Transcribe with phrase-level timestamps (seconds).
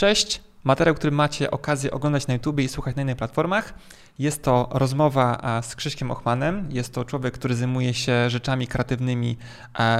[0.00, 3.74] Cześć, materiał, który macie okazję oglądać na YouTube i słuchać na innych platformach.
[4.18, 6.68] Jest to rozmowa z Krzyśkiem Ochmanem.
[6.70, 9.36] Jest to człowiek, który zajmuje się rzeczami kreatywnymi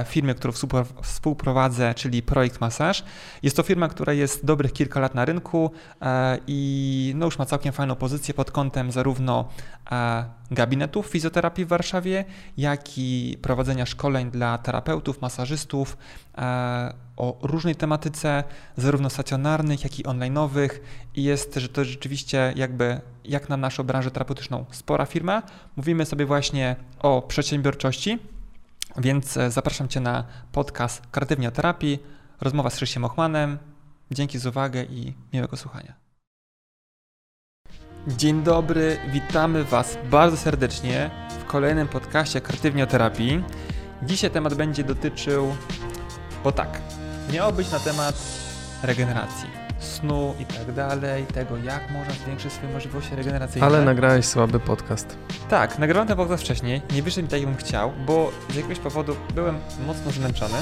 [0.05, 0.53] firmy, którą
[1.01, 3.03] współprowadzę, czyli Projekt Masaż.
[3.43, 5.71] Jest to firma, która jest dobrych kilka lat na rynku
[6.47, 9.49] i no już ma całkiem fajną pozycję pod kątem zarówno
[10.51, 12.25] gabinetów fizjoterapii w Warszawie,
[12.57, 15.97] jak i prowadzenia szkoleń dla terapeutów, masażystów
[17.17, 18.43] o różnej tematyce,
[18.77, 20.69] zarówno stacjonarnych, jak i online'owych
[21.15, 25.43] i jest że to rzeczywiście jakby jak na naszą branżę terapeutyczną spora firma.
[25.75, 28.19] Mówimy sobie właśnie o przedsiębiorczości,
[28.97, 31.99] więc e, zapraszam Cię na podcast Kreatywnie terapii,
[32.41, 33.57] rozmowa z Krzysztofem Ochmanem.
[34.11, 36.00] Dzięki za uwagę i miłego słuchania.
[38.07, 43.43] Dzień dobry, witamy Was bardzo serdecznie w kolejnym podcaście Kreatywnie o terapii.
[44.03, 45.55] Dzisiaj temat będzie dotyczył,
[46.43, 46.81] bo tak,
[47.33, 48.15] miało być na temat
[48.83, 53.67] regeneracji, snu i tak dalej, tego jak można zwiększyć swoje możliwości regeneracyjne.
[53.67, 55.17] Ale nagrałeś słaby podcast.
[55.49, 59.15] Tak, nagrałem ten podcast wcześniej, nie wyszedł mi tak jakbym chciał, bo z jakiegoś powodu
[59.35, 60.57] byłem mocno zmęczony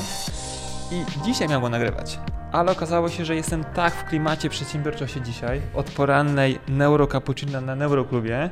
[0.92, 2.20] i dzisiaj miałem go nagrywać.
[2.52, 8.50] Ale okazało się, że jestem tak w klimacie przedsiębiorczości dzisiaj, od porannej neurokapucina na neuroklubie,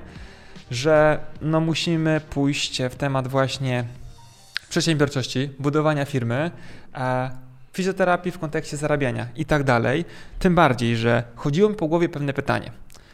[0.71, 3.83] że no musimy pójść w temat właśnie
[4.69, 6.51] przedsiębiorczości, budowania firmy,
[6.93, 7.29] a
[7.73, 10.05] fizjoterapii w kontekście zarabiania i tak dalej.
[10.39, 12.71] Tym bardziej, że chodziło mi po głowie pewne pytanie,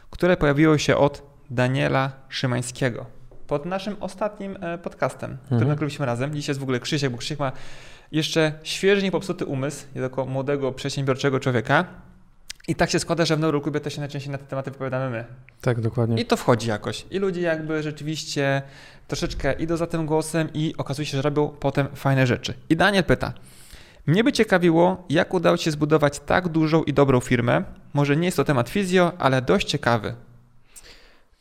[0.10, 3.06] które pojawiło się od Daniela Szymańskiego
[3.48, 5.48] pod naszym ostatnim e, podcastem, mhm.
[5.48, 6.36] który nagraliśmy razem.
[6.36, 7.52] Dzisiaj jest w ogóle Krzysiek, bo Krzysiek ma
[8.14, 11.86] jeszcze świeżnie popsuty umysł, jako młodego, przedsiębiorczego człowieka.
[12.68, 15.26] I tak się składa, że w Neuroklubie też się najczęściej na te tematy wypowiadamy my.
[15.62, 16.22] Tak, dokładnie.
[16.22, 17.06] I to wchodzi jakoś.
[17.12, 18.62] I ludzie jakby rzeczywiście
[19.08, 22.54] troszeczkę idą za tym głosem i okazuje się, że robią potem fajne rzeczy.
[22.70, 23.34] I Daniel pyta,
[24.06, 27.64] mnie by ciekawiło, jak udało Ci się zbudować tak dużą i dobrą firmę.
[27.94, 30.16] Może nie jest to temat fizjo, ale dość ciekawy.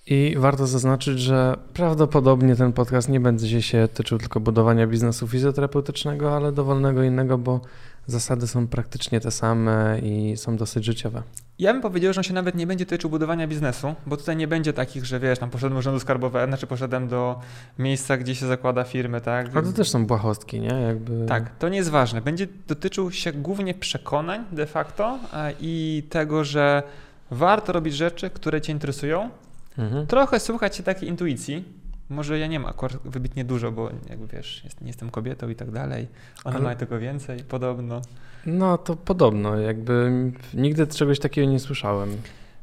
[0.07, 6.37] I warto zaznaczyć, że prawdopodobnie ten podcast nie będzie się tyczył tylko budowania biznesu fizjoterapeutycznego,
[6.37, 7.61] ale dowolnego innego, bo
[8.07, 11.23] zasady są praktycznie te same i są dosyć życiowe.
[11.59, 14.49] Ja bym powiedział, że on się nawet nie będzie tyczył budowania biznesu, bo tutaj nie
[14.49, 17.41] będzie takich, że wiesz, tam poszedłem do urzędu skarbowego, znaczy poszedłem do
[17.79, 19.57] miejsca, gdzie się zakłada firmy, tak?
[19.57, 20.69] A to też są błahostki, nie?
[20.69, 21.27] Jakby...
[21.27, 22.21] Tak, to nie jest ważne.
[22.21, 25.19] Będzie dotyczył się głównie przekonań de facto
[25.61, 26.83] i tego, że
[27.31, 29.31] warto robić rzeczy, które cię interesują,
[29.79, 30.07] mhm.
[30.07, 31.65] trochę słuchać się takiej intuicji,
[32.09, 35.55] może ja nie mam akurat wybitnie dużo, bo jakby wiesz, jest, nie jestem kobietą i
[35.55, 36.09] tak dalej.
[36.45, 36.65] One Ale...
[36.65, 38.03] mają tego więcej, podobno.
[38.47, 40.13] No to podobno, jakby
[40.55, 42.17] nigdy czegoś takiego nie słyszałem.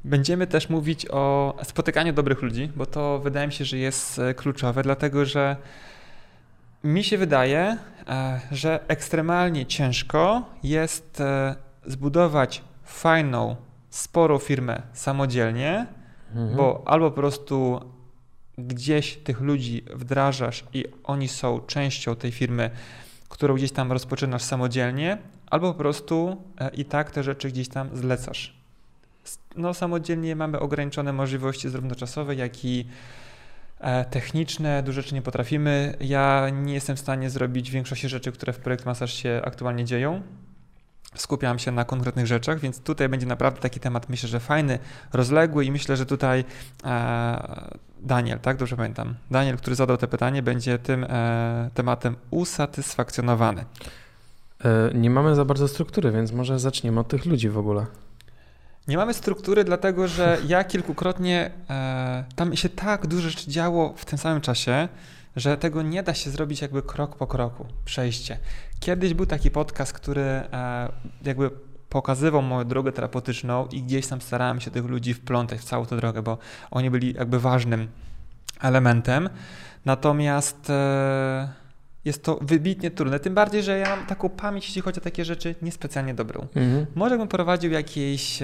[0.03, 4.33] Będziemy też mówić o spotykaniu dobrych ludzi, bo to wydaje mi się, że jest e,
[4.33, 5.55] kluczowe, dlatego że
[6.83, 7.77] mi się wydaje,
[8.07, 11.55] e, że ekstremalnie ciężko jest e,
[11.85, 13.55] zbudować fajną,
[13.89, 15.85] sporą firmę samodzielnie,
[16.35, 16.57] mhm.
[16.57, 17.81] bo albo po prostu
[18.57, 22.69] gdzieś tych ludzi wdrażasz i oni są częścią tej firmy,
[23.29, 25.17] którą gdzieś tam rozpoczynasz samodzielnie,
[25.49, 28.59] albo po prostu e, i tak te rzeczy gdzieś tam zlecasz.
[29.55, 32.87] No, samodzielnie mamy ograniczone możliwości zarówno czasowe, jak i
[33.79, 35.95] e, techniczne, dużo rzeczy nie potrafimy.
[35.99, 40.21] Ja nie jestem w stanie zrobić większości rzeczy, które w Projekt Masaż się aktualnie dzieją
[41.21, 44.79] skupiam się na konkretnych rzeczach, więc tutaj będzie naprawdę taki temat, myślę, że fajny,
[45.13, 46.45] rozległy i myślę, że tutaj
[46.83, 53.65] e, Daniel, tak dobrze pamiętam, Daniel, który zadał to pytanie, będzie tym e, tematem usatysfakcjonowany.
[54.65, 57.85] E, nie mamy za bardzo struktury, więc może zaczniemy od tych ludzi w ogóle.
[58.87, 64.05] Nie mamy struktury, dlatego że ja kilkukrotnie, e, tam się tak dużo rzeczy działo w
[64.05, 64.87] tym samym czasie,
[65.35, 68.37] że tego nie da się zrobić jakby krok po kroku, przejście.
[68.79, 70.91] Kiedyś był taki podcast, który e,
[71.25, 71.49] jakby
[71.89, 75.97] pokazywał moją drogę terapeutyczną i gdzieś tam starałem się tych ludzi wplątać w całą tę
[75.97, 76.37] drogę, bo
[76.71, 77.87] oni byli jakby ważnym
[78.61, 79.29] elementem.
[79.85, 81.49] Natomiast e,
[82.05, 85.25] jest to wybitnie trudne, tym bardziej, że ja mam taką pamięć, jeśli chodzi o takie
[85.25, 86.47] rzeczy, niespecjalnie dobrą.
[86.55, 86.85] Mhm.
[86.95, 88.39] Może bym prowadził jakieś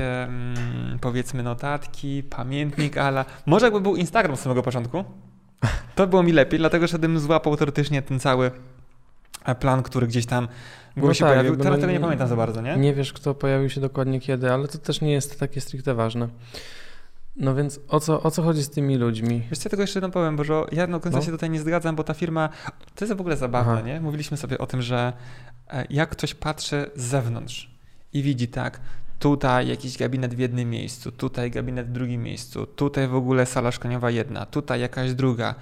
[1.02, 5.04] powiedzmy notatki, pamiętnik, ale może jakby był Instagram z samego początku,
[5.96, 8.52] to było mi lepiej, dlatego że bym złapał teoretycznie ten cały
[9.60, 10.48] plan, który gdzieś tam
[10.96, 11.58] no się tak, pojawił.
[11.58, 12.78] Teraz no tego nie, pamiętam za bardzo, nie?
[12.78, 16.28] Nie wiesz, kto pojawił się dokładnie kiedy, ale to też nie jest takie stricte ważne.
[17.36, 19.42] No więc o co, o co chodzi z tymi ludźmi?
[19.50, 21.26] Wiesz co, tego jeszcze jedno powiem, bo że ja do końca no.
[21.26, 22.50] się tutaj nie zgadzam, bo ta firma,
[22.96, 23.82] to jest w ogóle zabawne, Aha.
[23.82, 24.02] nie?
[24.02, 25.14] Mówiliśmy sobie o tym, że
[25.68, 27.72] e, jak ktoś patrzy z zewnątrz
[28.14, 28.80] i widzi tak,
[29.20, 33.72] Tutaj jakiś gabinet w jednym miejscu, tutaj gabinet w drugim miejscu, tutaj w ogóle sala
[33.72, 35.56] szkoleniowa jedna, tutaj jakaś druga, e,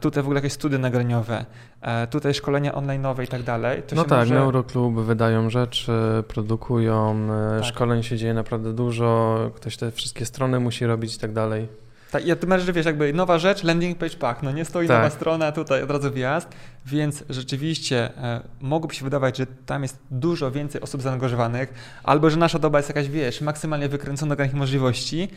[0.00, 1.44] tutaj w ogóle jakieś studia nagraniowe,
[1.80, 3.82] e, tutaj szkolenia online'owe i tak dalej.
[3.96, 4.34] No tak, może...
[4.34, 5.92] Neuroklub wydają rzeczy,
[6.28, 7.68] produkują, e, tak.
[7.68, 11.68] szkoleń się dzieje naprawdę dużo, ktoś te wszystkie strony musi robić i tak dalej.
[12.10, 14.96] Tak, ja masz, że wiesz, jakby nowa rzecz, landing page pack, no nie stoi tak.
[14.96, 16.48] nowa strona, tutaj od razu wjazd,
[16.86, 21.74] więc rzeczywiście e, mogłoby się wydawać, że tam jest dużo więcej osób zaangażowanych,
[22.04, 25.28] albo że nasza doba jest jakaś, wiesz, maksymalnie wykręcona do możliwości,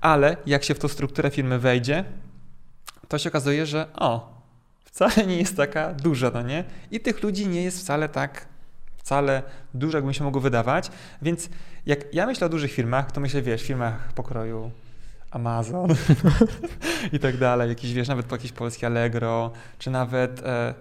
[0.00, 2.04] ale jak się w tą strukturę firmy wejdzie,
[3.08, 4.42] to się okazuje, że o,
[4.84, 6.64] wcale nie jest taka duża, no nie?
[6.90, 8.46] I tych ludzi nie jest wcale tak
[9.08, 9.42] wcale
[9.74, 10.90] dużo, jakby się mogło wydawać.
[11.22, 11.48] Więc
[11.86, 14.70] jak ja myślę o dużych firmach, to myślę, wiesz, firmach pokroju
[15.30, 15.90] Amazon
[17.16, 20.74] i tak dalej, jakiś, wiesz, nawet po jakieś polskie Allegro, czy nawet e,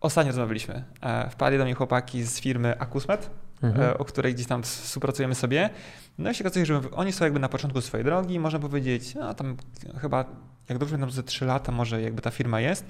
[0.00, 3.30] ostatnio rozmawialiśmy, e, wpadli do mnie chłopaki z firmy Akusmet,
[3.62, 3.90] e, mhm.
[3.90, 5.70] e, o której gdzieś tam współpracujemy sobie,
[6.18, 9.34] no i się okazuje, że oni są jakby na początku swojej drogi, można powiedzieć, no
[9.34, 9.56] tam
[10.00, 10.24] chyba,
[10.68, 12.84] jak dobrze pamiętam, ze 3 lata może jakby ta firma jest,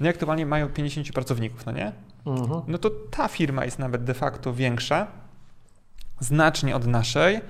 [0.00, 1.92] no i aktualnie mają 50 pracowników, no nie?
[2.26, 2.62] Mhm.
[2.66, 5.06] No to ta firma jest nawet de facto większa,
[6.20, 7.40] znacznie od naszej,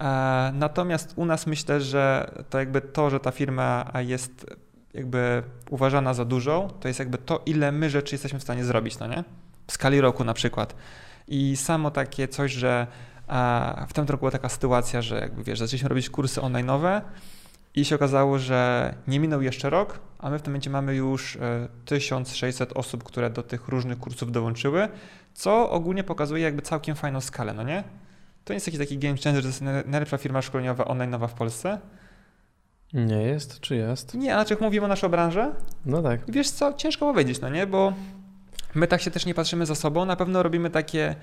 [0.00, 4.56] E, natomiast u nas myślę, że to jakby to, że ta firma jest
[4.94, 8.98] jakby uważana za dużą, to jest jakby to, ile my rzeczy jesteśmy w stanie zrobić,
[8.98, 9.24] no nie?
[9.66, 10.76] W skali roku na przykład.
[11.28, 12.86] I samo takie coś, że
[13.88, 17.00] w tym roku była taka sytuacja, że jakby wiesz, zaczęliśmy robić kursy online'owe
[17.76, 21.38] i się okazało, że nie minął jeszcze rok, a my w tym momencie mamy już
[21.84, 24.88] 1600 e, osób, które do tych różnych kursów dołączyły,
[25.34, 27.84] co ogólnie pokazuje jakby całkiem fajną skalę, no nie?
[28.44, 31.26] To nie jest jakiś taki game changer, że to jest najlepsza firma szkoleniowa online nowa
[31.26, 31.78] w Polsce?
[32.92, 34.14] Nie jest, czy jest?
[34.14, 35.50] Nie, a czy mówimy o naszej branży?
[35.86, 36.20] No tak.
[36.28, 37.92] Wiesz co, ciężko powiedzieć, no nie, bo
[38.74, 41.16] my tak się też nie patrzymy za sobą, na pewno robimy takie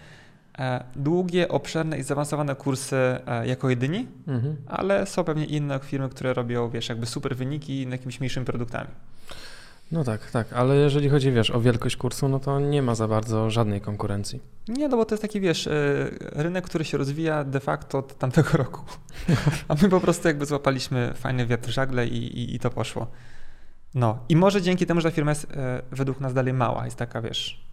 [0.95, 4.55] długie, obszerne i zaawansowane kursy e, jako jedyni, mhm.
[4.67, 8.89] ale są pewnie inne firmy, które robią, wiesz, jakby super wyniki jakimiś mniejszymi produktami.
[9.91, 13.07] No tak, tak, ale jeżeli chodzi, wiesz, o wielkość kursu, no to nie ma za
[13.07, 14.39] bardzo żadnej konkurencji.
[14.67, 15.71] Nie, no bo to jest taki, wiesz, e,
[16.19, 18.81] rynek, który się rozwija de facto od tamtego roku.
[19.67, 23.07] A my po prostu jakby złapaliśmy fajny wiatr żagle i, i, i to poszło.
[23.95, 26.97] No i może dzięki temu, że ta firma jest e, według nas dalej mała, jest
[26.97, 27.63] taka, wiesz...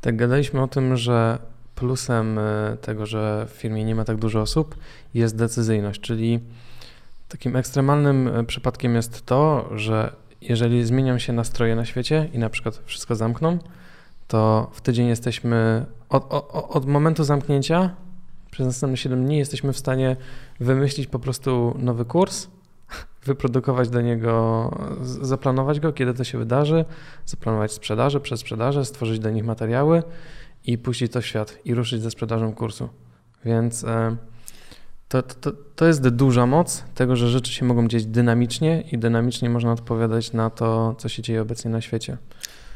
[0.00, 1.38] Tak, gadaliśmy o tym, że
[1.78, 4.76] plusem e, tego, że w firmie nie ma tak dużo osób,
[5.14, 6.40] jest decyzyjność, czyli
[7.28, 12.80] takim ekstremalnym przypadkiem jest to, że jeżeli zmienią się nastroje na świecie i na przykład
[12.84, 13.58] wszystko zamkną,
[14.28, 17.94] to w tydzień jesteśmy od, od, od momentu zamknięcia
[18.50, 20.16] przez następne 7 dni jesteśmy w stanie
[20.60, 22.48] wymyślić po prostu nowy kurs,
[23.24, 24.70] wyprodukować do niego,
[25.02, 26.84] zaplanować go, kiedy to się wydarzy,
[27.26, 30.02] zaplanować sprzedaży, przez sprzedażę, stworzyć do nich materiały
[30.64, 32.88] i puścić to w świat i ruszyć ze sprzedażą kursu.
[33.44, 34.16] Więc e,
[35.08, 39.50] to, to, to jest duża moc tego, że rzeczy się mogą dziać dynamicznie i dynamicznie
[39.50, 42.18] można odpowiadać na to, co się dzieje obecnie na świecie.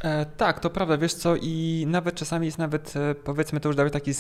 [0.03, 3.77] E, tak, to prawda, wiesz co, i nawet czasami jest nawet, e, powiedzmy, to już
[3.77, 4.11] daje taki,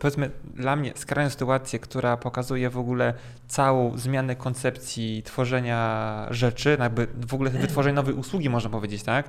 [0.00, 3.14] powiedzmy, dla mnie skrajną sytuację, która pokazuje w ogóle
[3.48, 9.28] całą zmianę koncepcji tworzenia rzeczy, jakby w ogóle wytworzenie nowej usługi, można powiedzieć, tak?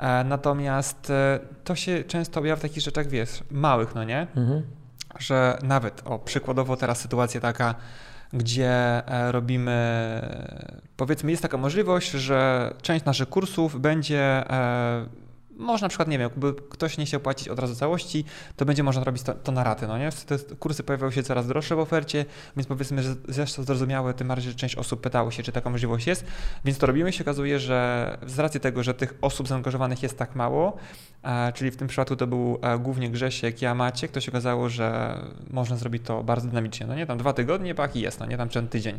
[0.00, 4.26] E, natomiast e, to się często objawia w takich rzeczach, wiesz, małych, no nie?
[4.36, 4.62] Mhm
[5.18, 7.74] że nawet, o przykładowo teraz sytuacja taka,
[8.32, 8.68] gdzie
[9.08, 9.76] e, robimy,
[10.96, 14.44] powiedzmy, jest taka możliwość, że część naszych kursów będzie
[15.60, 18.24] można na przykład, nie wiem, jakby ktoś nie chciał płacić od razu całości,
[18.56, 20.10] to będzie można robić to, to na raty, no nie?
[20.26, 22.24] Te kursy pojawiały się coraz droższe w ofercie,
[22.56, 26.06] więc powiedzmy, że zresztą zrozumiałe, tym bardziej, że część osób pytało się, czy taka możliwość
[26.06, 26.24] jest,
[26.64, 30.36] więc to robimy się okazuje, że z racji tego, że tych osób zaangażowanych jest tak
[30.36, 30.76] mało,
[31.22, 34.68] e, czyli w tym przypadku to był e, głównie Grzesiek, ja Maciek, to się okazało,
[34.68, 35.18] że
[35.50, 37.06] można zrobić to bardzo dynamicznie, no nie?
[37.06, 38.36] Tam dwa tygodnie, pak i jest, no nie?
[38.36, 38.98] Tam ten tydzień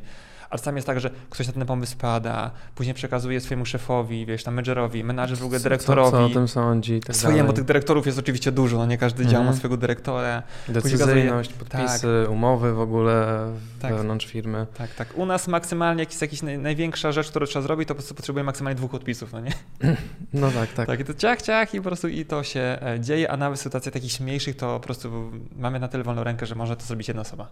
[0.52, 4.44] ale czasami jest tak, że ktoś na ten pomysł pada, później przekazuje swojemu szefowi, wiesz,
[4.44, 6.12] tam menedżerowi, menadżer w ogóle dyrektorowi.
[6.12, 8.98] Co, co o tym sądzi i tak Swojemu, tych dyrektorów jest oczywiście dużo, no nie
[8.98, 9.58] każdy dział ma mhm.
[9.58, 10.44] swojego dyrektora.
[10.68, 12.32] Decyzyjność, podpisy, tak.
[12.32, 13.46] umowy w ogóle
[13.80, 13.94] tak.
[13.94, 14.68] wewnątrz firmy.
[14.78, 15.18] Tak, tak.
[15.18, 18.76] U nas maksymalnie jakiś, jakiś największa rzecz, którą trzeba zrobić, to po prostu potrzebuje maksymalnie
[18.76, 19.52] dwóch podpisów, no nie?
[20.34, 20.88] No tak, tak.
[20.88, 23.60] Tak, i to ciach, ciach i po prostu i to się e, dzieje, a nawet
[23.60, 26.86] w sytuacjach takich mniejszych to po prostu mamy na tyle wolną rękę, że może to
[26.86, 27.48] zrobić jedna osoba.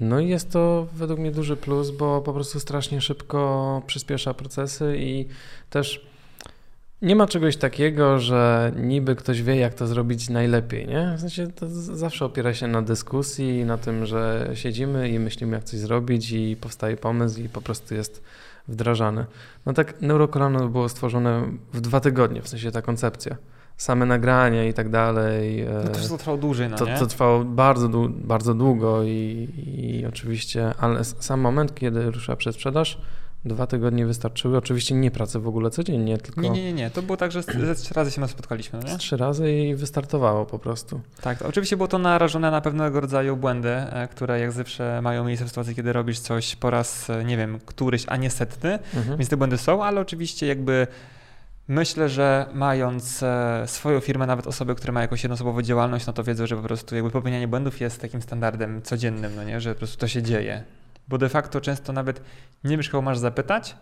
[0.00, 4.96] No i jest to według mnie duży plus, bo po prostu strasznie szybko przyspiesza procesy
[4.98, 5.26] i
[5.70, 6.06] też
[7.02, 11.14] nie ma czegoś takiego, że niby ktoś wie, jak to zrobić najlepiej, nie?
[11.16, 15.64] W sensie to zawsze opiera się na dyskusji, na tym, że siedzimy i myślimy, jak
[15.64, 18.22] coś zrobić i powstaje pomysł i po prostu jest
[18.68, 19.26] wdrażany.
[19.66, 23.36] No tak, neurokolano było stworzone w dwa tygodnie, w sensie ta koncepcja.
[23.76, 25.66] Same nagrania i tak dalej.
[25.84, 26.98] No to wszystko trwało dłużej, no to, nie?
[26.98, 32.98] to trwało bardzo, bardzo długo i, i oczywiście, ale sam moment, kiedy ruszyła przedsprzedaż,
[33.46, 34.58] Dwa tygodnie wystarczyły.
[34.58, 36.40] Oczywiście nie pracę w ogóle codziennie, tylko.
[36.40, 36.72] Nie, nie, nie.
[36.72, 36.90] nie.
[36.90, 38.78] To było tak, że ze trzy razy się nas spotkaliśmy.
[38.78, 38.98] Nie?
[38.98, 41.00] Trzy razy i wystartowało po prostu.
[41.20, 45.44] Tak, oczywiście było to narażone na pewnego rodzaju błędy, e, które jak zawsze mają miejsce
[45.44, 48.78] w sytuacji, kiedy robisz coś po raz, e, nie wiem, któryś, a nie setny.
[48.94, 49.18] Mhm.
[49.18, 50.86] Więc te błędy są, ale oczywiście jakby.
[51.68, 56.24] Myślę, że mając e, swoją firmę, nawet osoby, które mają jakąś jednoosobową działalność, no to
[56.24, 59.78] wiedzą, że po prostu jakby popełnianie błędów jest takim standardem codziennym, no nie, że po
[59.78, 60.64] prostu to się dzieje.
[61.08, 62.22] Bo de facto często nawet
[62.64, 63.76] nie wiesz, kogo masz zapytać,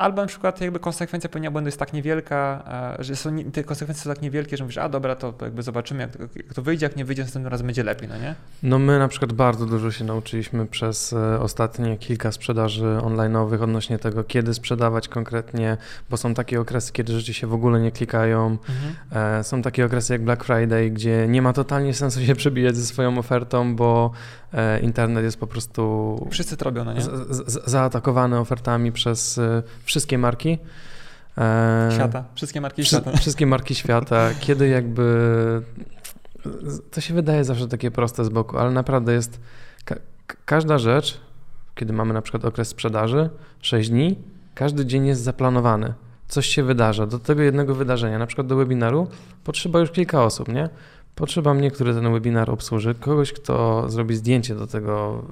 [0.00, 2.64] Albo na przykład jakby konsekwencja popełnienia błędu jest tak niewielka,
[2.98, 6.36] że są, te konsekwencje są tak niewielkie, że mówisz, a dobra, to jakby zobaczymy, jak,
[6.36, 8.34] jak to wyjdzie, jak nie wyjdzie, następnym razem będzie lepiej, no nie?
[8.62, 13.98] No my na przykład bardzo dużo się nauczyliśmy przez e, ostatnie kilka sprzedaży online'owych odnośnie
[13.98, 15.76] tego, kiedy sprzedawać konkretnie,
[16.10, 18.46] bo są takie okresy, kiedy rzeczy się w ogóle nie klikają.
[18.50, 19.38] Mhm.
[19.38, 22.86] E, są takie okresy jak Black Friday, gdzie nie ma totalnie sensu się przebijać ze
[22.86, 24.10] swoją ofertą, bo
[24.52, 26.26] e, internet jest po prostu...
[26.30, 27.00] Wszyscy to robią, no nie?
[27.00, 29.40] Z, z, zaatakowany ofertami przez
[29.90, 30.58] wszystkie marki.
[31.38, 33.16] E, świata, wszystkie marki świata.
[33.16, 35.62] Wszystkie marki świata, kiedy jakby.
[36.90, 39.40] To się wydaje zawsze takie proste z boku, ale naprawdę jest.
[39.84, 39.94] Ka
[40.44, 41.20] każda rzecz,
[41.74, 43.30] kiedy mamy na przykład okres sprzedaży,
[43.62, 44.18] 6 dni,
[44.54, 45.94] każdy dzień jest zaplanowany.
[46.28, 47.06] Coś się wydarza.
[47.06, 49.08] Do tego jednego wydarzenia, na przykład do webinaru,
[49.44, 50.68] potrzeba już kilka osób, nie?
[51.14, 55.22] Potrzeba mnie, który ten webinar obsłuży, kogoś, kto zrobi zdjęcie do tego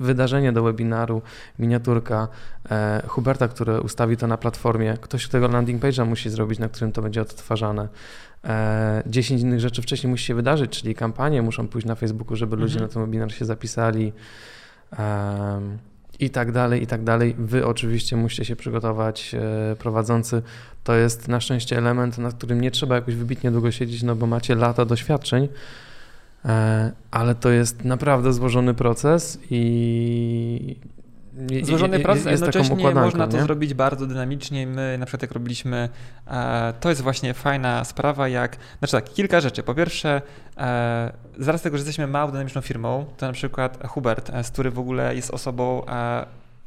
[0.00, 1.22] wydarzenia do webinaru,
[1.58, 2.28] miniaturka,
[2.70, 6.68] e, Huberta, który ustawi to na platformie, ktoś, kto tego landing page'a musi zrobić, na
[6.68, 7.88] którym to będzie odtwarzane.
[8.44, 12.56] E, 10 innych rzeczy wcześniej musi się wydarzyć, czyli kampanie muszą pójść na Facebooku, żeby
[12.56, 12.88] ludzie mhm.
[12.88, 14.12] na ten webinar się zapisali.
[14.98, 15.60] E,
[16.20, 17.34] i tak dalej, i tak dalej.
[17.38, 20.42] Wy oczywiście musicie się przygotować, e, prowadzący.
[20.84, 24.26] To jest na szczęście element, na którym nie trzeba jakoś wybitnie długo siedzieć, no bo
[24.26, 25.48] macie lata doświadczeń,
[26.44, 30.76] e, ale to jest naprawdę złożony proces i
[31.62, 33.42] złożony proces, jest jednocześnie można to nie?
[33.42, 34.66] zrobić bardzo dynamicznie.
[34.66, 35.88] My na przykład jak robiliśmy,
[36.26, 39.62] e, to jest właśnie fajna sprawa, jak, znaczy tak, kilka rzeczy.
[39.62, 40.22] Po pierwsze,
[40.56, 44.70] e, zaraz tego, że jesteśmy małą dynamiczną firmą, to na przykład Hubert, e, z który
[44.70, 45.82] w ogóle jest osobą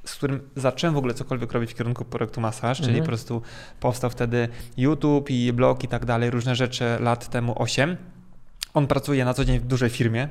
[0.05, 3.03] z którym zacząłem w ogóle cokolwiek robić w kierunku projektu Masaż, czyli mhm.
[3.03, 3.41] po prostu
[3.79, 4.47] powstał wtedy
[4.77, 7.97] YouTube i blog i tak dalej, różne rzeczy lat temu 8.
[8.73, 10.27] On pracuje na co dzień w dużej firmie.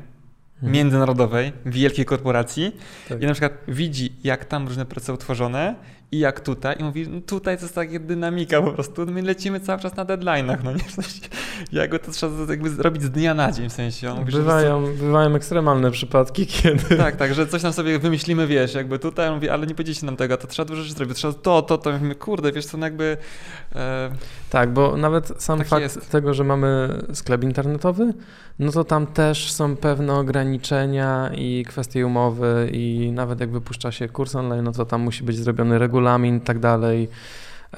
[0.62, 2.76] Międzynarodowej, wielkiej korporacji
[3.08, 3.22] tak.
[3.22, 5.74] i na przykład widzi, jak tam różne prace są tworzone
[6.12, 9.60] i jak tutaj i mówi, no tutaj to jest taka dynamika po prostu, my lecimy
[9.60, 10.84] cały czas na deadline'ach, no nie?
[10.84, 11.20] W sensie,
[11.72, 14.10] jakby to trzeba jakby zrobić z dnia na dzień, w sensie.
[14.10, 16.96] On mówi, bywają, że bywają ekstremalne przypadki, kiedy...
[16.96, 20.06] Tak, tak, że coś tam sobie wymyślimy, wiesz, jakby tutaj, on mówi, ale nie powiedzieliście
[20.06, 22.78] nam tego, to trzeba dużo rzeczy zrobić, trzeba to, to, to, mówimy, kurde, wiesz co,
[22.78, 23.16] no jakby...
[23.74, 24.10] E...
[24.50, 26.10] Tak, bo nawet sam tak fakt jest.
[26.10, 28.14] tego, że mamy sklep internetowy,
[28.58, 34.08] no to tam też są pewne ograniczenia i kwestie umowy i nawet jak wypuszcza się
[34.08, 37.08] kurs online, no to tam musi być zrobiony regulamin i tak dalej.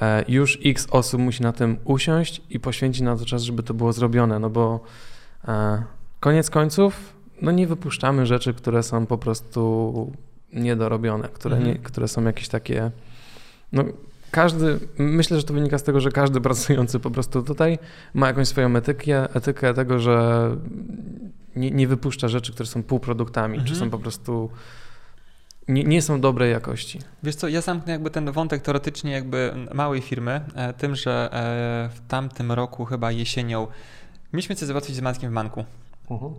[0.01, 3.73] E, już x osób musi na tym usiąść i poświęcić na to czas, żeby to
[3.73, 4.79] było zrobione, no bo
[5.47, 5.83] e,
[6.19, 10.11] koniec końców, no nie wypuszczamy rzeczy, które są po prostu
[10.53, 11.73] niedorobione, które, mhm.
[11.73, 12.91] nie, które są jakieś takie,
[13.71, 13.83] no
[14.33, 17.79] każdy, myślę, że to wynika z tego, że każdy pracujący po prostu tutaj
[18.13, 20.49] ma jakąś swoją etykę, etykę tego, że
[21.55, 23.67] nie, nie wypuszcza rzeczy, które są półproduktami, mhm.
[23.67, 24.49] czy są po prostu
[25.67, 26.99] nie, nie, są dobrej jakości.
[27.23, 31.89] Wiesz co, ja zamknę jakby ten wątek teoretycznie jakby małej firmy e, tym, że e,
[31.95, 33.67] w tamtym roku chyba jesienią
[34.33, 35.65] mieliśmy coś załatwić z Mackiem w banku.
[36.09, 36.33] Uh -huh.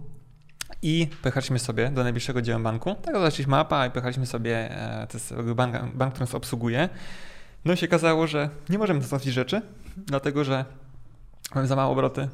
[0.83, 2.95] I pojechaliśmy sobie do najbliższego dzieła banku.
[3.03, 6.89] Tak zaczęliśmy mapa i pojechaliśmy sobie, e, to jest bank, bank, który nas obsługuje.
[7.65, 9.63] No i się okazało, że nie możemy załatwić rzeczy,
[9.97, 10.65] dlatego że
[11.55, 12.29] mamy za mało obroty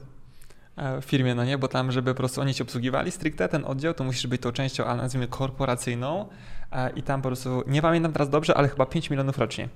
[0.77, 3.95] w firmie, no nie, bo tam, żeby po prostu oni cię obsługiwali stricte ten oddział,
[3.95, 6.29] to musisz być tą częścią, ale nazwijmy korporacyjną,
[6.73, 9.69] E, i tam po prostu, nie pamiętam teraz dobrze, ale chyba 5 milionów rocznie.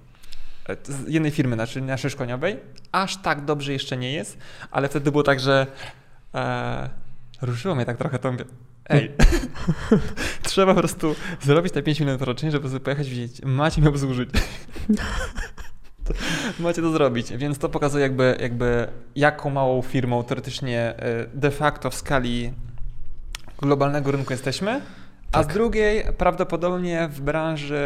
[0.68, 2.60] E, z jednej firmy, znaczy naszej szkoleniowej.
[2.92, 4.38] Aż tak dobrze jeszcze nie jest,
[4.70, 5.66] ale wtedy było tak, że
[6.34, 6.90] e,
[7.42, 8.32] ruszyło mnie tak trochę to
[8.88, 9.10] ej,
[10.42, 14.30] trzeba po prostu zrobić te 5 milionów rocznie, żeby sobie pojechać widzieć, macie mnie obsłużyć.
[16.60, 21.90] macie to zrobić, więc to pokazuje jakby, jakby jaką małą firmą teoretycznie e, de facto
[21.90, 22.52] w skali
[23.58, 24.80] globalnego rynku jesteśmy,
[25.34, 25.54] a z tak.
[25.54, 27.84] drugiej prawdopodobnie w branży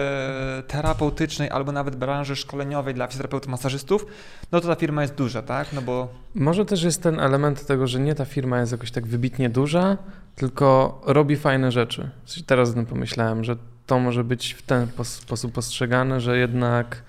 [0.66, 4.06] terapeutycznej albo nawet branży szkoleniowej dla fizjoterapeutów, masażystów,
[4.52, 5.72] no to ta firma jest duża, tak?
[5.72, 6.08] No bo...
[6.34, 9.96] Może też jest ten element tego, że nie ta firma jest jakoś tak wybitnie duża,
[10.34, 12.10] tylko robi fajne rzeczy.
[12.46, 17.02] Teraz o tym pomyślałem, że to może być w ten sposób postrzegane, że jednak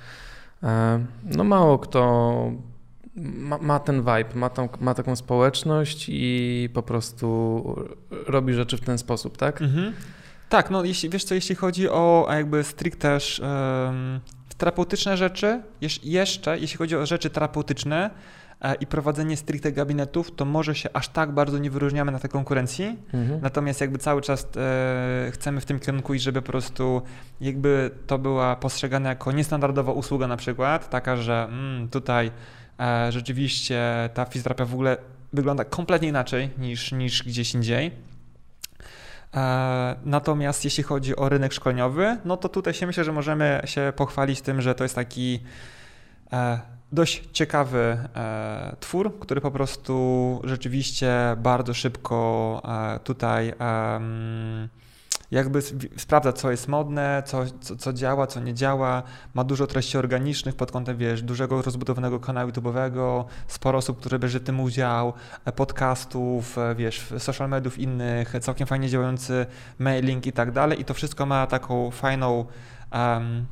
[0.64, 2.52] e, no mało kto
[3.20, 7.76] ma, ma, ten vibe, ma, tą, ma taką społeczność i po prostu
[8.28, 9.62] robi rzeczy w ten sposób, tak?
[9.62, 9.94] Mhm.
[10.50, 14.20] Tak, no jeśli, wiesz co, jeśli chodzi o jakby stricte um,
[14.58, 15.62] terapeutyczne rzeczy,
[16.04, 18.10] jeszcze jeśli chodzi o rzeczy terapeutyczne,
[18.62, 22.30] e, i prowadzenie stricte gabinetów, to może się aż tak bardzo nie wyróżniamy na tej
[22.30, 22.98] konkurencji.
[23.14, 23.42] Mhm.
[23.42, 27.02] Natomiast jakby cały czas e, chcemy w tym kierunku i żeby po prostu
[27.42, 32.32] jakby to była postrzegana jako niestandardowa usługa na przykład, taka, że mm, tutaj
[32.80, 34.98] e, rzeczywiście ta fizjoterapia w ogóle
[35.34, 38.09] wygląda kompletnie inaczej niż, niż gdzieś indziej.
[39.36, 43.94] E, natomiast jeśli chodzi o rynek szkoleniowy, no to tutaj się myślę, że możemy się
[43.96, 45.40] pochwalić tym, że to jest taki
[46.34, 46.60] e,
[46.92, 52.62] dość ciekawy e, twór, który po prostu rzeczywiście bardzo szybko
[53.04, 53.54] tutaj
[55.32, 55.62] jakby
[55.98, 60.56] sprawdza, co jest modne, co, co, co, działa, co nie działa, ma dużo treści organicznych
[60.56, 65.14] pod kątem, wiesz, dużego rozbudowanego kanału YouTube'owego, sporo osób, które bierze tym udział,
[65.46, 69.46] e, podcastów, e, wiesz, social mediów innych, całkiem fajnie działający
[69.80, 70.82] mailing i tak dalej.
[70.82, 72.46] I to wszystko ma taką fajną
[72.94, 73.46] um,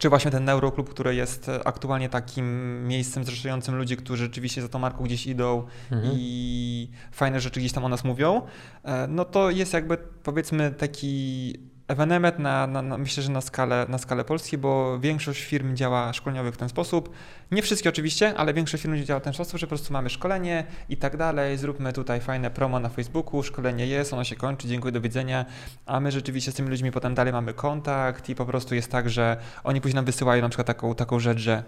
[0.00, 4.68] czy właśnie ten Neuroklub, który jest e, aktualnie takim miejscem zrzeszającym ludzi, którzy rzeczywiście za
[4.68, 6.14] tą marką gdzieś idą mhm.
[6.16, 8.42] i fajne rzeczy gdzieś tam o nas mówią,
[8.84, 11.54] e, no to jest jakby powiedzmy taki
[11.90, 16.12] ewenement na, na, na, myślę, że na skalę, na skalę Polski, bo większość firm działa
[16.12, 17.14] szkoleniowych w ten sposób.
[17.50, 20.64] Nie wszystkie oczywiście, ale większość firm działa w ten sposób, że po prostu mamy szkolenie
[20.88, 24.92] i tak dalej, zróbmy tutaj fajne promo na Facebooku, szkolenie jest, ono się kończy, dziękuję,
[24.92, 25.44] do widzenia,
[25.86, 29.10] a my rzeczywiście z tymi ludźmi potem dalej mamy kontakt i po prostu jest tak,
[29.10, 31.62] że oni później nam wysyłają na przykład taką, taką rzecz, że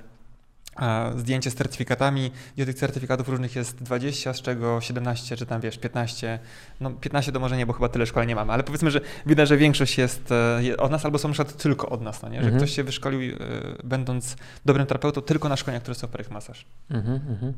[1.16, 5.78] zdjęcie z certyfikatami, gdzie tych certyfikatów różnych jest 20, z czego 17 czy tam wiesz
[5.78, 6.38] 15,
[6.80, 9.48] no 15 to może nie, bo chyba tyle szkoleń nie mamy, ale powiedzmy, że widać,
[9.48, 10.32] że większość jest
[10.70, 12.38] e, od nas albo są na przykład tylko od nas, no nie?
[12.38, 12.56] że mhm.
[12.56, 13.38] ktoś się wyszkolił e,
[13.84, 16.66] będąc dobrym terapeutą tylko na szkoleniach, które są Perych Masaż.
[16.90, 17.52] Mhm, mhm.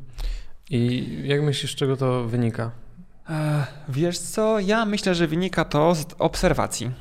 [0.69, 2.71] I jak myślisz, z czego to wynika?
[3.29, 6.91] E, wiesz co, ja myślę, że wynika to z obserwacji.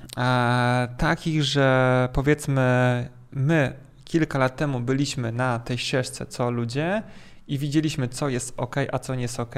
[0.99, 3.83] takich, że powiedzmy my
[4.14, 7.02] kilka lat temu byliśmy na tej ścieżce, co ludzie,
[7.49, 9.54] i widzieliśmy, co jest ok, a co nie jest ok,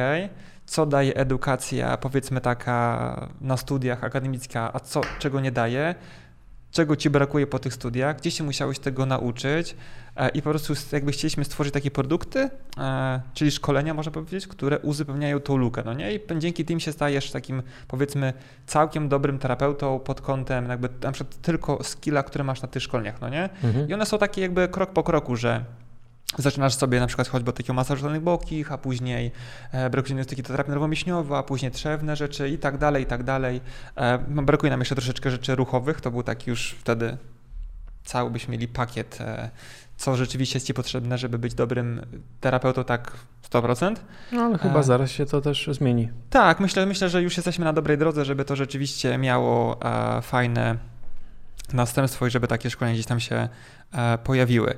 [0.67, 5.95] co daje edukacja, powiedzmy taka na studiach akademicka, a co, czego nie daje,
[6.77, 9.77] czego ci brakuje po tych studiach, gdzie się musiałeś tego nauczyć
[10.17, 14.79] e, i po prostu jakby chcieliśmy stworzyć takie produkty, e, czyli szkolenia można powiedzieć, które
[14.79, 16.15] uzupełniają tą lukę, no nie?
[16.15, 18.33] I dzięki tym się stajesz takim powiedzmy
[18.67, 23.21] całkiem dobrym terapeutą pod kątem jakby na przykład tylko skilla, które masz na tych szkoleniach,
[23.21, 23.49] no nie?
[23.65, 23.89] Mhm.
[23.89, 25.65] I one są takie jakby krok po kroku, że
[26.39, 29.33] Zaczynasz sobie na przykład choćby od takiego masażu dolnych bokich, a później
[29.73, 33.61] e, brakuje to terapia nerwowo-mięśniowa, a później trzewne rzeczy i tak dalej, i tak dalej.
[33.97, 37.17] E, no, brakuje nam jeszcze troszeczkę rzeczy ruchowych, to był taki już wtedy
[38.05, 39.51] cały byśmy mieli pakiet, e,
[39.97, 42.07] co rzeczywiście jest Ci potrzebne, żeby być dobrym
[42.41, 43.13] terapeutą tak
[43.51, 43.97] 100%.
[44.33, 46.09] No ale chyba e, zaraz się to też zmieni.
[46.31, 50.77] Tak, myślę, myślę, że już jesteśmy na dobrej drodze, żeby to rzeczywiście miało e, fajne
[51.73, 53.49] następstwo i żeby takie szkolenia gdzieś tam się
[53.93, 54.75] e, pojawiły.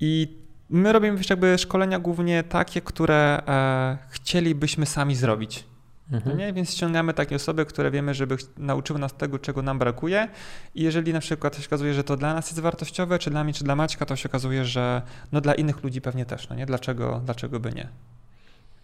[0.00, 0.37] I
[0.70, 5.64] My robimy jakby szkolenia głównie takie, które e, chcielibyśmy sami zrobić.
[6.12, 6.38] Mhm.
[6.38, 6.52] Nie?
[6.52, 10.28] Więc ściągamy takie osoby, które wiemy, żeby nauczyły nas tego, czego nam brakuje.
[10.74, 13.52] I jeżeli na przykład się okazuje, że to dla nas jest wartościowe, czy dla mnie,
[13.52, 15.02] czy dla Maćka, to się okazuje, że
[15.32, 16.48] no dla innych ludzi pewnie też.
[16.48, 16.66] No nie?
[16.66, 17.88] Dlaczego, dlaczego by nie?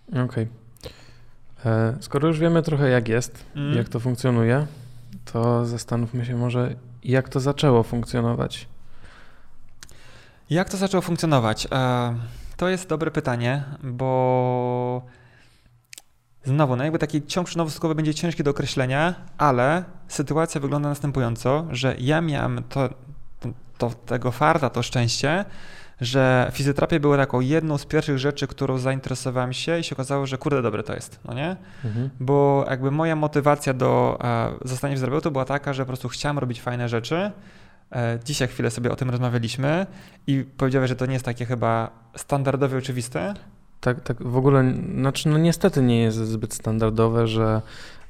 [0.09, 0.25] Okej.
[0.25, 0.49] Okay.
[1.65, 3.77] E, skoro już wiemy trochę, jak jest, mm.
[3.77, 4.67] jak to funkcjonuje,
[5.33, 8.69] to zastanówmy się może, jak to zaczęło funkcjonować.
[10.51, 11.69] Jak to zaczęło funkcjonować?
[11.73, 12.15] E,
[12.57, 15.03] to jest dobre pytanie, bo
[16.45, 21.97] znowu, no jakby taki ciąg przynowoskowy będzie ciężki do określenia, ale sytuacja wygląda następująco, że
[21.99, 22.89] ja miałem to,
[23.79, 25.45] to, tego farta, to szczęście,
[26.01, 30.39] że fizjoterapia była taką jedną z pierwszych rzeczy, którą zainteresowałem się i się okazało, że
[30.39, 31.57] kurde, dobre to jest, no nie?
[31.85, 32.11] Mhm.
[32.21, 36.63] Bo jakby moja motywacja do e, zostania fizjoterapeutą była taka, że po prostu chciałem robić
[36.63, 37.31] fajne rzeczy,
[38.25, 39.87] dzisiaj chwilę sobie o tym rozmawialiśmy
[40.27, 43.35] i powiedziałeś, że to nie jest takie chyba standardowe, oczywiste.
[43.81, 47.63] Tak, tak w ogóle, znaczy no niestety nie jest zbyt standardowe, że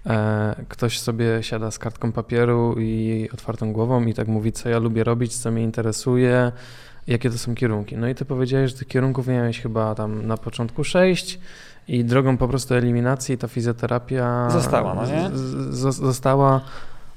[0.07, 4.79] e, ktoś sobie siada z kartką papieru i otwartą głową i tak mówi, co ja
[4.79, 6.53] lubię robić, co mnie interesuje,
[7.07, 7.97] jakie to są kierunki.
[7.97, 11.41] No i ty powiedziałeś, że tych kierunków miałeś chyba tam na początku sześć
[11.89, 15.31] i drogą po prostu eliminacji ta fizjoterapia została, no nie?
[15.35, 16.61] Z, z, została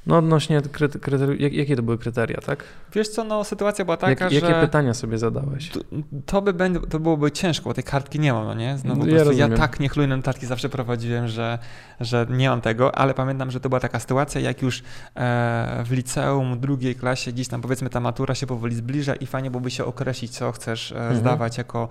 [0.08, 0.62] no odnośnie
[1.02, 2.64] kryteriów, jak, jakie to były kryteria, tak?
[2.94, 4.52] Wiesz co, no sytuacja była taka, jak, jakie że...
[4.52, 5.70] Jakie pytania sobie zadałeś?
[5.70, 5.80] To,
[6.26, 8.78] to, by będzie, to byłoby ciężko, bo tej kartki nie mam, no nie?
[8.78, 11.60] Znowu no, ja, ja tak niechlujne notatki zawsze prowadziłem, że,
[12.00, 14.84] że nie mam tego, ale pamiętam, że to była taka sytuacja, jak już
[15.16, 19.52] e, w liceum, drugiej klasie, gdzieś tam powiedzmy ta matura się powoli zbliża i fajnie
[19.52, 21.18] byłoby się określić, co chcesz e, mhm.
[21.18, 21.90] zdawać jako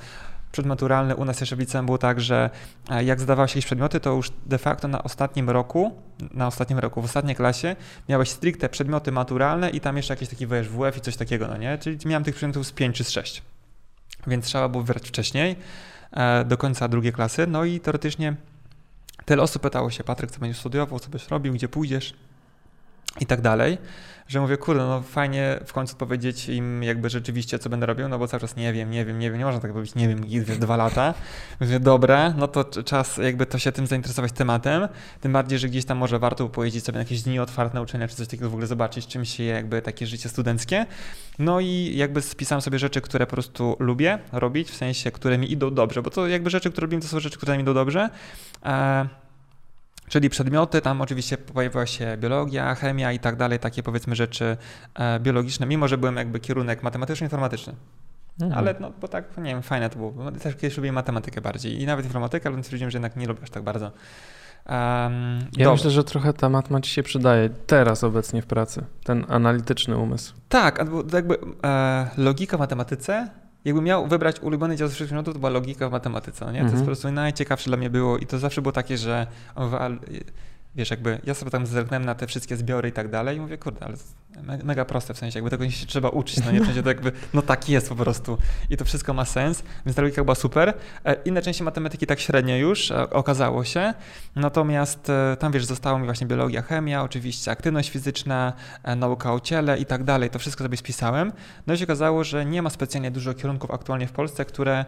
[0.56, 1.16] przedmaturalny.
[1.16, 2.50] U nas jeszcze w liceum było tak, że
[2.90, 5.92] e, jak zdawałeś jakieś przedmioty, to już de facto na ostatnim roku,
[6.34, 7.76] na ostatnim roku, w ostatniej klasie
[8.08, 11.56] miałeś stricte przedmioty maturalne i tam jeszcze jakieś taki wiesz, WF i coś takiego, no
[11.56, 11.78] nie?
[11.78, 13.42] Czyli miałem tych przedmiotów z 5 czy z 6.
[14.26, 15.56] Więc trzeba było wybrać wcześniej,
[16.12, 17.46] e, do końca drugiej klasy.
[17.46, 18.36] No i teoretycznie
[19.24, 22.14] tyle osób pytało się, Patryk, co będziesz studiował, co będziesz robił, gdzie pójdziesz
[23.20, 23.78] i tak dalej,
[24.28, 28.18] że mówię, kurde, no fajnie w końcu powiedzieć im jakby rzeczywiście, co będę robił, no
[28.18, 30.44] bo cały czas nie wiem, nie wiem, nie wiem, nie można tak powiedzieć, nie wiem,
[30.44, 31.14] wiesz, dwa lata.
[31.60, 34.88] Mówię, dobra, no to czas jakby to się tym zainteresować tematem,
[35.20, 38.16] tym bardziej, że gdzieś tam może warto pojeździć sobie na jakieś dni otwarte nauczania, czy
[38.16, 40.86] coś takiego w ogóle zobaczyć, czym się jakby takie życie studenckie.
[41.38, 45.52] No i jakby spisałem sobie rzeczy, które po prostu lubię robić, w sensie, które mi
[45.52, 48.10] idą dobrze, bo to jakby rzeczy, które robię, to są rzeczy, które mi idą dobrze.
[48.64, 49.08] E,
[50.08, 54.56] Czyli przedmioty, tam oczywiście pojawiła się biologia, chemia i tak dalej, takie powiedzmy rzeczy
[54.94, 57.74] e, biologiczne, mimo że byłem jakby kierunek matematyczno-informatyczny.
[58.40, 58.58] Mhm.
[58.58, 60.32] Ale no, bo tak, nie wiem, fajne to było.
[60.32, 63.50] Też kiedyś lubiłem matematykę bardziej i nawet informatykę, ale stwierdziłem, że jednak nie lubię aż
[63.50, 63.84] tak bardzo.
[63.86, 65.72] Um, ja dobra.
[65.72, 70.34] myślę, że trochę ta matma ci się przydaje teraz obecnie w pracy, ten analityczny umysł.
[70.48, 73.28] Tak, jakby e, logika w matematyce
[73.66, 76.58] jakbym miał wybrać ulubiony dział z wszystkich przedmiotów, to była logika w matematyce, no nie?
[76.58, 76.84] To jest mhm.
[76.84, 79.26] po prostu najciekawsze dla mnie było i to zawsze było takie, że
[80.76, 83.58] wiesz, jakby ja sobie tam zerknąłem na te wszystkie zbiory i tak dalej i mówię,
[83.58, 83.96] kurde, ale
[84.64, 87.12] mega proste, w sensie jakby tego się trzeba uczyć, no nie, w sensie to jakby,
[87.34, 88.38] no tak jest po prostu
[88.70, 90.74] i to wszystko ma sens, więc ta logika była super.
[91.04, 93.94] E, inne części matematyki tak średnio już e, okazało się,
[94.36, 98.52] natomiast e, tam wiesz, zostało mi właśnie biologia, chemia, oczywiście aktywność fizyczna,
[98.96, 101.32] nauka o ciele i tak dalej, to wszystko sobie spisałem.
[101.66, 104.84] No i się okazało, że nie ma specjalnie dużo kierunków aktualnie w Polsce, które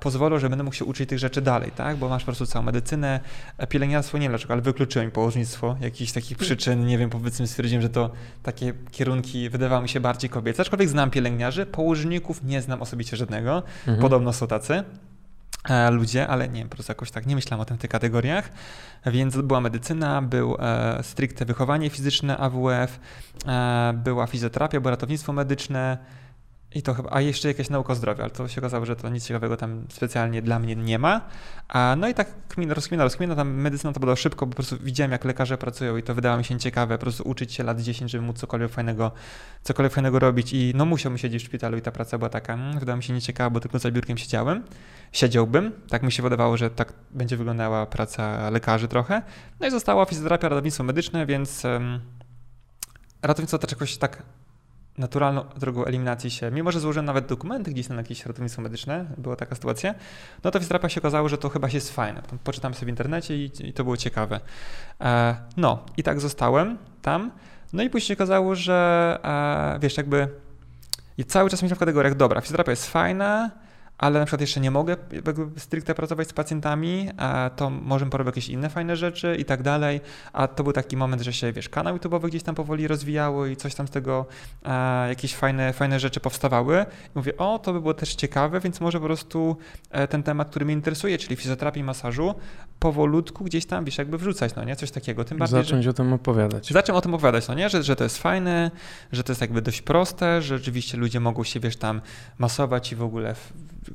[0.00, 2.64] pozwolą, że będę mógł się uczyć tych rzeczy dalej, tak, bo masz po prostu całą
[2.64, 3.20] medycynę,
[3.68, 7.88] pielęgniarstwo, nie wiem dlaczego, ale wykluczyłem położnictwo, jakichś takich przyczyn, nie wiem, powiedzmy stwierdziłem, że
[7.88, 8.10] to
[8.42, 13.62] takie kierunki wydawały mi się bardziej kobiece, aczkolwiek znam pielęgniarzy, położników nie znam osobiście żadnego,
[13.78, 13.98] mhm.
[13.98, 14.84] podobno są tacy
[15.68, 17.90] e, ludzie, ale nie wiem, po prostu jakoś tak nie myślałem o tym w tych
[17.90, 18.50] kategoriach,
[19.06, 23.00] więc była medycyna, był e, stricte wychowanie fizyczne AWF,
[23.46, 25.98] e, była fizjoterapia, było ratownictwo medyczne,
[26.74, 29.26] i to chyba, a jeszcze jakaś nauka zdrowia, ale to się okazało, że to nic
[29.26, 31.20] ciekawego tam specjalnie dla mnie nie ma.
[31.68, 34.76] A, no i tak kmina, rozkmina, rozkmina, tam medycyna to było szybko, bo po prostu
[34.80, 37.80] widziałem, jak lekarze pracują i to wydało mi się ciekawe, po prostu uczyć się lat
[37.80, 39.12] 10, żeby móc cokolwiek fajnego,
[39.62, 42.78] cokolwiek fajnego robić i no musiałbym siedzieć w szpitalu i ta praca była taka, hmm,
[42.78, 44.62] wydała mi się nieciekawa, bo tylko za biurkiem siedziałem,
[45.12, 49.22] siedziałbym, tak mi się wydawało, że tak będzie wyglądała praca lekarzy trochę.
[49.60, 52.00] No i została fizjoterapia, ratownictwo medyczne, więc um,
[53.22, 54.22] ratownictwo też jakoś tak
[54.98, 59.36] naturalną drogą eliminacji się, mimo że złożyłem nawet dokumenty gdzieś na jakieś ratownictwo medyczne, była
[59.36, 59.94] taka sytuacja,
[60.44, 62.22] no to w się okazało, że to chyba się jest fajne.
[62.44, 64.40] Poczytam sobie w internecie i, i to było ciekawe.
[65.00, 67.30] E, no i tak zostałem tam.
[67.72, 69.18] No i później się okazało, że
[69.76, 70.28] e, wiesz, jakby
[71.18, 73.50] i cały czas myślałem w kategoriach, dobra, fizjoterapia jest fajna,
[73.98, 74.96] ale na przykład jeszcze nie mogę
[75.56, 77.08] stricte pracować z pacjentami,
[77.56, 80.00] to możemy porobić jakieś inne fajne rzeczy i tak dalej.
[80.32, 83.56] A to był taki moment, że się, wiesz, kanał YouTube'owy gdzieś tam powoli rozwijały i
[83.56, 84.26] coś tam z tego,
[85.08, 86.86] jakieś fajne, fajne rzeczy powstawały.
[87.06, 89.56] I mówię, o, to by było też ciekawe, więc może po prostu
[89.90, 92.34] e, ten temat, który mnie interesuje, czyli fizjoterapii masażu,
[92.78, 94.76] powolutku gdzieś tam, wiesz, jakby wrzucać, no nie?
[94.76, 95.24] Coś takiego.
[95.24, 95.90] Tym bardziej, Zacząć że...
[95.90, 96.72] o tym opowiadać.
[96.72, 97.68] Zacząć o tym opowiadać, no nie?
[97.68, 98.70] Że, że to jest fajne,
[99.12, 102.00] że to jest jakby dość proste, że rzeczywiście ludzie mogą się, wiesz, tam
[102.38, 103.34] masować i w ogóle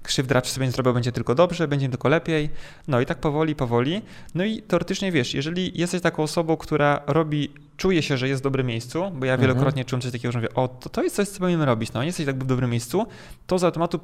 [0.03, 2.49] krzywdracz sobie nie zrobił, będzie tylko dobrze, będzie tylko lepiej.
[2.87, 4.01] No i tak powoli, powoli.
[4.35, 8.43] No i teoretycznie wiesz, jeżeli jesteś taką osobą, która robi, czuje się, że jest w
[8.43, 9.41] dobrym miejscu, bo ja mhm.
[9.41, 12.03] wielokrotnie czułem coś takiego, że mówię, o, to, to jest coś, co powinien robić, no
[12.03, 13.07] jesteś tak w dobrym miejscu,
[13.47, 13.99] to z automatu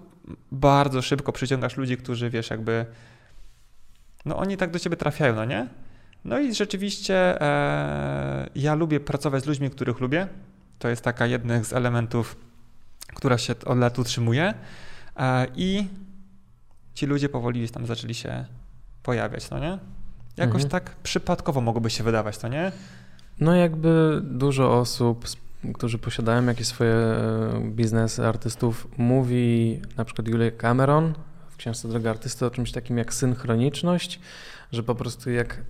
[0.52, 2.86] bardzo szybko przyciągasz ludzi, którzy, wiesz, jakby,
[4.26, 5.68] no oni tak do ciebie trafiają, no nie?
[6.26, 10.28] No i rzeczywiście e, ja lubię pracować z ludźmi, których lubię.
[10.80, 12.36] To jest taka jeden z elementów,
[13.16, 14.54] która się od lat utrzymuje.
[15.18, 15.88] E, I
[16.94, 18.46] ci ludzie powoli tam zaczęli się
[19.04, 19.80] pojawiać, no nie?
[20.38, 20.70] Jakoś mhm.
[20.70, 22.72] tak przypadkowo mogłoby się wydawać, to nie?
[23.40, 25.26] No jakby dużo osób,
[25.74, 31.14] którzy posiadają jakieś swoje e, biznesy artystów, mówi na przykład Julia Cameron
[31.50, 34.20] w książce Droga Artysty o czymś takim jak synchroniczność,
[34.72, 35.62] że po prostu jak,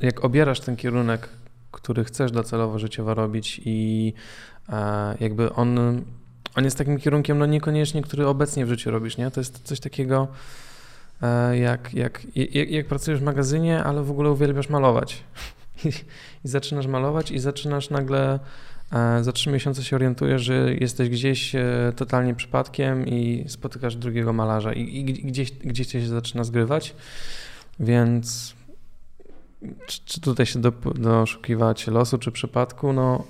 [0.00, 1.28] jak obierasz ten kierunek,
[1.70, 4.12] który chcesz docelowo życiowo robić i
[4.68, 6.02] e, jakby on
[6.60, 9.30] on jest takim kierunkiem, no niekoniecznie, który obecnie w życiu robisz, nie?
[9.30, 10.28] To jest coś takiego,
[11.22, 15.22] e, jak, jak, jak, jak pracujesz w magazynie, ale w ogóle uwielbiasz malować.
[16.44, 18.38] I, zaczynasz malować i zaczynasz nagle
[18.92, 24.32] e, za trzy miesiące się orientujesz, że jesteś gdzieś e, totalnie przypadkiem i spotykasz drugiego
[24.32, 26.94] malarza i, i gdzieś, gdzieś się zaczyna zgrywać,
[27.80, 28.54] więc
[29.86, 33.24] czy, czy tutaj się do, doszukiwać losu czy przypadku, no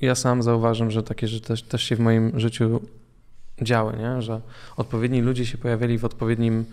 [0.00, 2.80] ja sam zauważam, że takie rzeczy też, też się w moim życiu
[3.62, 4.22] działy, nie?
[4.22, 4.40] że
[4.76, 6.64] odpowiedni ludzie się pojawiali w odpowiednim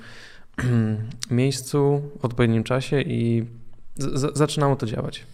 [1.31, 3.45] miejscu, w odpowiednim czasie i
[3.97, 5.25] z- zaczynało to działać.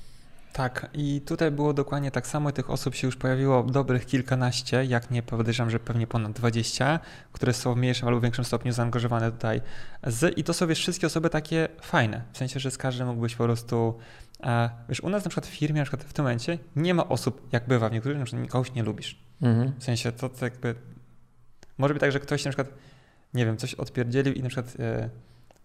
[0.54, 2.52] Tak, i tutaj było dokładnie tak samo.
[2.52, 7.00] Tych osób się już pojawiło dobrych kilkanaście, jak nie podejrzewam, że pewnie ponad 20,
[7.32, 9.62] które są w mniejszym albo większym stopniu zaangażowane tutaj.
[10.08, 12.22] Z, I to są wiesz, wszystkie osoby takie fajne.
[12.34, 13.94] W sensie, że z każdym mógłbyś po prostu.
[14.90, 17.50] Wiesz, u nas na przykład w firmie, na przykład w tym momencie, nie ma osób,
[17.52, 19.20] jak bywa w niektórych, na przykład kogoś nie lubisz.
[19.42, 19.74] Mhm.
[19.80, 20.76] W sensie to, to jakby.
[21.78, 22.68] Może być tak, że ktoś na przykład,
[23.34, 24.80] nie wiem, coś odpierdzielił i na przykład.
[24.80, 25.10] E,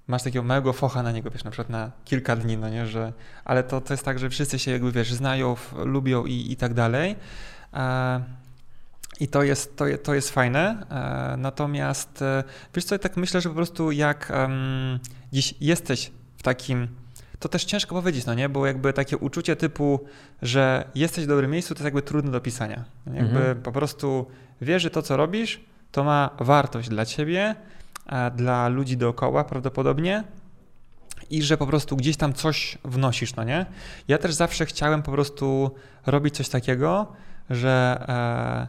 [0.07, 3.13] masz takiego małego focha na niego, wiesz, na przykład na kilka dni, no nie, że,
[3.45, 6.75] ale to, to jest tak, że wszyscy się jakby, wiesz, znają, lubią i, i tak
[6.75, 7.17] dalej.
[7.75, 8.25] E,
[9.21, 10.87] I to jest, to, to jest fajne.
[11.39, 14.99] Natomiast e, wiesz co, ja tak myślę, że po prostu jak um,
[15.33, 16.89] dziś jesteś w takim
[17.39, 18.49] to też ciężko powiedzieć, no nie?
[18.49, 20.01] Bo jakby takie uczucie typu,
[20.43, 22.85] że jesteś w dobrym miejscu, to jest jakby trudne do pisania.
[23.07, 23.63] Jakby mhm.
[23.63, 24.27] po prostu
[24.61, 25.61] wiesz, że to, co robisz,
[25.93, 27.55] to ma wartość dla ciebie,
[28.37, 30.25] dla ludzi dookoła prawdopodobnie
[31.31, 33.67] i że po prostu gdzieś tam coś wnosisz, no nie?
[34.09, 35.71] Ja też zawsze chciałem po prostu
[36.07, 37.13] robić coś takiego,
[37.51, 38.05] że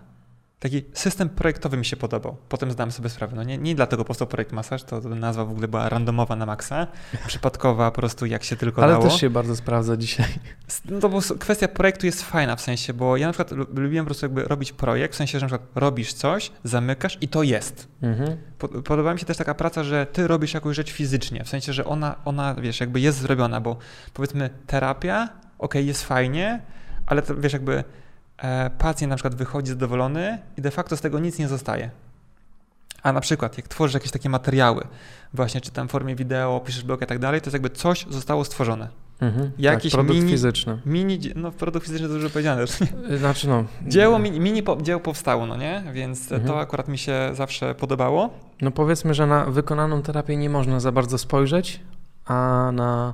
[0.01, 0.14] e,
[0.59, 2.37] taki system projektowy mi się podobał.
[2.49, 5.51] Potem zdałem sobie sprawę, no nie, nie dlatego powstał projekt masaż, to, to nazwa w
[5.51, 6.87] ogóle była randomowa na maksa,
[7.27, 9.03] przypadkowa po prostu jak się tylko Ale dało.
[9.03, 10.27] Ale też się bardzo sprawdza dzisiaj.
[10.85, 14.25] No to kwestia projektu jest fajna w sensie, bo ja na przykład lubiłem po prostu
[14.25, 17.87] jakby robić projekt, w sensie, że na przykład robisz coś, zamykasz i to jest.
[18.01, 18.37] Mhm.
[18.83, 21.85] Podoba mi się też taka praca, że ty robisz jakąś rzecz fizycznie, w sensie, że
[21.85, 23.77] ona, ona wiesz, jakby jest zrobiona, bo
[24.13, 26.61] powiedzmy terapia, ok, jest fajnie,
[27.05, 27.83] ale to wiesz, jakby
[28.77, 31.89] pacjent na przykład wychodzi zadowolony i de facto z tego nic nie zostaje.
[33.03, 34.87] A na przykład, jak tworzysz jakieś takie materiały,
[35.33, 38.05] właśnie czy tam w formie wideo, piszesz blog i tak dalej, to jest jakby coś
[38.09, 38.87] zostało stworzone.
[39.21, 40.77] Mhm, Jakiś tak, produkt mini, fizyczny.
[40.85, 42.63] Mini, no produkt fizyczny to dużo powiedziane.
[43.11, 43.65] Y, znaczy no.
[43.87, 45.83] Dzieło, mini, mini po, dzieło powstało, no nie?
[45.93, 46.47] Więc mhm.
[46.47, 48.29] to akurat mi się zawsze podobało.
[48.61, 51.79] No powiedzmy, że na wykonaną terapię nie można za bardzo spojrzeć,
[52.25, 53.13] a na,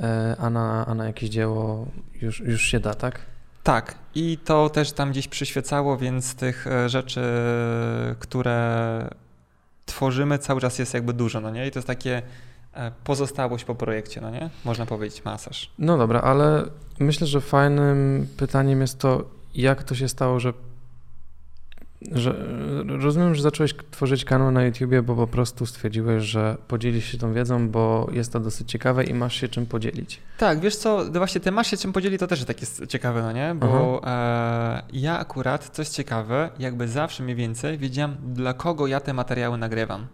[0.00, 1.86] e, a na, a na jakieś dzieło
[2.22, 3.20] już, już się da, tak?
[3.66, 7.22] Tak, i to też tam gdzieś przyświecało, więc tych e, rzeczy,
[8.18, 9.08] które
[9.86, 11.66] tworzymy, cały czas jest jakby dużo, no nie?
[11.66, 12.22] I to jest takie
[12.74, 14.50] e, pozostałość po projekcie, no nie?
[14.64, 15.70] Można powiedzieć masaż.
[15.78, 16.64] No dobra, ale
[16.98, 19.24] myślę, że fajnym pytaniem jest to,
[19.54, 20.52] jak to się stało, że
[22.12, 22.46] że,
[22.86, 27.32] rozumiem, że zacząłeś tworzyć kanał na YouTubie, bo po prostu stwierdziłeś, że podzielisz się tą
[27.32, 30.20] wiedzą, bo jest to dosyć ciekawe i masz się czym podzielić.
[30.38, 33.22] Tak, wiesz co, no właśnie ty masz się czym podzielić, to też tak jest ciekawe,
[33.22, 33.54] no nie?
[33.54, 39.12] Bo e, ja akurat, coś ciekawe, jakby zawsze mniej więcej wiedziałem, dla kogo ja te
[39.12, 40.06] materiały nagrywam.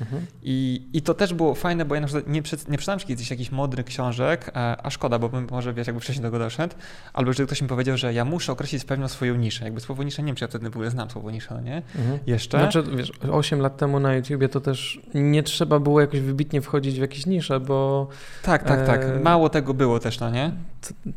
[0.00, 0.26] Mhm.
[0.42, 3.50] I, I to też było fajne, bo ja na przykład nie, nie czytałem kiedyś jakichś
[3.50, 6.74] modrych książek, e, a szkoda, bo bym może wiesz, jakby wcześniej do tego doszedł,
[7.12, 9.64] albo że ktoś mi powiedział, że ja muszę określić pewną swoją niszę.
[9.64, 11.82] Jakby słowo nisza, nie wiem, czy ja wtedy w ogóle znam słowo nisza, no nie?
[11.96, 12.18] Mhm.
[12.26, 12.58] Jeszcze.
[12.58, 16.96] Znaczy, wiesz, 8 lat temu na YouTubie to też nie trzeba było jakoś wybitnie wchodzić
[16.96, 18.08] w jakieś nisze, bo...
[18.42, 19.04] Tak, tak, tak.
[19.04, 20.52] E, Mało tego było też, no nie?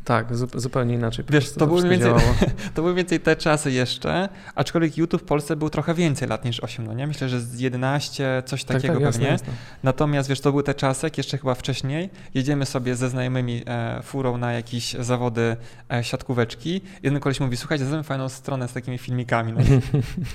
[0.04, 1.24] tak, zupełnie inaczej.
[1.28, 2.12] Wiesz, to były, więcej,
[2.74, 6.60] to były więcej te czasy jeszcze, aczkolwiek YouTube w Polsce był trochę więcej lat niż
[6.60, 7.06] 8, no nie?
[7.06, 9.26] Myślę, że z 11, coś tak, takiego tak, pewnie.
[9.26, 9.62] Jasne, jasne.
[9.82, 14.38] Natomiast wiesz, to były te czasy, jeszcze chyba wcześniej, jedziemy sobie ze znajomymi e, furą
[14.38, 15.56] na jakieś zawody
[15.92, 16.80] e, siatkóweczki.
[17.02, 19.60] Jeden koleś mówi, słuchajcie, zrobimy fajną stronę z takimi filmikami, no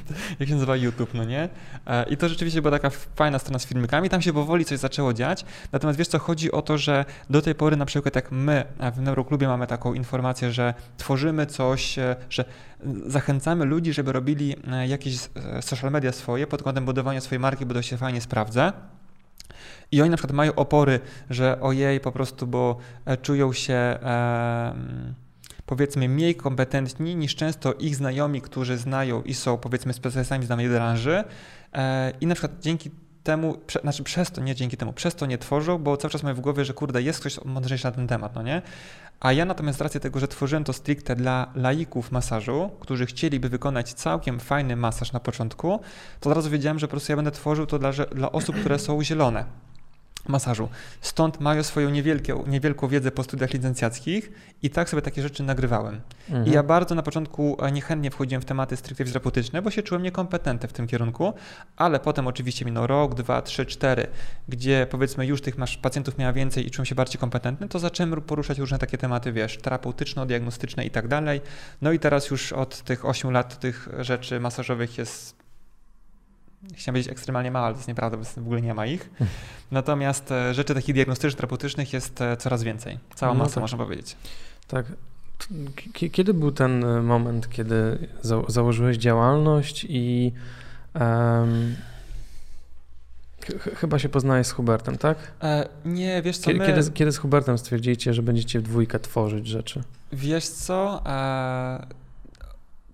[0.39, 1.49] jak się nazywa YouTube, no nie?
[1.87, 5.13] E, I to rzeczywiście była taka fajna strona z filmikami, tam się powoli coś zaczęło
[5.13, 8.63] dziać, natomiast wiesz co, chodzi o to, że do tej pory na przykład jak my
[8.95, 12.45] w Neuroklubie mamy taką informację, że tworzymy coś, e, że
[13.05, 17.65] zachęcamy ludzi, żeby robili e, jakieś e, social media swoje pod kątem budowania swojej marki,
[17.65, 18.73] bo to się fajnie sprawdza.
[19.91, 22.77] I oni na przykład mają opory, że ojej, po prostu, bo
[23.21, 24.73] czują się e,
[25.65, 30.69] powiedzmy mniej kompetentni niż często ich znajomi, którzy znają i są powiedzmy specjalistami z danej
[30.69, 31.23] branży.
[31.73, 32.91] E, I na przykład dzięki
[33.23, 36.23] temu, prze, znaczy przez to, nie dzięki temu, przez to nie tworzą, bo cały czas
[36.23, 38.61] mają w głowie, że kurde, jest ktoś mądrzejszy na ten temat, no nie?
[39.19, 43.49] A ja natomiast z racji tego, że tworzyłem to stricte dla laików masażu, którzy chcieliby
[43.49, 45.79] wykonać całkiem fajny masaż na początku,
[46.19, 48.79] to od razu wiedziałem, że po prostu ja będę tworzył to dla, dla osób, które
[48.79, 49.45] są zielone
[50.27, 50.69] masażu.
[51.01, 54.31] Stąd mają swoją niewielką, niewielką wiedzę po studiach licencjackich
[54.63, 56.01] i tak sobie takie rzeczy nagrywałem.
[56.29, 56.47] Mhm.
[56.47, 60.03] I ja bardzo na początku e, niechętnie wchodziłem w tematy stricte fizjoterapeutyczne, bo się czułem
[60.03, 61.33] niekompetentny w tym kierunku,
[61.77, 64.07] ale potem oczywiście minął rok, dwa, trzy, cztery,
[64.47, 68.21] gdzie powiedzmy już tych masz pacjentów miała więcej i czułem się bardziej kompetentny, to zacząłem
[68.21, 71.41] poruszać różne takie tematy, wiesz, terapeutyczno-diagnostyczne i tak dalej.
[71.81, 75.46] No i teraz już od tych 8 lat tych rzeczy masażowych jest
[76.73, 79.09] chciałem powiedzieć ekstremalnie mało, ale to jest nieprawda, bo w ogóle nie ma ich.
[79.71, 82.99] Natomiast e, rzeczy takich diagnostycznych, terapeutycznych jest e, coraz więcej.
[83.15, 83.61] Cała no masa, tak.
[83.61, 84.15] można powiedzieć.
[84.67, 84.85] Tak.
[86.11, 90.31] Kiedy był ten e, moment, kiedy za założyłeś działalność i
[90.99, 91.75] Um,
[93.75, 95.17] chyba się poznajesz z Hubertem, tak?
[95.43, 96.67] E, nie, wiesz co, kiedy, my...
[96.67, 99.83] kiedy, kiedy z Hubertem stwierdziliście, że będziecie w dwójkę tworzyć rzeczy?
[100.11, 101.87] Wiesz co, e,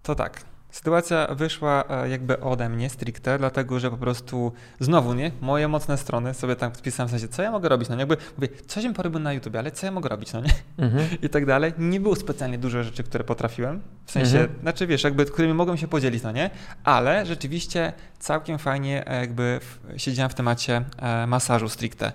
[0.03, 0.41] to tak.
[0.73, 5.31] Sytuacja wyszła e, jakby ode mnie stricte, dlatego że po prostu znowu, nie?
[5.41, 7.99] Moje mocne strony sobie tam wpisałem w sensie, co ja mogę robić, no nie?
[7.99, 10.53] Jakby mówię, coś bym porobił na YouTube, ale co ja mogę robić, no nie?
[10.77, 11.07] Mhm.
[11.23, 11.73] I tak dalej.
[11.77, 14.59] Nie było specjalnie dużo rzeczy, które potrafiłem, w sensie, mhm.
[14.61, 16.49] znaczy wiesz, jakby, którymi mogłem się podzielić, no nie?
[16.83, 19.59] Ale rzeczywiście całkiem fajnie e, jakby
[19.97, 22.11] siedziałem w temacie e, masażu stricte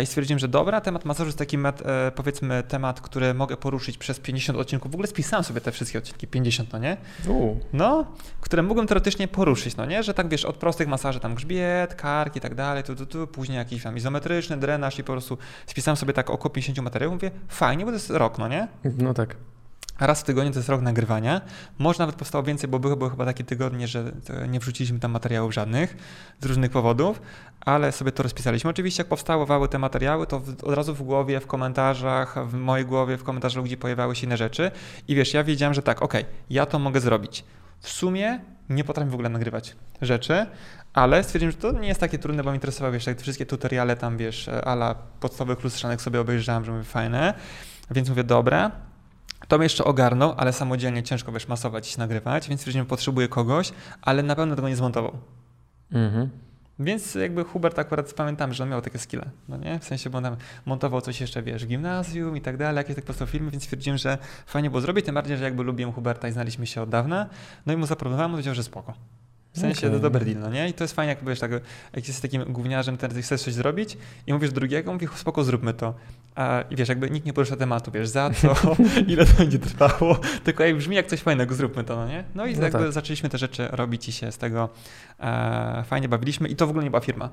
[0.00, 4.20] i stwierdziłem, że dobra, temat masażu jest taki e, powiedzmy temat, który mogę poruszyć przez
[4.20, 4.90] 50 odcinków.
[4.90, 6.96] W ogóle spisałem sobie te wszystkie odcinki, 50, no nie?
[7.28, 7.56] U.
[7.72, 8.06] No,
[8.40, 10.02] które mógłbym teoretycznie poruszyć, no nie?
[10.02, 13.26] Że tak wiesz, od prostych masaży tam grzbiet, kark i tak dalej, tu, tu, tu,
[13.26, 17.30] później jakiś tam izometryczny, drenaż i po prostu spisałem sobie tak około 50 materiałów, mówię,
[17.48, 18.68] fajnie, bo to jest rok, no nie?
[18.84, 19.36] No tak
[20.06, 21.40] raz w tygodniu to jest rok nagrywania.
[21.78, 24.12] Może nawet powstało więcej, bo były, były chyba takie tygodnie, że
[24.48, 25.96] nie wrzuciliśmy tam materiałów żadnych
[26.40, 27.22] z różnych powodów,
[27.60, 28.70] ale sobie to rozpisaliśmy.
[28.70, 33.16] Oczywiście jak powstawały te materiały, to od razu w głowie, w komentarzach, w mojej głowie,
[33.16, 34.70] w komentarzach ludzi pojawiały się inne rzeczy
[35.08, 37.44] i wiesz, ja wiedziałem, że tak, okay, ja to mogę zrobić.
[37.80, 40.46] W sumie nie potrafię w ogóle nagrywać rzeczy,
[40.92, 44.16] ale stwierdziłem, że to nie jest takie trudne, bo mnie interesowały, wiesz, wszystkie tutoriale tam,
[44.16, 47.34] wiesz, ala podstawowych lustrzanek sobie obejrzałem, że mówię, fajne,
[47.90, 48.70] więc mówię, dobra,
[49.52, 53.72] to mnie jeszcze ogarnął, ale samodzielnie ciężko wiesz masować i nagrywać, więc stwierdziłem, potrzebuję kogoś,
[54.02, 55.18] ale na pewno tego nie zmontował.
[55.92, 56.30] Mhm.
[56.78, 59.78] Więc jakby Hubert akurat pamiętam, że on miał takie skille, no nie?
[59.78, 60.36] W sensie, bo on tam
[60.66, 63.98] montował coś jeszcze, wiesz, gimnazjum i tak dalej, jakieś tak po prostu filmy, więc stwierdziłem,
[63.98, 67.26] że fajnie było zrobić, tym bardziej, że jakby lubiłem Huberta i znaliśmy się od dawna.
[67.66, 68.94] No i mu zaproponowałem, on powiedział, że spoko.
[69.52, 69.90] W sensie okay.
[69.90, 70.68] to dobry deal, no nie?
[70.68, 71.50] I to jest fajnie, jak wiesz, tak,
[71.92, 75.94] jak jesteś takim gówniarzem, ten chcesz coś zrobić i mówisz drugiego, mówisz, spoko, zróbmy to.
[76.34, 78.54] A, wiesz, jakby nikt nie porusza tematu, wiesz, za co,
[79.08, 82.24] ile to będzie trwało, tylko jak brzmi jak coś fajnego, zróbmy to, no nie?
[82.34, 82.92] No i no jakby tak.
[82.92, 84.68] zaczęliśmy te rzeczy robić i się z tego
[85.20, 87.28] e, fajnie bawiliśmy i to w ogóle nie była firma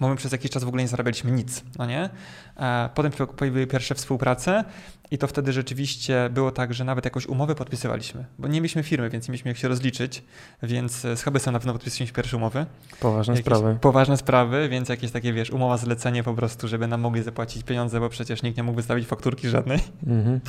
[0.00, 2.10] bo my przez jakiś czas w ogóle nie zarabialiśmy nic, no nie?
[2.56, 4.64] E, potem pojawiły pierwsze współprace
[5.10, 9.10] i to wtedy rzeczywiście było tak, że nawet jakąś umowę podpisywaliśmy, bo nie mieliśmy firmy,
[9.10, 10.22] więc nie mieliśmy jak się rozliczyć,
[10.62, 12.66] więc z Hubesem na pewno podpisaliśmy pierwsze umowy.
[13.00, 13.78] Poważne jakieś sprawy.
[13.80, 18.00] Poważne sprawy, więc jakieś takie, wiesz, umowa zlecenie po prostu, żeby nam mogli zapłacić pieniądze,
[18.00, 20.40] bo przecież nikt nie mógł wystawić fakturki żadnej mhm.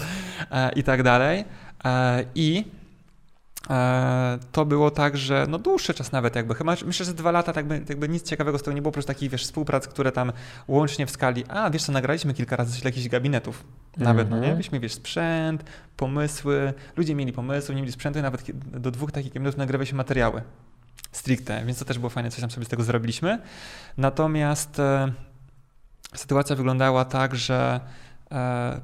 [0.51, 1.45] E, i tak dalej.
[1.85, 2.80] E, I E,
[4.51, 7.69] to było tak, że no dłuższy czas nawet jakby, chyba myślę, że dwa lata tak
[7.69, 10.31] jakby, jakby nic ciekawego z tego nie było, oprócz takich wiesz, współprac, które tam
[10.67, 13.63] łącznie w skali, a wiesz co, nagraliśmy kilka razy jakichś gabinetów,
[13.97, 14.41] nawet, mm -hmm.
[14.41, 14.81] no nie, mhm.
[14.81, 15.63] wiesz, sprzęt,
[15.97, 18.45] pomysły, ludzie mieli pomysły, nie mieli sprzętu i nawet
[18.79, 20.41] do dwóch takich gabinetów nagrywaliśmy materiały
[21.11, 23.39] stricte, więc to też było fajne, coś tam sobie z tego zrobiliśmy.
[23.97, 25.11] Natomiast e,
[26.15, 28.10] sytuacja wyglądała tak, że E,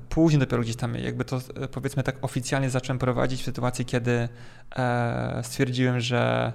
[0.10, 4.30] później dopiero gdzieś tam jakby to e, powiedzmy tak oficjalnie zacząłem prowadzić w sytuacji, kiedy
[4.76, 6.54] e, stwierdziłem, że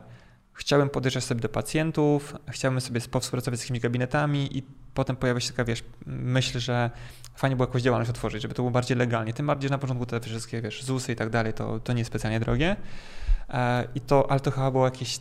[0.52, 4.62] chciałem podejrzeć sobie do pacjentów, chciałem sobie współpracować z jakimiś gabinetami i
[4.94, 6.90] potem pojawia się taka, wiesz, myśl, że
[7.34, 9.32] fajnie było jakąś działalność otworzyć, żeby to było bardziej legalnie.
[9.32, 11.98] Tym bardziej, że na początku te wszystkie, wiesz, ZUSy i tak dalej, to, to nie
[11.98, 12.76] jest specjalnie drogie.
[13.94, 15.20] I to, ale to chyba było jakieś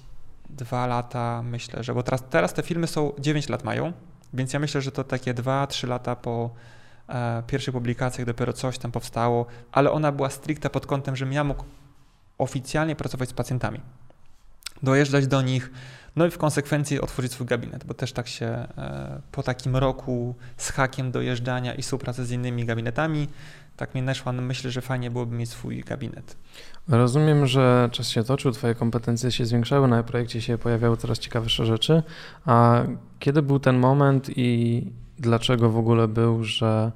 [0.50, 3.94] dwa lata, myślę, że, bo teraz, teraz te filmy są 9 lat mają,
[4.34, 6.81] więc ja myślę, że to takie 2-3 lata po e,
[7.48, 11.64] pierwszych publikacjach dopiero coś tam powstało, ale ona była stricte pod kątem, żebym ja mógł
[12.38, 13.80] oficjalnie pracować z pacjentami.
[14.84, 15.72] Dojeżdżać do nich,
[16.16, 20.36] no i w konsekwencji otworzyć swój gabinet, bo też tak się e, po takim roku
[20.58, 23.28] z hakiem dojeżdżania i współpracy z innymi gabinetami,
[23.78, 26.38] tak mi naszła myśl, że fajnie byłoby mieć swój gabinet.
[26.88, 31.66] Rozumiem, że czas się toczył, Twoje kompetencje się zwiększały, na projekcie się pojawiały coraz ciekawsze
[31.66, 32.04] rzeczy.
[32.46, 32.84] A
[33.20, 34.86] kiedy był ten moment i
[35.22, 36.92] dlaczego w ogóle był, że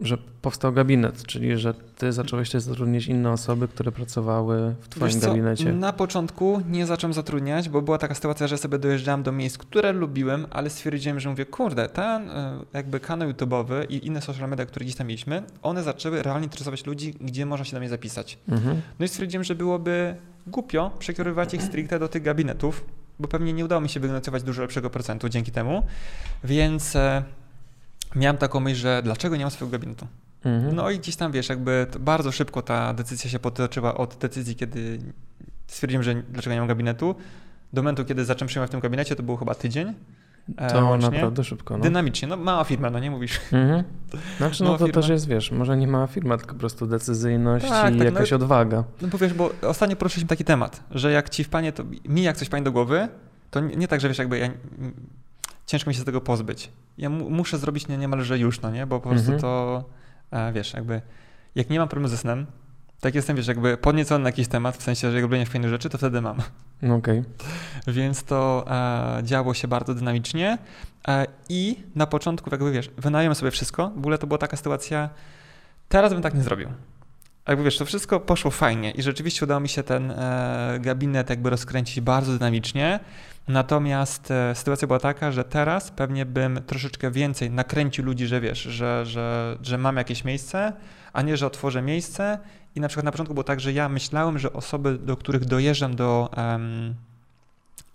[0.00, 5.12] że powstał gabinet, czyli że ty zacząłeś też zatrudniać inne osoby, które pracowały w twoim
[5.12, 5.72] Wiesz gabinecie.
[5.72, 9.92] Na początku nie zacząłem zatrudniać, bo była taka sytuacja, że sobie dojeżdżałem do miejsc, które
[9.92, 14.66] lubiłem, ale stwierdziłem, że mówię, kurde, ten e, jakby kanał YouTube'owy i inne social media,
[14.66, 18.38] które gdzieś tam mieliśmy, one zaczęły realnie interesować ludzi, gdzie można się do mnie zapisać.
[18.48, 18.80] Mhm.
[18.98, 20.16] No i stwierdziłem, że byłoby
[20.46, 22.84] głupio przekierowywać ich stricte do tych gabinetów,
[23.18, 25.86] bo pewnie nie udało mi się wynegocjować dużo lepszego procentu dzięki temu,
[26.44, 27.22] więc e,
[28.14, 30.06] miałem taką myśl, że dlaczego nie mam swojego gabinetu?
[30.44, 30.76] Mhm.
[30.76, 34.98] No i gdzieś tam, wiesz, jakby bardzo szybko ta decyzja się potoczyła od decyzji, kiedy
[35.66, 37.14] stwierdziłem, że dlaczego nie mam gabinetu,
[37.72, 39.94] do momentu, kiedy zacząłem przyjmować w tym gabinecie, to był chyba tydzień.
[40.56, 41.10] E, to łącznie.
[41.10, 41.76] naprawdę szybko.
[41.76, 41.82] No.
[41.82, 43.40] Dynamicznie, no mała firma, no nie mówisz.
[43.52, 43.84] Mhm.
[44.38, 44.92] Znaczy, no to firma.
[44.92, 48.30] też jest, wiesz, może nie mała firma, tylko po prostu decyzyjność tak, i tak, jakaś
[48.30, 48.84] no, odwaga.
[49.02, 52.36] No bo wiesz, bo ostatnio poruszyliśmy taki temat, że jak ci wpanie, to mi jak
[52.36, 53.08] coś pani do głowy,
[53.50, 54.50] to nie, nie tak, że wiesz, jakby ja
[55.66, 56.72] ciężko mi się z tego pozbyć.
[56.98, 58.86] Ja mu, muszę zrobić nie, niemalże już, no nie?
[58.86, 59.40] Bo po prostu mhm.
[59.40, 59.84] to,
[60.30, 61.00] e, wiesz, jakby
[61.54, 62.46] jak nie mam problemu ze snem,
[63.04, 65.98] tak jestem, wiesz, jakby podniecony na jakiś temat, w sensie, że robienie fajnych rzeczy, to
[65.98, 66.38] wtedy mam.
[66.82, 67.18] No okej.
[67.18, 67.94] Okay.
[67.94, 70.58] więc to e, działo się bardzo dynamicznie
[71.08, 75.10] e, i na początku jakby wiesz, wynająłem sobie wszystko, w ogóle to była taka sytuacja,
[75.88, 76.68] teraz bym tak nie zrobił.
[77.48, 81.50] Jakby wiesz, to wszystko poszło fajnie i rzeczywiście udało mi się ten e, gabinet jakby
[81.50, 83.00] rozkręcić bardzo dynamicznie,
[83.48, 88.62] natomiast e, sytuacja była taka, że teraz pewnie bym troszeczkę więcej nakręcił ludzi, że wiesz,
[88.62, 90.72] że, że, że mam jakieś miejsce,
[91.12, 92.38] a nie, że otworzę miejsce
[92.76, 95.96] i na przykład na początku było tak, że ja myślałem, że osoby, do których dojeżdżam
[95.96, 96.94] do, um,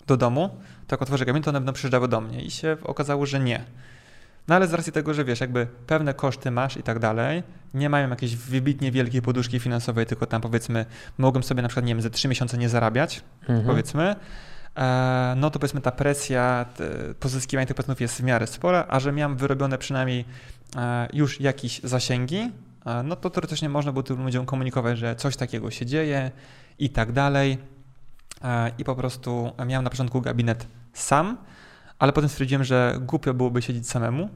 [0.08, 0.50] do domu,
[0.88, 3.66] to jak otworzę gabinet, to one będą przyjeżdżały do mnie i się okazało, że nie.
[4.48, 7.90] No ale z racji tego, że wiesz, jakby pewne koszty masz i tak dalej, nie
[7.90, 10.86] mają jakiejś wybitnie wielkiej poduszki finansowej, tylko tam powiedzmy
[11.18, 13.68] mogłem sobie na przykład, nie wiem, ze trzy miesiące nie zarabiać, mhm.
[13.68, 14.16] powiedzmy,
[14.76, 16.66] e, no to powiedzmy ta presja
[17.20, 20.26] pozyskiwania tych płatności jest w miarę spora, a że miałem wyrobione przynajmniej
[20.76, 22.52] e, już jakieś zasięgi,
[23.04, 26.32] no to teoretycznie można było tym ludziom komunikować, że coś takiego się dzieje
[26.80, 27.58] i tak dalej.
[28.78, 31.38] I po prostu miałem na początku gabinet sam,
[32.00, 34.30] ale potem stwierdziłem, że głupio byłoby siedzieć samemu.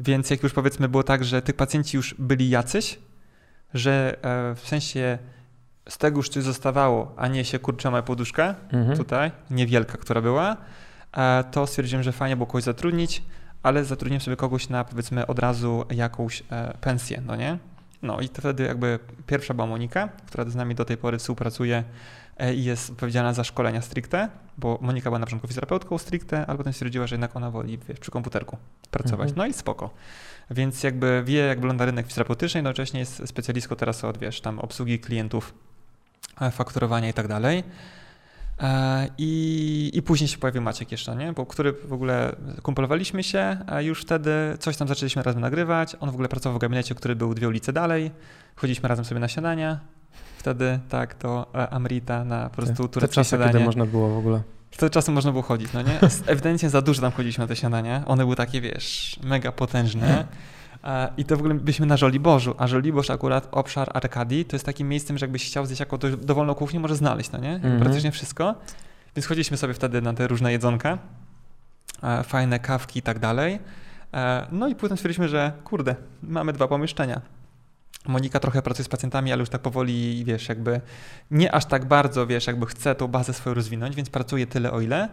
[0.00, 2.98] Więc jak już powiedzmy było tak, że tych pacjenci już byli jacyś,
[3.74, 5.18] że e, w sensie
[5.88, 8.96] z tego już coś zostawało, a nie się kurczę moja poduszka mhm.
[8.98, 10.56] tutaj, niewielka, która była,
[11.16, 13.22] e, to stwierdziłem, że fajnie było kogoś zatrudnić,
[13.62, 17.58] ale zatrudniłem sobie kogoś na powiedzmy od razu jakąś e, pensję, no nie?
[18.02, 21.84] No i to wtedy jakby pierwsza była Monika, która z nami do tej pory współpracuje
[22.38, 24.28] E, i jest odpowiedzialna za szkolenia stricte,
[24.58, 27.98] bo Monika była na początku fizjoterapeutką stricte, ale potem stwierdziła, że jednak ona woli wiesz,
[27.98, 28.56] przy komputerku
[28.90, 29.28] pracować.
[29.28, 29.36] Mhm.
[29.36, 29.90] No i spoko.
[30.50, 34.98] Więc jakby wie, jak wygląda rynek fizjoterapeutyczny, jednocześnie jest specjalistką teraz od, wiesz, tam obsługi
[34.98, 35.54] klientów,
[36.40, 37.64] e, fakturowania i tak dalej.
[38.60, 41.32] E, I, I później się pojawił Maciek jeszcze, nie?
[41.32, 45.96] Bo który w ogóle kumpelowaliśmy się, a już wtedy coś tam zaczęliśmy razem nagrywać.
[46.00, 48.10] On w ogóle pracował w gabinecie, który był dwie ulice dalej.
[48.56, 49.80] Chodziliśmy razem sobie na śniadania
[50.38, 53.52] wtedy, tak, to e, Amrita na po prostu tureckie te czasy, śniadanie.
[53.52, 54.42] kiedy można było w ogóle.
[54.70, 56.00] Wtedy czasem można było chodzić, no nie?
[56.26, 58.02] Ewidentnie za dużo tam chodziliśmy na te śniadania.
[58.06, 60.24] One były takie, wiesz, mega potężne.
[60.84, 64.66] E, I to w ogóle byliśmy na Żoliborzu, a Żoliborz akurat obszar Arkadii to jest
[64.66, 67.58] takim miejscem, że jakbyś chciał zjeść jako dowolną kuchnię, może znaleźć, no nie?
[67.58, 67.78] -hmm.
[67.78, 68.54] Praktycznie wszystko.
[69.16, 70.98] Więc chodziliśmy sobie wtedy na te różne jedzonka,
[72.02, 73.58] e, fajne kawki i tak dalej.
[74.52, 77.20] No i potem stwierdziliśmy, że kurde, mamy dwa pomieszczenia
[78.06, 80.80] Monika trochę pracuje z pacjentami, ale już tak powoli, wiesz, jakby
[81.30, 84.80] nie aż tak bardzo, wiesz, jakby chce tą bazę swoją rozwinąć, więc pracuje tyle o
[84.80, 85.08] ile.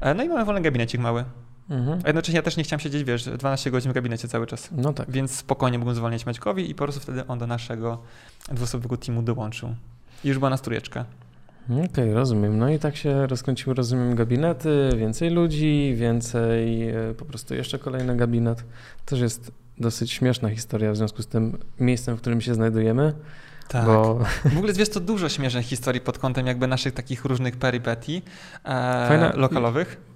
[0.00, 1.24] E, no i mamy wolny gabinecik mały.
[1.70, 2.00] Mhm.
[2.04, 4.68] A jednocześnie ja też nie chciałem siedzieć, wiesz, 12 godzin w gabinecie cały czas.
[4.72, 5.10] No tak.
[5.10, 8.02] Więc spokojnie mógłbym zwolnić Maćkowi i po prostu wtedy on do naszego
[8.52, 9.74] dwuosobowego teamu dołączył.
[10.24, 11.04] I już była nas trójeczka.
[11.64, 12.58] Okej, okay, rozumiem.
[12.58, 18.16] No i tak się rozkręciły, rozumiem, gabinety, więcej ludzi, więcej, e, po prostu jeszcze kolejny
[18.16, 18.64] gabinet.
[19.04, 23.14] Też jest dosyć śmieszna historia w związku z tym miejscem, w którym się znajdujemy.
[23.68, 23.86] Tak.
[23.86, 24.20] Bo...
[24.44, 28.22] W ogóle wiesz, to dużo śmiesznych historii pod kątem jakby naszych takich różnych peripetii
[28.64, 29.32] e, Fajna...
[29.36, 30.09] lokalowych.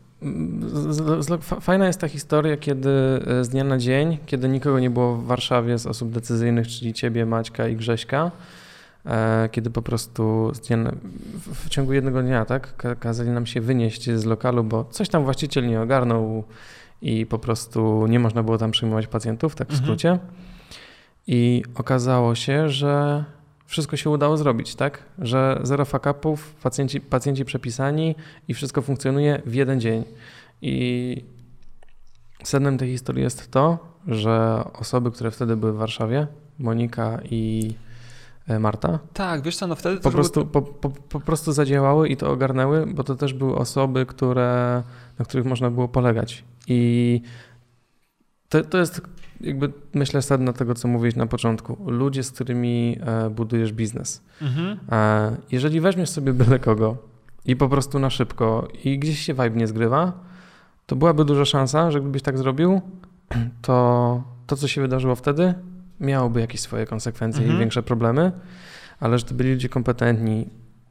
[1.61, 5.25] Fajna jest ta historia, kiedy e, z dnia na dzień, kiedy nikogo nie było w
[5.25, 8.31] Warszawie z osób decyzyjnych, czyli ciebie, Maćka i Grześka,
[9.07, 10.53] e, kiedy po prostu
[11.55, 15.69] w ciągu jednego dnia, tak, kazali nam się wynieść z lokalu, bo coś tam właściciel
[15.69, 16.45] nie ogarnął,
[17.05, 19.85] i po prostu nie można było tam przyjmować pacjentów, tak w mhm.
[19.85, 20.19] skrócie.
[21.27, 23.25] I okazało się, że
[23.75, 25.03] wszystko się udało zrobić, tak?
[25.19, 28.15] Że zero fuck-upów, pacjenci, pacjenci przepisani
[28.49, 30.05] i wszystko funkcjonuje w jeden dzień.
[30.63, 31.25] I
[32.45, 36.27] sednem tej historii jest to, że osoby, które wtedy były w Warszawie,
[36.59, 37.75] Monika i
[38.49, 38.99] e, Marta.
[39.13, 42.87] Tak, wiesz co, no wtedy po prostu, po, po, po, prostu zadziałały i to ogarnęły,
[42.87, 44.83] bo to też były osoby, które,
[45.19, 46.45] na których można było polegać.
[46.69, 47.21] I
[48.49, 49.01] to, to jest
[49.41, 51.77] jakby myślę sedno tego, co mówiłeś na początku.
[51.87, 54.23] Ludzie, z którymi e, budujesz biznes.
[54.43, 54.79] Mhm.
[54.93, 56.97] E, jeżeli weźmiesz sobie byle kogo
[57.45, 60.13] i po prostu na szybko i gdzieś się vibe nie zgrywa,
[60.87, 62.81] to byłaby duża szansa, że gdybyś tak zrobił,
[63.63, 65.55] to to, co się wydarzyło wtedy,
[66.01, 67.57] miałoby jakieś swoje konsekwencje mhm.
[67.57, 68.33] i większe problemy,
[69.01, 70.49] ale że to byli ludzie kompetentni,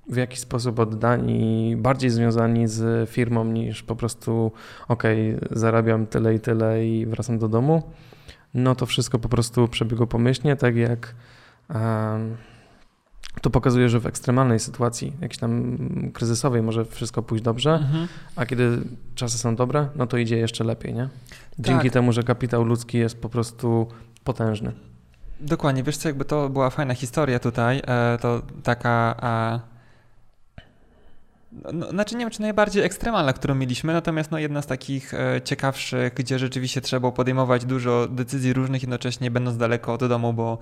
[0.10, 4.52] w jakiś sposób oddani, bardziej związani z firmą niż po prostu
[4.88, 5.04] ok,
[5.52, 7.84] zarabiam tyle i tyle i wracam do domu,
[8.54, 11.16] no to wszystko po prostu przebiegło pomyślnie, tak jak
[13.42, 15.78] to pokazuje, że w ekstremalnej sytuacji, jakiejś tam
[16.14, 18.08] kryzysowej może wszystko pójść dobrze, mhm.
[18.36, 18.78] a kiedy
[19.16, 21.10] czasy są dobre, no to idzie jeszcze lepiej, nie?
[21.60, 21.94] Dzięki tak.
[21.94, 23.88] temu, że kapitał ludzki jest po prostu
[24.24, 24.72] potężny.
[25.40, 29.16] Dokładnie, wiesz co, jakby to była fajna historia tutaj, e, to taka
[31.74, 35.42] no, znaczy nie wiem, czy najbardziej ekstremalna, którą mieliśmy, natomiast no, jedna z takich e,
[35.44, 40.58] ciekawszych, gdzie rzeczywiście trzeba było podejmować dużo decyzji różnych, jednocześnie będąc daleko od domu, bo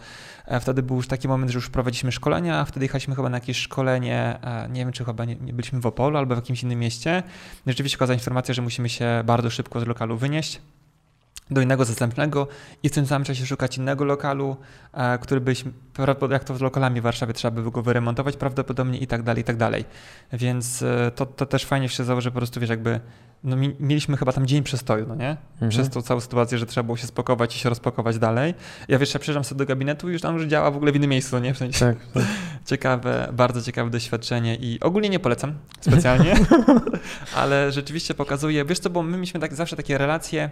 [0.46, 3.38] e, wtedy był już taki moment, że już prowadziliśmy szkolenia, a wtedy jechaliśmy chyba na
[3.38, 6.64] jakieś szkolenie, e, nie wiem, czy chyba nie, nie byliśmy w Opolu albo w jakimś
[6.64, 7.24] innym mieście.
[7.68, 10.62] Rzeczywiście okazała informacja, że musimy się bardzo szybko z lokalu wynieść
[11.52, 12.48] do innego zastępnego
[12.84, 14.58] i w tym samym czasie szukać innego lokalu,
[14.94, 15.72] e, który byśmy,
[16.30, 19.44] jak to z lokalami w Warszawie, trzeba by go wyremontować prawdopodobnie i tak dalej, i
[19.44, 19.86] tak dalej.
[20.34, 23.00] Więc e, to, to też fajnie się założy, że po prostu wiesz, jakby
[23.44, 25.38] no, mieliśmy chyba tam dzień przestoju, no nie?
[25.54, 25.70] Mhm.
[25.70, 28.54] Przez tą całą sytuację, że trzeba było się spakować i się rozpakować dalej.
[28.88, 30.96] Ja wiesz, ja przyjeżdżam sobie do gabinetu i już tam już działa w ogóle w
[30.96, 31.54] innym miejscu, nie?
[31.54, 32.24] W sensie tak, tak.
[32.70, 36.36] ciekawe, bardzo ciekawe doświadczenie i ogólnie nie polecam specjalnie,
[37.36, 40.50] ale rzeczywiście pokazuje, wiesz co, bo my mieliśmy tak, zawsze takie relacje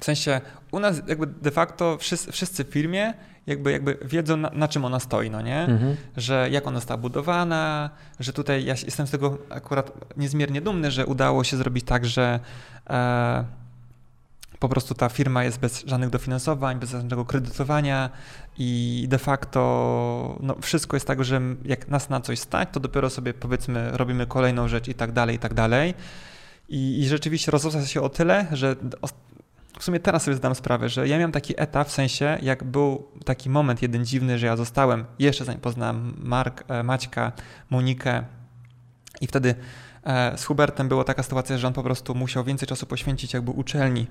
[0.00, 0.40] w sensie
[0.70, 3.14] u nas jakby de facto wszyscy, wszyscy w firmie
[3.46, 5.60] jakby, jakby wiedzą na, na czym ona stoi, no nie?
[5.60, 5.96] Mhm.
[6.16, 7.90] Że jak ona została budowana,
[8.20, 12.40] że tutaj ja jestem z tego akurat niezmiernie dumny, że udało się zrobić tak, że
[12.90, 13.44] e,
[14.58, 18.10] po prostu ta firma jest bez żadnych dofinansowań, bez żadnego kredytowania
[18.58, 23.10] i de facto no, wszystko jest tak, że jak nas na coś stać, to dopiero
[23.10, 25.94] sobie powiedzmy robimy kolejną rzecz i tak dalej, i tak dalej.
[26.68, 28.76] I, i rzeczywiście rozrosła się o tyle, że
[29.84, 33.08] w sumie teraz sobie zdam sprawę, że ja miałem taki etap, w sensie jak był
[33.24, 37.32] taki moment jeden dziwny, że ja zostałem, jeszcze zanim poznałem Mark, e, Maćka,
[37.70, 38.24] Monikę
[39.20, 39.54] i wtedy
[40.04, 43.50] e, z Hubertem była taka sytuacja, że on po prostu musiał więcej czasu poświęcić jakby
[43.50, 44.06] uczelni,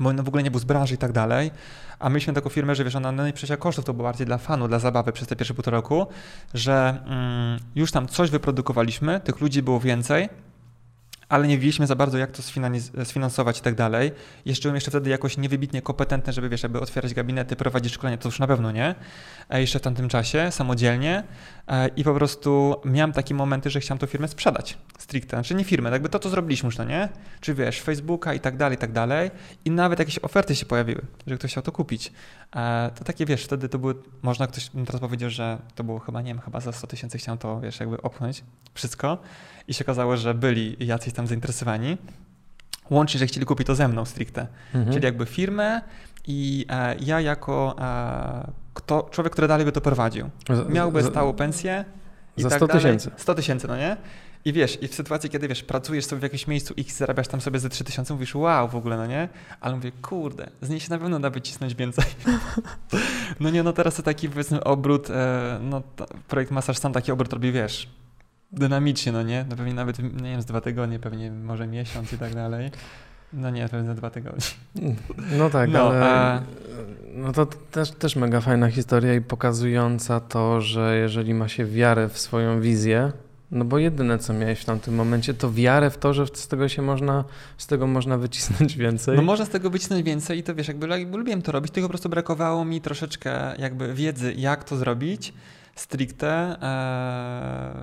[0.00, 1.50] bo on w ogóle nie był z branży i tak dalej,
[1.98, 4.68] a myśmy taką firmę, że wiesz, ona no i kosztów to było bardziej dla fanu,
[4.68, 6.06] dla zabawy przez te pierwsze półtora roku,
[6.54, 10.28] że mm, już tam coś wyprodukowaliśmy, tych ludzi było więcej,
[11.30, 12.42] ale nie wiedzieliśmy za bardzo, jak to
[13.04, 14.12] sfinansować i tak dalej.
[14.44, 18.28] Jeszcze byłem jeszcze wtedy jakoś niewybitnie kompetentny, żeby wiesz, aby otwierać gabinety, prowadzić szkolenia, to
[18.28, 18.94] już na pewno nie.
[19.50, 21.24] E, jeszcze w tamtym czasie, samodzielnie.
[21.68, 25.36] E, I po prostu miałem takie momenty, że chciałem tą firmę sprzedać stricte.
[25.36, 27.08] Znaczy nie firmę, jakby to, co zrobiliśmy już, no nie?
[27.40, 29.30] Czy wiesz, Facebooka i tak dalej, i tak dalej.
[29.64, 32.12] I nawet jakieś oferty się pojawiły, że ktoś chciał to kupić.
[32.56, 36.22] E, to takie, wiesz, wtedy to były, można ktoś teraz powiedział, że to było chyba,
[36.22, 39.18] nie wiem, chyba za 100 tysięcy chciałem to, wiesz, jakby opchnąć wszystko.
[39.70, 41.96] I się okazało, że byli jacyś tam zainteresowani.
[42.90, 44.46] Łącznie, że chcieli kupić to ze mną stricte.
[44.74, 44.92] Mhm.
[44.92, 45.80] Czyli jakby firmę
[46.26, 50.30] i e, ja jako e, kto, człowiek, który dalej by to prowadził.
[50.68, 51.84] Miałby stałą pensję.
[52.36, 53.10] I za tak 100 tysięcy.
[53.16, 53.96] 100 tysięcy, no nie?
[54.44, 57.40] I wiesz, i w sytuacji, kiedy wiesz, pracujesz sobie w jakimś miejscu X, zarabiasz tam
[57.40, 59.28] sobie ze 3000, mówisz wow w ogóle, no nie?
[59.60, 62.04] Ale mówię, kurde, z niej się na pewno da wycisnąć więcej.
[63.40, 65.82] no nie, no teraz to taki powiedzmy obrót, e, no
[66.28, 67.88] projekt Masaż sam taki obrót robi, wiesz,
[68.52, 69.44] dynamicznie, no nie?
[69.50, 72.70] No pewnie nawet, nie wiem, z dwa tygodnie, pewnie może miesiąc i tak dalej.
[73.32, 74.46] No nie, pewnie za dwa tygodnie.
[75.38, 76.42] No tak, no, ale a...
[77.14, 82.08] no to też, też mega fajna historia i pokazująca to, że jeżeli ma się wiarę
[82.08, 83.12] w swoją wizję,
[83.50, 86.68] no bo jedyne, co miałeś w tamtym momencie, to wiarę w to, że z tego
[86.68, 87.24] się można,
[87.58, 89.16] z tego można wycisnąć więcej.
[89.16, 91.88] No można z tego wycisnąć więcej i to wiesz, jakby, jakby lubiłem to robić, tylko
[91.88, 95.32] po prostu brakowało mi troszeczkę jakby wiedzy, jak to zrobić
[95.80, 96.56] stricte.
[96.62, 97.80] Eee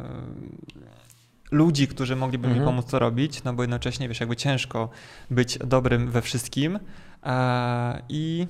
[1.51, 2.61] ludzi, którzy mogliby mhm.
[2.61, 4.89] mi pomóc to robić, no bo jednocześnie, wiesz, jakby ciężko
[5.31, 6.79] być dobrym we wszystkim.
[7.23, 8.47] E, I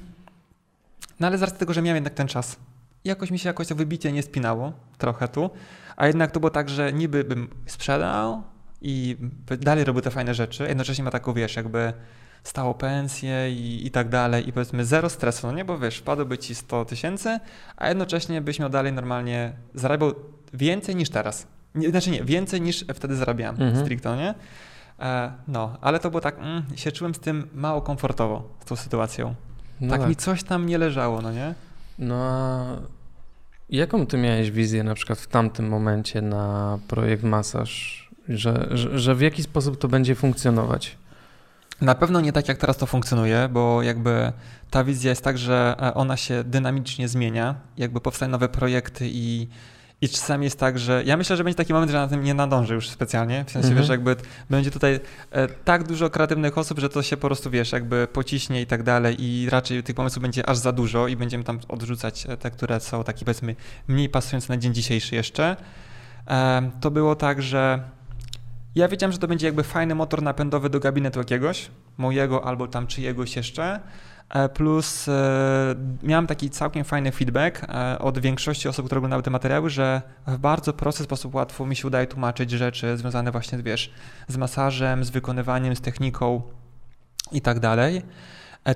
[1.19, 2.59] no ale z racji tego, że miałem jednak ten czas,
[3.03, 5.49] jakoś mi się jakoś to wybicie nie spinało, trochę tu,
[5.95, 8.43] a jednak to było tak, że niby bym sprzedał
[8.81, 9.17] i
[9.59, 11.93] dalej robił te fajne rzeczy, jednocześnie ma taką, wiesz, jakby
[12.43, 16.37] stałą pensję i, i tak dalej i powiedzmy zero stresu, no nie, bo wiesz, wpadłoby
[16.37, 17.39] ci 100 tysięcy,
[17.77, 20.13] a jednocześnie byś miał dalej normalnie zarabiał
[20.53, 21.47] więcej niż teraz.
[21.75, 23.85] Nie, znaczy nie, więcej niż wtedy zarabiałem mhm.
[23.85, 24.33] stricto, nie?
[24.99, 28.75] E, no, ale to było tak, mm, się czułem z tym mało komfortowo, z tą
[28.75, 29.35] sytuacją.
[29.81, 31.53] No tak, tak, mi coś tam nie leżało, no nie?
[31.99, 32.65] No a
[33.69, 39.15] jaką ty miałeś wizję na przykład w tamtym momencie na projekt masaż, że, że, że
[39.15, 40.97] w jaki sposób to będzie funkcjonować?
[41.81, 44.31] Na pewno nie tak, jak teraz to funkcjonuje, bo jakby
[44.69, 49.47] ta wizja jest tak, że e, ona się dynamicznie zmienia, jakby powstają nowe projekty i
[50.01, 52.33] i czasami jest tak, że ja myślę, że będzie taki moment, że na tym nie
[52.33, 53.45] nadążę już specjalnie.
[53.47, 53.81] W sensie, mhm.
[53.81, 54.15] wiesz, jakby
[54.49, 54.99] będzie tutaj
[55.31, 58.83] e, tak dużo kreatywnych osób, że to się po prostu, wiesz, jakby pociśnie i tak
[58.83, 62.51] dalej i raczej tych pomysłów będzie aż za dużo i będziemy tam odrzucać e, te,
[62.51, 63.55] które są takie, powiedzmy,
[63.87, 65.55] mniej pasujące na dzień dzisiejszy jeszcze.
[66.81, 67.79] To było tak, że
[68.77, 72.87] ja wiedziałem, że to będzie jakby fajny motor napędowy do gabinetu jakiegoś, mojego albo tam
[72.87, 73.79] czyjegoś jeszcze,
[74.29, 79.29] E, plus e, miałem taki całkiem fajny feedback e, od większości osób, które oglądały te
[79.29, 83.91] materiały, że w bardzo prosty sposób łatwo mi się udaje tłumaczyć rzeczy związane właśnie, wiesz,
[84.27, 86.41] z masażem, z wykonywaniem, z techniką
[87.31, 88.01] i tak dalej.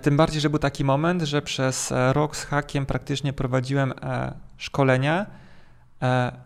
[0.02, 3.94] Tym bardziej, że był taki moment, że przez rok z hakiem praktycznie prowadziłem
[4.58, 5.26] szkolenia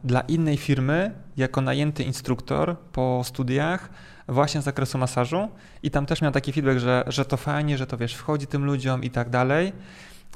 [0.03, 3.89] dla innej firmy jako najęty instruktor po studiach
[4.27, 5.47] właśnie z zakresu masażu.
[5.83, 8.65] I tam też miał taki feedback, że, że to fajnie, że to wiesz, wchodzi tym
[8.65, 9.73] ludziom i tak dalej,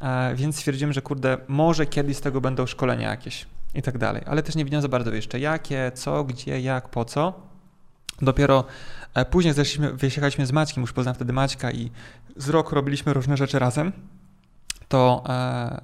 [0.01, 3.45] e, więc stwierdziłem, że kurde, może kiedyś z tego będą szkolenia jakieś
[3.75, 7.05] i tak dalej, ale też nie wiedziałem za bardzo jeszcze jakie, co, gdzie, jak, po
[7.05, 7.33] co.
[8.21, 8.63] Dopiero
[9.13, 11.91] e, później zeszliśmy, wyjechaliśmy z Maćkiem, już poznałem wtedy Maćka i
[12.35, 13.91] z rok robiliśmy różne rzeczy razem,
[14.87, 15.81] to e,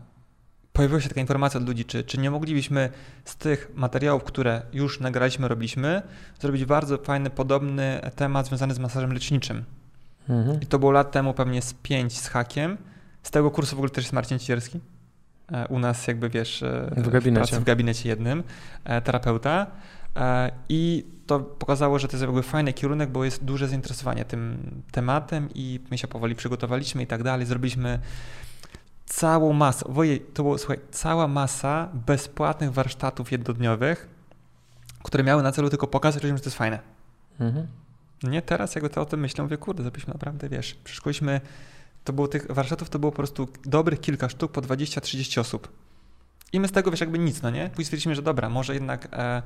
[0.76, 2.90] pojawiła się taka informacja od ludzi, czy, czy nie moglibyśmy
[3.26, 6.02] z tych materiałów, które już nagraliśmy, robiliśmy,
[6.40, 9.64] zrobić bardzo fajny, podobny temat związany z masażem leczniczym.
[10.30, 10.62] Mhm.
[10.62, 12.78] I to było lat temu pewnie z pięć z hakiem.
[13.24, 14.80] Z tego kursu w ogóle też jest Marcin Cierski.
[15.52, 18.44] E, u nas jakby wiesz, e, w gabinecie, w, w gabinecie jednym,
[18.84, 19.68] e, terapeuta.
[20.70, 24.58] I to pokazało, że to jest jakby fajny kierunek, bo jest duże zainteresowanie tym
[24.92, 27.46] tematem i my się powoli przygotowaliśmy i tak dalej.
[27.46, 28.00] Zrobiliśmy
[29.06, 34.10] całą masę, wojej, to było, słuchaj, cała masa bezpłatnych warsztatów jednodniowych,
[35.04, 36.80] które miały na celu tylko pokazać ludziom, że to jest fajne.
[37.40, 37.68] Mhm.
[38.24, 41.42] Nie, teraz jakby to o tym myślę, mówię, kurde, zrobiliśmy naprawdę, wiesz, przeszkoliśmy,
[42.04, 45.72] to było tych warsztatów, to było po prostu dobrych kilka sztuk po 20-30 osób.
[46.54, 47.70] I my z tego, wiesz, jakby nic, no nie?
[47.70, 49.42] Później stwierdziliśmy, że dobra, może jednak e,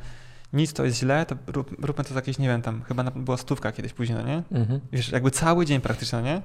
[0.54, 3.72] nic to jest źle, to rób, róbmy to jakieś, nie wiem, tam chyba była stówka
[3.72, 4.44] kiedyś później, no nie?
[4.52, 4.80] Mhm.
[4.92, 6.42] Wiesz, jakby cały dzień praktycznie, no nie?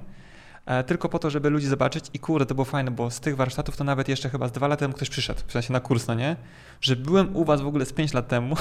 [0.65, 3.35] E, tylko po to, żeby ludzi zobaczyć i kurde, to było fajne, bo z tych
[3.35, 6.07] warsztatów to nawet jeszcze chyba z dwa lata temu ktoś przyszedł, w sensie na kurs,
[6.07, 6.35] no nie?
[6.81, 8.55] Że byłem u was w ogóle z pięć lat temu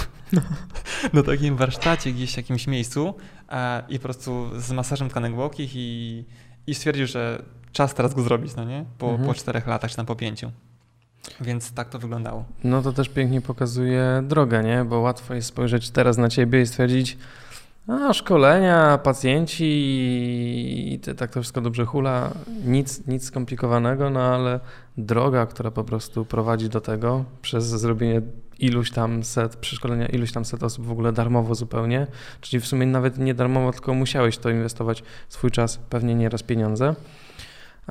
[1.13, 3.15] na takim warsztacie gdzieś w jakimś miejscu
[3.51, 6.25] e, i po prostu z masażem tkanek głowkich i,
[6.67, 7.43] i stwierdził, że
[7.73, 8.85] czas teraz go zrobić, no nie?
[8.99, 9.29] Po, mhm.
[9.29, 10.51] po czterech latach, czy tam po pięciu.
[11.41, 12.45] Więc tak to wyglądało.
[12.65, 14.85] No to też pięknie pokazuje drogę, nie?
[14.85, 17.19] Bo łatwo jest spojrzeć teraz na ciebie i stwierdzić,
[17.89, 19.65] a, szkolenia, pacjenci
[20.95, 22.31] i tak to wszystko dobrze hula.
[22.65, 24.61] Nic, nic skomplikowanego, no ale
[24.97, 28.23] droga, która po prostu prowadzi do tego przez zrobienie
[28.59, 32.07] iluś tam set, przeszkolenia iluś tam set osób w ogóle darmowo zupełnie,
[32.41, 36.95] czyli w sumie nawet nie darmowo, tylko musiałeś to inwestować swój czas, pewnie nieraz pieniądze.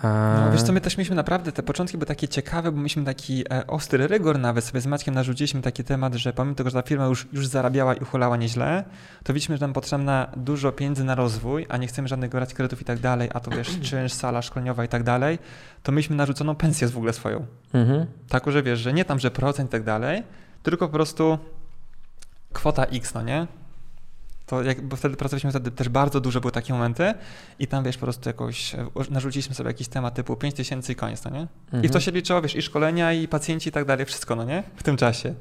[0.03, 3.43] No, wiesz co, my też mieliśmy naprawdę, te początki były takie ciekawe, bo mieliśmy taki
[3.53, 6.87] e, ostry rygor nawet, sobie z Maćkiem narzuciliśmy taki temat, że pomimo tego, że ta
[6.87, 8.83] firma już, już zarabiała i ucholała nieźle,
[9.23, 12.81] to widzieliśmy, że nam potrzebna dużo pieniędzy na rozwój, a nie chcemy żadnych gwarancji kredytów
[12.81, 15.39] i tak dalej, a to wiesz, czynsz, sala szkoleniowa i tak dalej,
[15.83, 17.45] to mieliśmy narzuconą pensję w ogóle swoją.
[17.73, 18.05] Mhm.
[18.29, 20.23] Taką, że wiesz, że nie tam, że procent i tak dalej,
[20.63, 21.37] tylko po prostu
[22.53, 23.47] kwota X, no nie?
[24.45, 27.13] To jak, bo wtedy pracowaliśmy wtedy też bardzo dużo, były takie momenty
[27.59, 30.95] i tam, wiesz, po prostu jakoś e, narzuciliśmy sobie jakiś temat typu 5 tysięcy i
[30.95, 31.47] koniec, no nie?
[31.65, 31.83] Mhm.
[31.83, 32.01] I w to mhm.
[32.01, 34.63] się liczyło, wiesz, i szkolenia, i pacjenci i tak dalej, wszystko, no nie?
[34.75, 35.35] W tym czasie.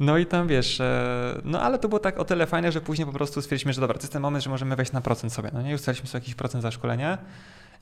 [0.00, 3.06] No i tam, wiesz, e, no ale to było tak o tyle fajne, że później
[3.06, 5.50] po prostu stwierdziliśmy, że dobra, to jest ten moment, że możemy wejść na procent sobie,
[5.52, 5.74] no nie?
[5.74, 7.18] Ustaliliśmy sobie jakiś procent za szkolenia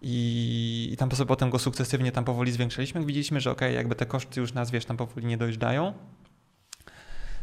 [0.03, 3.05] i, i tam sobie potem go sukcesywnie tam powoli zwiększyliśmy.
[3.05, 5.93] Widzieliśmy, że okej, okay, jakby te koszty już nas, wiesz, tam powoli nie dojeżdżają,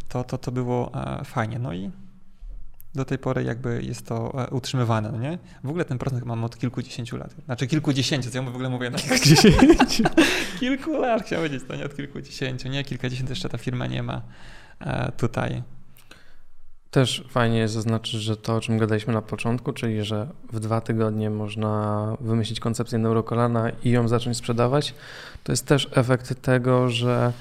[0.08, 1.60] to, to, to było e, fajnie.
[1.60, 1.92] No i
[2.96, 5.38] do tej pory jakby jest to e, utrzymywane, no nie?
[5.64, 7.36] W ogóle ten procent mam od kilkudziesięciu lat.
[7.46, 10.04] Znaczy kilkudziesięciu, co ja w ogóle mówię na kilkudziesięciu.
[10.60, 12.84] Kilku lat chciałem powiedzieć, to nie od kilkudziesięciu, nie?
[12.84, 14.22] Kilkadziesiąt jeszcze ta firma nie ma
[14.80, 15.64] e, tutaj.
[16.92, 20.82] Też fajnie jest zaznaczyć, że to, o czym gadaliśmy na początku, czyli że w dwa
[20.82, 24.94] tygodnie można wymyślić koncepcję neurokolana i ją zacząć sprzedawać,
[25.44, 27.34] to jest też efekt tego, że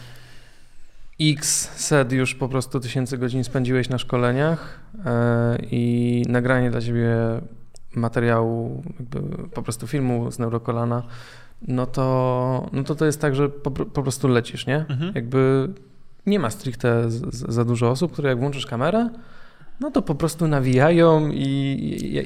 [1.30, 7.10] X set już po prostu tysięcy godzin spędziłeś na szkoleniach e, i nagranie dla ciebie
[7.94, 8.82] materiału,
[9.54, 11.02] po prostu filmu z neurokolana,
[11.68, 14.76] no to, no to to jest tak, że po, po prostu lecisz, nie?
[14.76, 15.12] Mhm.
[15.14, 15.68] Jakby
[16.26, 19.10] nie ma stricte z, z, za dużo osób, które jak włączysz kamerę,
[19.80, 21.46] no to po prostu nawijają i,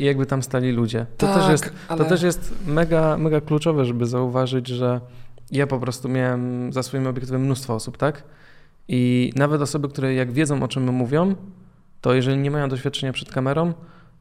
[0.00, 1.06] i jakby tam stali ludzie.
[1.16, 1.98] To, tak, też, jest, ale...
[1.98, 5.00] to też jest mega, mega kluczowe, żeby zauważyć, że
[5.52, 8.22] ja po prostu miałem za swoim obiektywem mnóstwo osób, tak?
[8.88, 11.34] I nawet osoby, które jak wiedzą o czym mówią,
[12.00, 13.72] to jeżeli nie mają doświadczenia przed kamerą,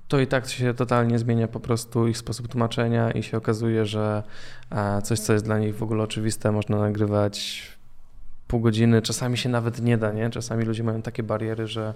[0.07, 4.23] to i tak się totalnie zmienia po prostu ich sposób tłumaczenia i się okazuje, że
[4.71, 7.63] e, coś, co jest dla nich w ogóle oczywiste, można nagrywać
[8.47, 10.29] pół godziny, czasami się nawet nie da, nie?
[10.29, 11.93] Czasami ludzie mają takie bariery, że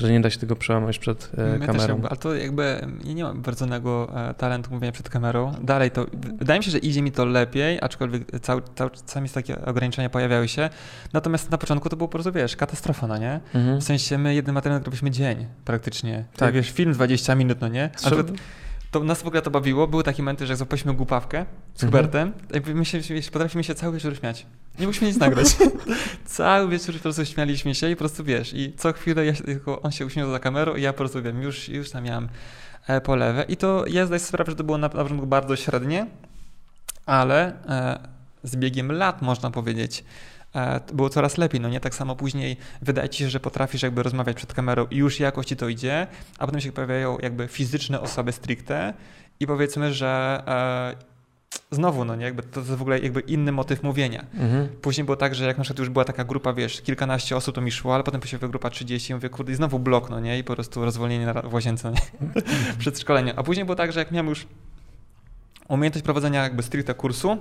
[0.00, 1.94] że nie da się tego przełamać przed e, My kamerą.
[1.94, 5.54] Jakby, ale to jakby ja nie mam wrodzonego e, talentu mówienia przed kamerą.
[5.62, 6.06] Dalej to,
[6.38, 10.48] wydaje mi się, że idzie mi to lepiej, aczkolwiek cały, cały, czasami takie ograniczenia pojawiały
[10.48, 10.70] się.
[11.12, 13.40] Natomiast na początku to było po prostu, wiesz, katastrofa, no nie?
[13.54, 13.80] Mhm.
[13.80, 16.24] W sensie my jednym materiałem robiliśmy dzień praktycznie.
[16.36, 16.54] Tak.
[16.54, 17.90] wiesz, film 20 minut, no nie?
[18.04, 18.10] A
[18.90, 19.86] to, nas w ogóle to bawiło.
[19.86, 22.04] Były takie momenty, że jak złapaliśmy głupawkę z mhm.
[22.04, 23.00] Hubertem, jakby my się,
[23.32, 24.46] potrafimy się cały wieczór śmiać.
[24.78, 25.46] Nie musimy nic nagrać.
[26.24, 29.82] cały wieczór po prostu śmialiśmy się i po prostu wiesz, i co chwilę ja, tylko
[29.82, 32.28] on się uśmiechał za kamerą i ja po prostu wiem, już, już tam miałem
[32.86, 33.44] e, polewę.
[33.48, 36.06] I to ja zdaję sobie sprawę, że to było na, na początku bardzo średnie,
[37.06, 38.08] ale e,
[38.42, 40.04] z biegiem lat można powiedzieć,
[40.92, 41.80] było coraz lepiej, no nie?
[41.80, 45.46] Tak samo później wydaje ci się, że potrafisz jakby rozmawiać przed kamerą i już jakoś
[45.46, 46.06] ci to idzie,
[46.38, 48.94] a potem się pojawiają jakby fizyczne osoby stricte
[49.40, 51.10] i powiedzmy, że e,
[51.70, 54.26] znowu, no nie, jakby to jest w ogóle jakby inny motyw mówienia.
[54.34, 54.68] Mhm.
[54.68, 57.60] Później było tak, że jak na przykład już była taka grupa, wiesz, kilkanaście osób to
[57.60, 60.38] mi szło, ale potem pojawiła grupa 30 i mówię, kurde, i znowu blok, no nie,
[60.38, 62.42] i po prostu rozwolnienie na, w łazience, no nie?
[62.78, 63.38] przed szkoleniem.
[63.38, 64.46] A później było tak, że jak miałem już
[65.68, 67.36] umiejętność prowadzenia jakby stricte kursu, e,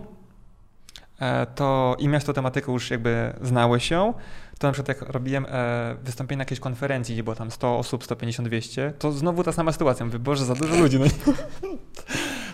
[1.55, 4.13] to i miałeś tą tematykę już jakby znałeś ją,
[4.59, 8.03] to na przykład jak robiłem e, wystąpienie na jakiejś konferencji, gdzie było tam 100 osób,
[8.03, 10.05] 150, 200, to znowu ta sama sytuacja.
[10.05, 10.99] Mówię, Boże, za dużo ludzi.
[10.99, 11.05] No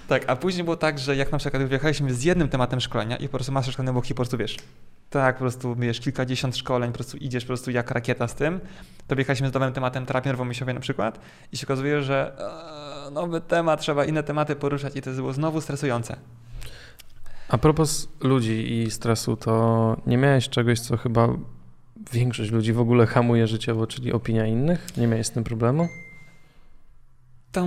[0.07, 3.27] tak, a później było tak, że jak na przykład wyjechaliśmy z jednym tematem szkolenia i
[3.27, 4.57] po prostu masz szkolenie obok i po prostu wiesz,
[5.09, 8.59] tak, po prostu wiesz, kilkadziesiąt szkoleń, po prostu idziesz po prostu jak rakieta z tym,
[9.07, 11.19] to wyjechaliśmy z nowym tematem terapii nerwomyślowej na przykład
[11.51, 12.37] i się okazuje, że
[13.07, 16.17] e, nowy temat, trzeba inne tematy poruszać i to było znowu stresujące.
[17.49, 21.27] A propos ludzi i stresu, to nie miałeś czegoś, co chyba
[22.13, 24.97] większość ludzi w ogóle hamuje życiowo, czyli opinia innych?
[24.97, 25.87] Nie miałeś z tym problemu?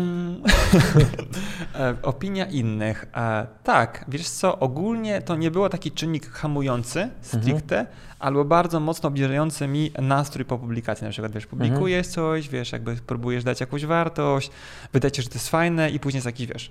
[1.74, 3.07] E, opinia innych.
[3.16, 7.97] E, tak, wiesz co, ogólnie to nie było taki czynnik hamujący stricte, mhm.
[8.18, 11.05] albo bardzo mocno obniżający mi nastrój po publikacji.
[11.05, 12.14] Na przykład, wiesz, publikujesz mhm.
[12.14, 14.51] coś, wiesz, jakby próbujesz dać jakąś wartość,
[14.93, 16.70] wydaje ci, że to jest fajne i później jest jakiś, wiesz,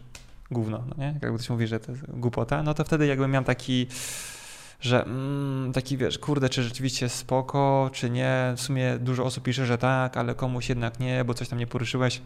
[0.51, 1.19] gówno, no nie?
[1.21, 3.87] Jakby ktoś mówi, że to jest głupota, no to wtedy jakby miałem taki
[4.79, 8.53] że mm, taki wiesz, kurde, czy rzeczywiście spoko, czy nie.
[8.57, 11.67] W sumie dużo osób pisze, że tak, ale komuś jednak nie, bo coś tam nie
[11.67, 12.21] poruszyłeś.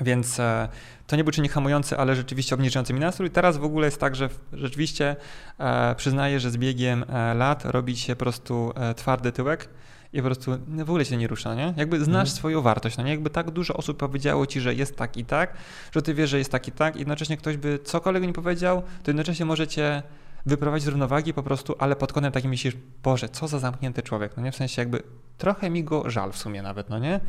[0.00, 0.68] Więc e,
[1.06, 3.30] to nie był czynnik hamujący, ale rzeczywiście obniżający mi nastrój.
[3.30, 5.16] Teraz w ogóle jest tak, że rzeczywiście
[5.58, 9.68] e, przyznaję, że z biegiem e, lat robi się po prostu twardy tyłek
[10.12, 11.74] i po prostu w ogóle się nie rusza, nie?
[11.76, 12.36] Jakby znasz mhm.
[12.36, 13.10] swoją wartość, no nie?
[13.10, 15.54] Jakby tak dużo osób powiedziało ci, że jest tak i tak,
[15.92, 18.82] że ty wiesz, że jest tak i tak i jednocześnie ktoś by cokolwiek nie powiedział,
[19.02, 20.02] to jednocześnie możecie
[20.46, 24.32] wyprowadzić z równowagi po prostu, ale pod kątem takim myślisz, Boże, co za zamknięty człowiek,
[24.36, 24.52] no nie?
[24.52, 25.02] W sensie jakby
[25.38, 27.20] trochę mi go żal w sumie nawet, no nie?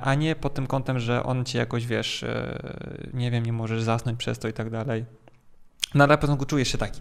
[0.00, 2.58] A nie pod tym kątem, że on cię jakoś, wiesz, e,
[3.14, 5.04] nie wiem, nie możesz zasnąć przez to i tak dalej.
[5.94, 7.00] No ale na początku czujesz się taki,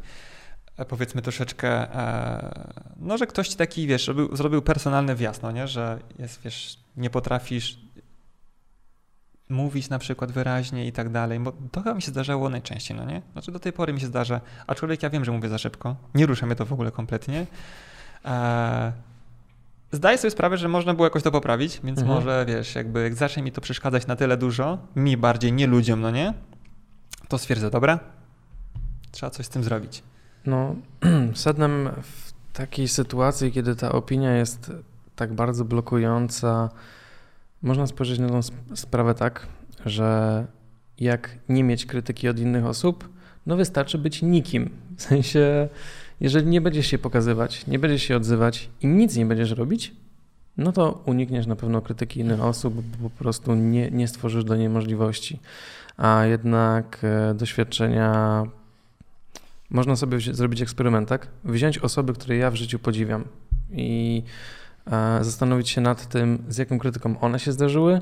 [0.90, 5.68] powiedzmy troszeczkę, e, no, że ktoś ci taki, wiesz, zrobił, zrobił personalny wjazd, no nie?
[5.68, 7.78] Że jest, wiesz, nie potrafisz
[9.50, 13.06] mówić na przykład wyraźnie i tak dalej, bo to chyba mi się zdarzało najczęściej, no
[13.06, 13.22] nie?
[13.32, 16.26] Znaczy do tej pory mi się zdarza, aczkolwiek ja wiem, że mówię za szybko, nie
[16.26, 17.46] rusza mnie to w ogóle kompletnie.
[18.26, 18.92] Eee,
[19.92, 22.18] zdaję sobie sprawę, że można było jakoś to poprawić, więc mhm.
[22.18, 26.02] może, wiesz, jakby jak zacznie mi to przeszkadzać na tyle dużo, mi bardziej, nie ludziom,
[26.02, 26.34] no nie?
[27.28, 28.00] To stwierdzę, dobra,
[29.12, 30.04] trzeba coś z tym zrobić.
[30.46, 30.76] No,
[31.34, 34.72] sednem w takiej sytuacji, kiedy ta opinia jest
[35.16, 36.70] tak bardzo blokująca,
[37.62, 38.39] można spojrzeć na tą
[38.76, 39.48] sprawę tak,
[39.86, 40.48] że
[41.00, 43.10] jak nie mieć krytyki od innych osób,
[43.46, 44.70] no wystarczy być nikim.
[44.98, 45.70] W sensie,
[46.20, 49.96] jeżeli nie będziesz się pokazywać, nie będziesz się odzywać i nic nie będziesz robić,
[50.58, 54.56] no to unikniesz na pewno krytyki innych osób, bo po prostu nie, nie stworzysz do
[54.56, 55.39] niej możliwości.
[55.98, 58.44] A jednak e, doświadczenia
[59.74, 61.28] można sobie zrobić eksperyment, tak?
[61.44, 63.24] Wziąć osoby, które ja w życiu podziwiam
[63.72, 64.24] i
[64.92, 68.02] E, zastanowić się nad tym, z jaką krytyką one się zdarzyły,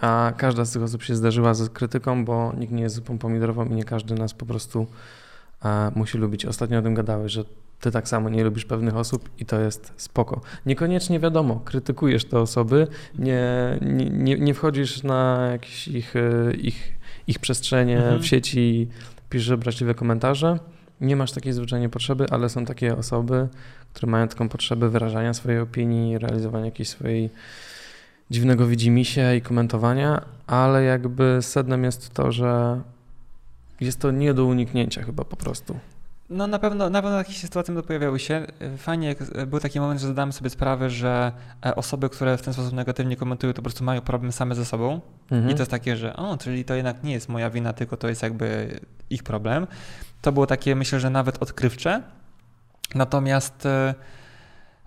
[0.00, 3.64] a każda z tych osób się zdarzyła z krytyką, bo nikt nie jest zupą pomidorową
[3.64, 4.86] i nie każdy nas po prostu
[5.64, 6.46] e, musi lubić.
[6.46, 7.44] Ostatnio o tym gadałeś, że
[7.80, 10.40] ty tak samo nie lubisz pewnych osób i to jest spoko.
[10.66, 12.86] Niekoniecznie wiadomo, krytykujesz te osoby,
[13.18, 13.78] nie,
[14.10, 16.92] nie, nie wchodzisz na jakieś ich, e, ich,
[17.26, 18.22] ich przestrzenie mhm.
[18.22, 18.88] w sieci,
[19.30, 20.58] piszesz obraźliwe komentarze.
[21.00, 23.48] Nie masz takiej zwyczajnie potrzeby, ale są takie osoby,
[23.92, 27.30] które mają taką potrzebę wyrażania swojej opinii, realizowania jakiejś swojej
[28.30, 32.80] dziwnego widzimisię i komentowania, ale jakby sednem jest to, że
[33.80, 35.78] jest to nie do uniknięcia chyba po prostu.
[36.30, 38.46] No na pewno, na pewno takie sytuacje pojawiały się.
[38.78, 39.14] Fajnie
[39.46, 41.32] był taki moment, że zdałem sobie sprawę, że
[41.66, 44.64] e, osoby, które w ten sposób negatywnie komentują, to po prostu mają problem same ze
[44.64, 45.00] sobą.
[45.30, 45.50] Mhm.
[45.50, 48.08] I to jest takie, że o, czyli to jednak nie jest moja wina, tylko to
[48.08, 48.80] jest jakby
[49.10, 49.66] ich problem.
[50.26, 52.02] To było takie, myślę, że nawet odkrywcze.
[52.94, 53.94] Natomiast e,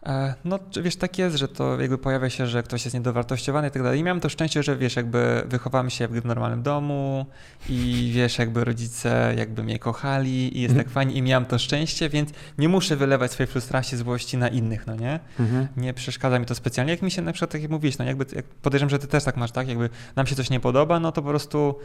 [0.05, 3.71] e, no, wiesz, tak jest, że to jakby pojawia się, że ktoś jest niedowartościowany i
[3.71, 3.99] tak dalej.
[3.99, 7.25] I miałem to szczęście, że wiesz, jakby wychowałem się jakby w normalnym domu
[7.69, 10.85] i wiesz, jakby rodzice jakby mnie kochali i jest mhm.
[10.85, 14.87] tak fajnie i miałem to szczęście, więc nie muszę wylewać swojej frustracji, złości na innych,
[14.87, 15.19] no nie?
[15.39, 15.67] Mhm.
[15.77, 16.91] Nie przeszkadza mi to specjalnie.
[16.91, 19.23] Jak mi się na przykład, tak jak mówiłeś, no jakby, jak podejrzewam, że ty też
[19.23, 19.67] tak masz, tak?
[19.67, 21.75] Jakby nam się coś nie podoba, no to po prostu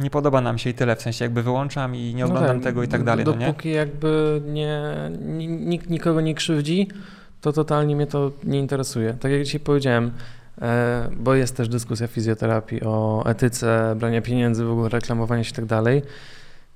[0.00, 2.62] nie podoba nam się i tyle, w sensie jakby wyłączam i nie no oglądam no
[2.62, 3.76] tak, tego i tak dalej, dopóki no nie?
[3.76, 4.82] jakby nie,
[5.48, 6.88] nikt nikogo nie krzywdzi,
[7.40, 9.14] to totalnie mnie to nie interesuje.
[9.14, 10.10] Tak jak dzisiaj powiedziałem,
[10.62, 15.54] e, bo jest też dyskusja fizjoterapii o etyce brania pieniędzy, w ogóle reklamowania się i
[15.54, 16.02] tak dalej.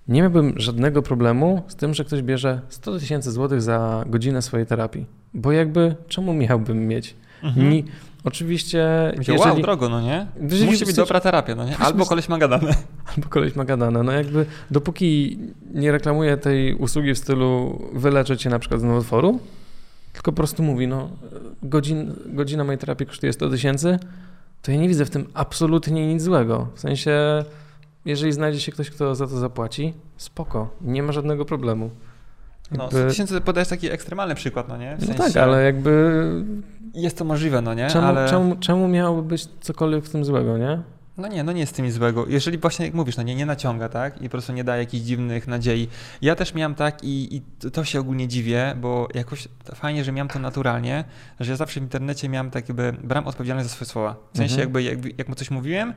[0.08, 4.66] nie miałbym żadnego problemu z tym, że ktoś bierze 100 tysięcy złotych za godzinę swojej
[4.66, 5.06] terapii.
[5.34, 7.16] Bo jakby czemu miałbym mieć?
[7.42, 7.82] Mhm.
[8.24, 10.26] Oczywiście, Myślę, jeżeli, Wow, drogo, no nie?
[10.42, 11.78] Jeżeli Musi być dobra terapia, no nie?
[11.78, 12.74] Albo koleś ma gadane.
[13.16, 15.38] albo koleś ma gadane, no jakby dopóki
[15.74, 19.40] nie reklamuje tej usługi w stylu wyleczę cię na przykład z nowotworu,
[20.12, 21.10] tylko po prostu mówi, no
[21.62, 23.98] godzin, godzina mojej terapii kosztuje 100 tysięcy,
[24.62, 26.68] to ja nie widzę w tym absolutnie nic złego.
[26.74, 27.44] W sensie,
[28.04, 31.90] jeżeli znajdzie się ktoś, kto za to zapłaci, spoko, nie ma żadnego problemu.
[32.78, 34.96] No, Jakby- 100 tysięcy podajesz taki ekstremalny przykład, no nie?
[34.96, 36.22] W No sensie, tak, ale jakby
[36.94, 37.88] Jest to możliwe, no nie?
[37.90, 38.28] czemu, ale...
[38.28, 40.82] czemu, czemu miałoby być cokolwiek w tym złego, nie?
[41.16, 42.26] No nie, no nie jest z tym nic złego.
[42.28, 44.20] Jeżeli właśnie jak mówisz, no nie, nie naciąga, tak?
[44.22, 45.88] I po prostu nie daje jakichś dziwnych nadziei.
[46.22, 50.28] Ja też miałem tak i, i to się ogólnie dziwię, bo jakoś fajnie, że miałem
[50.28, 51.04] to naturalnie,
[51.40, 54.16] że ja zawsze w internecie miałem tak jakby, brałem odpowiedzialność za swoje słowa.
[54.32, 54.60] W sensie Mhm.
[54.60, 55.94] jakby, jakby jak mu coś mówiłem,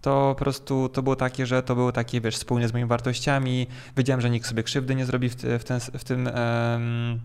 [0.00, 3.66] to po prostu to było takie, że to było takie, wiesz, spójne z moimi wartościami.
[3.96, 6.28] Wiedziałem, że nikt sobie krzywdy nie zrobi w, w, ten, w tym...
[6.28, 7.20] em,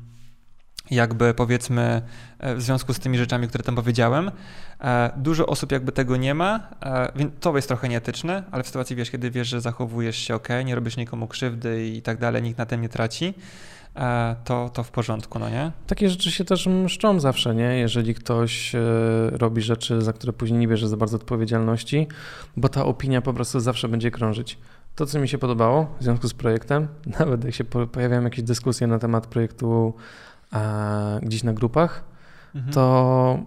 [0.91, 2.01] jakby powiedzmy
[2.39, 4.31] e, w związku z tymi rzeczami, które tam powiedziałem.
[4.81, 8.67] E, Dużo osób jakby tego nie ma, e, więc to jest trochę nieetyczne, ale w
[8.67, 12.41] sytuacji, wiesz, kiedy wiesz, że zachowujesz się ok, nie robisz nikomu krzywdy i tak dalej,
[12.43, 13.33] nikt na tym nie traci,
[14.43, 15.71] to, to w porządku, no nie?
[15.87, 17.63] Takie rzeczy się też mszczą zawsze, nie?
[17.77, 18.79] Jeżeli ktoś e,
[19.31, 22.07] robi rzeczy, za które później nie bierze za bardzo odpowiedzialności,
[22.57, 24.57] bo ta opinia po prostu zawsze będzie krążyć.
[24.95, 26.87] To, co mi się podobało w związku z projektem,
[27.19, 29.93] nawet jak się po- pojawiają jakieś dyskusje na temat projektu
[30.51, 32.03] a, gdzieś na grupach,
[32.55, 32.73] Mhm.
[32.73, 33.39] to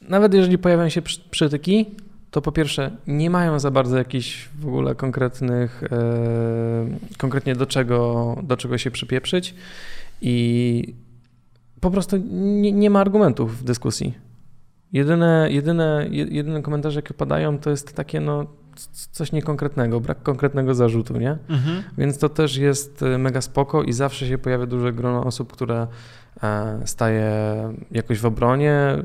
[0.00, 1.86] nawet jeżeli pojawiają się przy- przytyki,
[2.32, 8.36] to po pierwsze nie mają za bardzo jakichś w ogóle konkretnych, e, konkretnie do czego,
[8.42, 9.54] do czego się przypieprzyć
[10.20, 10.94] i
[11.80, 14.14] po prostu nie, nie ma argumentów w dyskusji.
[14.92, 18.46] Jedyne, jedyne, je- jedyne komentarze, jakie padają, to jest takie no
[19.12, 21.30] coś niekonkretnego, brak konkretnego zarzutu, nie?
[21.48, 21.82] Mhm.
[21.98, 25.86] Więc to też jest e, mega spoko i zawsze się pojawia duże grono osób, które
[26.42, 27.30] e, staje
[27.90, 29.02] jakoś w obronie.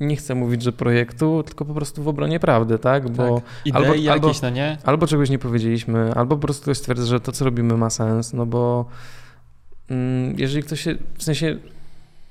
[0.00, 3.08] Nie chcę mówić, że projektu, tylko po prostu w obronie prawdy, tak?
[3.10, 3.44] Bo tak.
[3.64, 4.78] Idei albo- jakieś, albo- no nie?
[4.84, 8.32] albo czegoś nie powiedzieliśmy, albo po prostu ktoś stwierdza, że to, co robimy, ma sens,
[8.32, 8.84] no bo
[9.90, 11.56] mm, jeżeli ktoś się, w sensie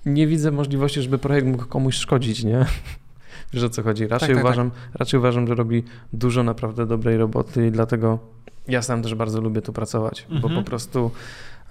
[0.05, 2.65] nie widzę możliwości, żeby projekt mógł komuś szkodzić, nie?
[3.53, 4.07] Wiesz o co chodzi?
[4.07, 4.45] Raczej, tak, tak.
[4.45, 8.19] uważam, raczej uważam, że robi dużo naprawdę dobrej roboty i dlatego
[8.67, 10.55] ja sam też bardzo lubię tu pracować, bo Mhm.
[10.55, 11.11] po prostu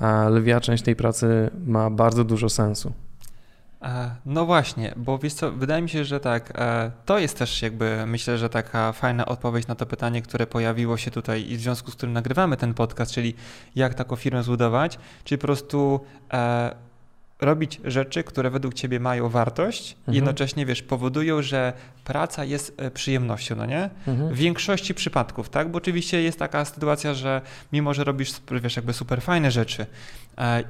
[0.01, 2.93] a, lwia część tej pracy ma bardzo dużo sensu.
[3.87, 7.63] E, No właśnie, bo wiesz co, wydaje mi się, że tak, e, to jest też
[7.63, 11.61] jakby, myślę, że taka fajna odpowiedź na to pytanie, które pojawiło się tutaj i w
[11.61, 13.35] związku z którym nagrywamy ten podcast, czyli
[13.77, 16.01] jak taką firmę zbudować, czyli po prostu
[16.33, 16.75] e,
[17.41, 20.15] robić rzeczy, które według ciebie mają wartość Mhm.
[20.15, 21.73] jednocześnie, wiesz, powodują, że
[22.05, 23.91] praca jest przyjemnością, no nie?
[24.07, 24.35] Mhm.
[24.35, 25.71] W większości przypadków, tak?
[25.71, 27.41] Bo oczywiście jest taka sytuacja, że
[27.73, 28.33] mimo, że robisz,
[28.63, 29.87] wiesz, jakby super fajne rzeczy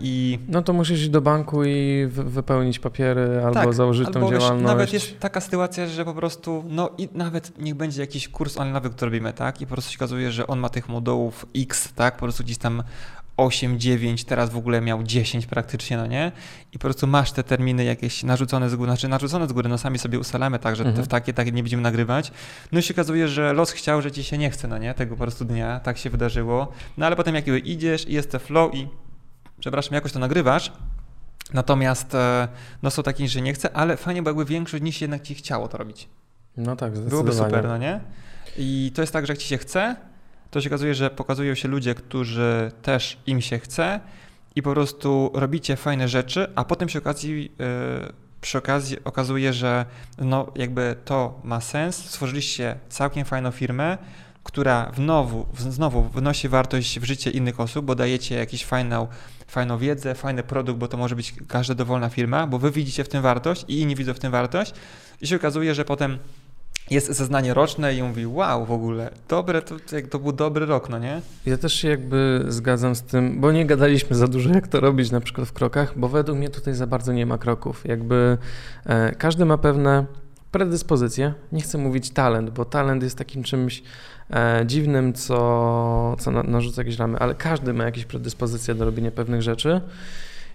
[0.00, 4.14] i No to musisz iść do banku i wy- wypełnić papiery albo Tak, założyć tą
[4.20, 4.66] Albo wiesz, działalność.
[4.66, 8.90] nawet jest taka sytuacja, że po prostu, no i nawet niech będzie jakiś kurs online'owy,
[8.90, 9.60] który robimy, tak?
[9.60, 12.14] I po prostu się okazuje, że on ma tych modułów X, tak?
[12.14, 12.82] Po prostu gdzieś tam
[13.36, 16.32] 8, 9, teraz w ogóle miał 10 praktycznie, no nie?
[16.72, 19.78] I po prostu masz te terminy jakieś narzucone z góry, znaczy narzucone z góry, no
[19.78, 21.04] sami sobie ustalamy tak, że Mhm.
[21.04, 22.32] w takie, takie nie będziemy nagrywać.
[22.72, 24.94] No i się okazuje, że los chciał, że ci się nie chce, no nie?
[24.94, 26.72] Tego po prostu dnia, tak się wydarzyło.
[26.98, 28.88] No ale potem jak idziesz i jest to flow i
[29.60, 30.72] przepraszam, jakoś to nagrywasz,
[31.52, 32.48] Natomiast e,
[32.82, 35.68] no są takie, że nie chce, ale fajnie, bo jakby większość niż jednak ci chciało
[35.68, 36.08] to robić.
[36.56, 37.54] No tak, Byłoby zdecydowanie.
[37.54, 38.00] super, no nie?
[38.56, 39.96] I to jest tak, że jak ci się chce,
[40.50, 44.00] to się okazuje, że pokazują się ludzie, którzy też im się chce
[44.56, 49.86] i po prostu robicie fajne rzeczy, a potem przy okazji, e, przy okazji okazuje, że
[50.18, 53.98] no jakby to ma sens, stworzyliście całkiem fajną firmę,
[54.46, 59.06] która znowu, znowu wnosi wartość w życie innych osób, bo dajecie jakąś fajną,
[59.46, 63.08] fajną wiedzę, fajny produkt, bo to może być każda dowolna firma, bo wy widzicie w
[63.08, 64.74] tym wartość i inni widzą w tym wartość
[65.20, 66.18] i się okazuje, że potem
[66.90, 70.88] jest zeznanie roczne i mówi, wow, w ogóle, dobre, to, jak to był dobry rok,
[70.88, 71.20] no nie?
[71.46, 75.10] Ja też się jakby zgadzam z tym, bo nie gadaliśmy za dużo, jak to robić
[75.10, 77.84] na przykład w krokach, bo według mnie tutaj za bardzo nie ma kroków.
[77.84, 78.38] Jakby
[78.86, 80.06] e, każdy ma pewne
[80.50, 81.34] predyspozycje.
[81.52, 83.82] Nie chcę mówić talent, bo talent jest takim czymś
[84.30, 89.10] e, dziwnym, co, co na, narzuca jakieś ramy, ale każdy ma jakieś predyspozycje do robienia
[89.10, 89.80] pewnych rzeczy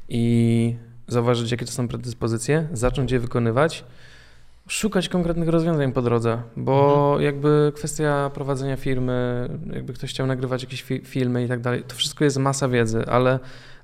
[0.10, 0.76] i
[1.08, 3.84] zauważyć, jakie to są predyspozycje, zacząć je wykonywać.
[4.68, 10.84] Szukać konkretnych rozwiązań po drodze, bo jakby kwestia prowadzenia firmy, jakby ktoś chciał nagrywać jakieś
[10.84, 13.40] fi- filmy i tak dalej, to wszystko jest masa wiedzy, ale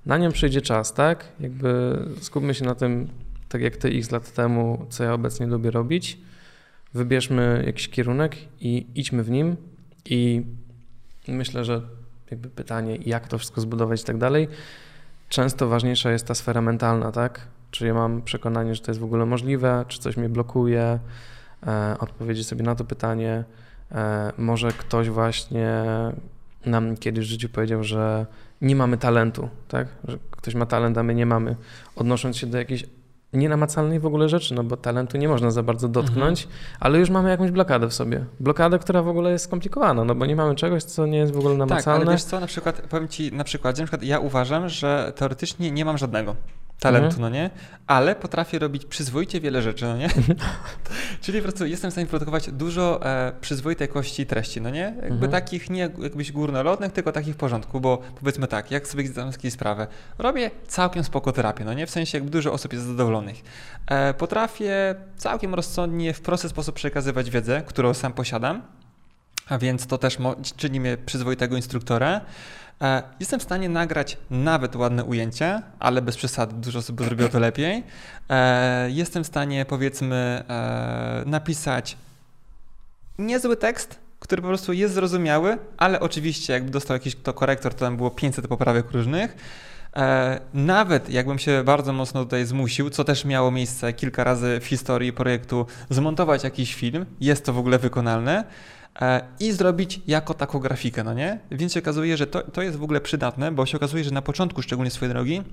[0.05, 1.25] na nią przyjdzie czas, tak?
[1.39, 3.07] Jakby skupmy się na tym,
[3.49, 6.17] tak jak ty x lat temu, co ja obecnie lubię robić.
[6.93, 9.55] Wybierzmy jakiś kierunek i idźmy w nim
[10.05, 10.43] i
[11.27, 11.81] myślę, że
[12.31, 14.47] jakby pytanie, jak to wszystko zbudować i tak dalej.
[15.29, 17.47] Często ważniejsza jest ta sfera mentalna, tak?
[17.71, 20.99] Czy ja mam przekonanie, że to jest w ogóle możliwe, czy coś mnie blokuje,
[21.67, 23.43] e, odpowiedzieć sobie na to pytanie.
[23.91, 25.83] E, może ktoś właśnie
[26.65, 28.25] nam kiedyś w życiu powiedział, że
[28.61, 29.87] nie mamy talentu, tak?
[30.07, 31.55] Że ktoś ma talent, a my nie mamy.
[31.95, 32.85] Odnosząc się do jakiejś
[33.33, 36.61] nienamacalnej w ogóle rzeczy, no bo talentu nie można za bardzo dotknąć, mhm.
[36.79, 38.25] ale już mamy jakąś blokadę w sobie.
[38.39, 41.37] Blokadę, która w ogóle jest skomplikowana, no bo nie mamy czegoś, co nie jest w
[41.37, 41.99] ogóle namacalne.
[41.99, 45.13] Tak, ale wiesz co, na przykład, powiem Ci na przykładzie, na przykład ja uważam, że
[45.15, 46.35] teoretycznie nie mam żadnego
[46.79, 47.21] talentu, mhm.
[47.21, 47.49] no nie?
[47.87, 50.09] Ale potrafię robić przyzwoicie wiele rzeczy, no nie?
[51.21, 54.79] Czyli po prostu jestem w stanie produkować dużo e, przyzwoitej jakości treści, no nie?
[54.79, 55.31] Jakby mhm.
[55.31, 59.51] takich nie jakbyś górnolotnych, tylko takich w porządku, bo powiedzmy tak, jak sobie zdam sobie
[59.51, 61.87] sprawę, robię całkiem spoko terapię, no nie?
[61.87, 63.41] W sensie jakby dużo osób jest zadowolonych.
[63.87, 68.61] E, potrafię całkiem rozsądnie, w prosty sposób przekazywać wiedzę, którą sam posiadam,
[69.49, 70.17] a więc to też
[70.55, 72.21] czyni mnie przyzwoitego instruktora.
[72.81, 77.39] E, jestem w stanie nagrać nawet ładne ujęcie, ale bez przesady, dużo osób zrobiło to
[77.39, 77.83] lepiej.
[78.29, 81.97] E, jestem w stanie, powiedzmy, e, napisać
[83.19, 87.79] niezły tekst, który po prostu jest zrozumiały, ale oczywiście jakby dostał jakiś to korektor, to
[87.79, 89.35] tam było 500 poprawek różnych.
[90.53, 95.13] Nawet jakbym się bardzo mocno tutaj zmusił, co też miało miejsce kilka razy w historii
[95.13, 98.43] projektu, zmontować jakiś film, jest to w ogóle wykonalne.
[99.01, 101.39] E, i zrobić jako taką grafikę, no nie?
[101.51, 104.21] Więc się okazuje, że to, to jest w ogóle przydatne, bo się okazuje, że na
[104.21, 105.43] początku szczególnie swojej drogi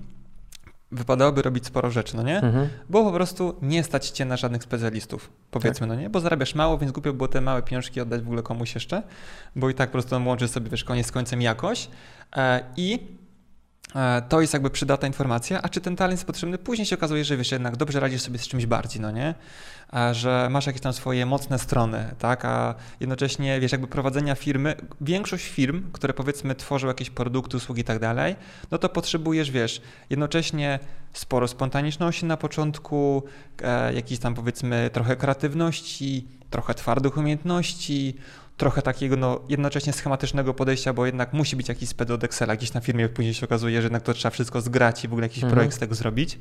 [0.92, 2.40] wypadałoby robić sporo rzeczy, no nie?
[2.40, 2.68] Mhm.
[2.88, 5.97] Bo po prostu nie stać cię na żadnych specjalistów, powiedzmy, tak.
[5.97, 6.11] no nie?
[6.11, 9.03] Bo zarabiasz mało, więc głupio było te małe pieniążki oddać w ogóle komuś jeszcze,
[9.57, 11.88] bo i tak po prostu on łączy sobie, wiesz, koniec z końcem jakoś
[12.36, 12.99] e, i
[14.28, 16.59] to jest jakby przydatna informacja, a czy ten talent jest potrzebny?
[16.59, 19.34] Później się okazuje, że wiesz, jednak dobrze radzisz sobie z czymś bardziej, no nie?
[19.88, 22.45] A że masz jakieś tam swoje mocne strony, tak?
[22.45, 27.84] A jednocześnie, wiesz, jakby prowadzenia firmy, większość firm, które powiedzmy tworzą jakieś produkty, usługi i
[27.84, 28.36] tak dalej,
[28.70, 30.78] no to potrzebujesz, wiesz, jednocześnie
[31.12, 33.22] sporo spontaniczności na początku,
[33.62, 38.16] e, jakiś tam powiedzmy trochę kreatywności, trochę twardych umiejętności,
[38.57, 42.73] trochę takiego no, jednocześnie schematycznego podejścia, bo jednak musi być jakiś sped od Excela gdzieś
[42.73, 45.43] na firmie, później się okazuje, że jednak to trzeba wszystko zgrać i w ogóle jakiś
[45.43, 45.53] mhm.
[45.53, 46.39] projekt z tego zrobić.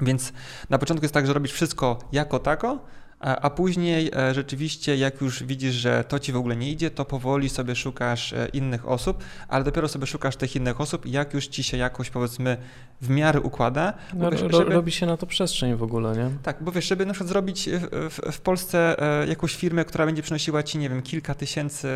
[0.00, 0.32] Więc
[0.70, 2.78] na początku jest tak, że robisz wszystko jako tako,
[3.20, 7.04] a później e, rzeczywiście, jak już widzisz, że to ci w ogóle nie idzie, to
[7.04, 11.46] powoli sobie szukasz e, innych osób, ale dopiero sobie szukasz tych innych osób, jak już
[11.46, 12.56] ci się jakoś powiedzmy
[13.00, 13.92] w miarę układa.
[14.14, 14.64] No, wiesz, żeby...
[14.64, 16.30] Robi się na to przestrzeń w ogóle, nie?
[16.42, 20.22] Tak, bo wiesz, żeby na przykład zrobić w, w, Polsce e, jakąś firmę, która będzie
[20.22, 21.88] przynosiła ci, nie wiem, kilka tysięcy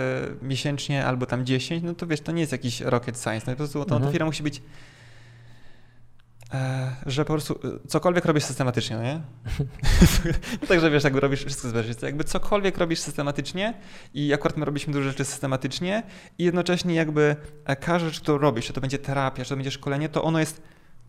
[0.42, 3.46] miesięcznie albo tam dziesięć, no to wiesz, to nie jest jakiś rocket science.
[3.46, 4.02] No, po prostu to, mhm.
[4.02, 4.62] ta firma musi być E,
[7.06, 9.20] że po prostu e, cokolwiek robisz systematycznie, no nie?
[10.68, 13.74] Także wiesz, jakby robisz wszystko z jakby cokolwiek robisz systematycznie
[14.14, 16.02] i akurat my robiliśmy dużo rzeczy systematycznie
[16.38, 19.70] i jednocześnie jakby e, każda rzecz, którą robisz, czy to będzie terapia, czy to będzie
[19.70, 20.62] szkolenie, to ono jest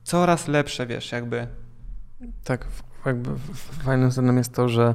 [0.03, 1.47] coraz lepsze, wiesz, jakby.
[2.43, 2.67] Tak,
[3.05, 3.29] jakby
[3.83, 4.93] fajnym scenem jest to, że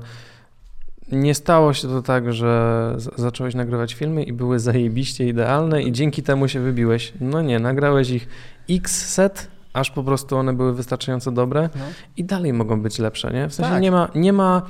[1.12, 6.22] nie stało się to tak, że zacząłeś nagrywać filmy i były zajebiście idealne i dzięki
[6.22, 7.12] temu się wybiłeś.
[7.20, 8.28] No nie, nagrałeś ich
[8.70, 11.84] x set aż po prostu one były wystarczająco dobre no.
[12.16, 13.48] i dalej mogą być lepsze, nie?
[13.48, 13.82] W sensie tak.
[13.82, 14.62] nie, ma, nie, ma,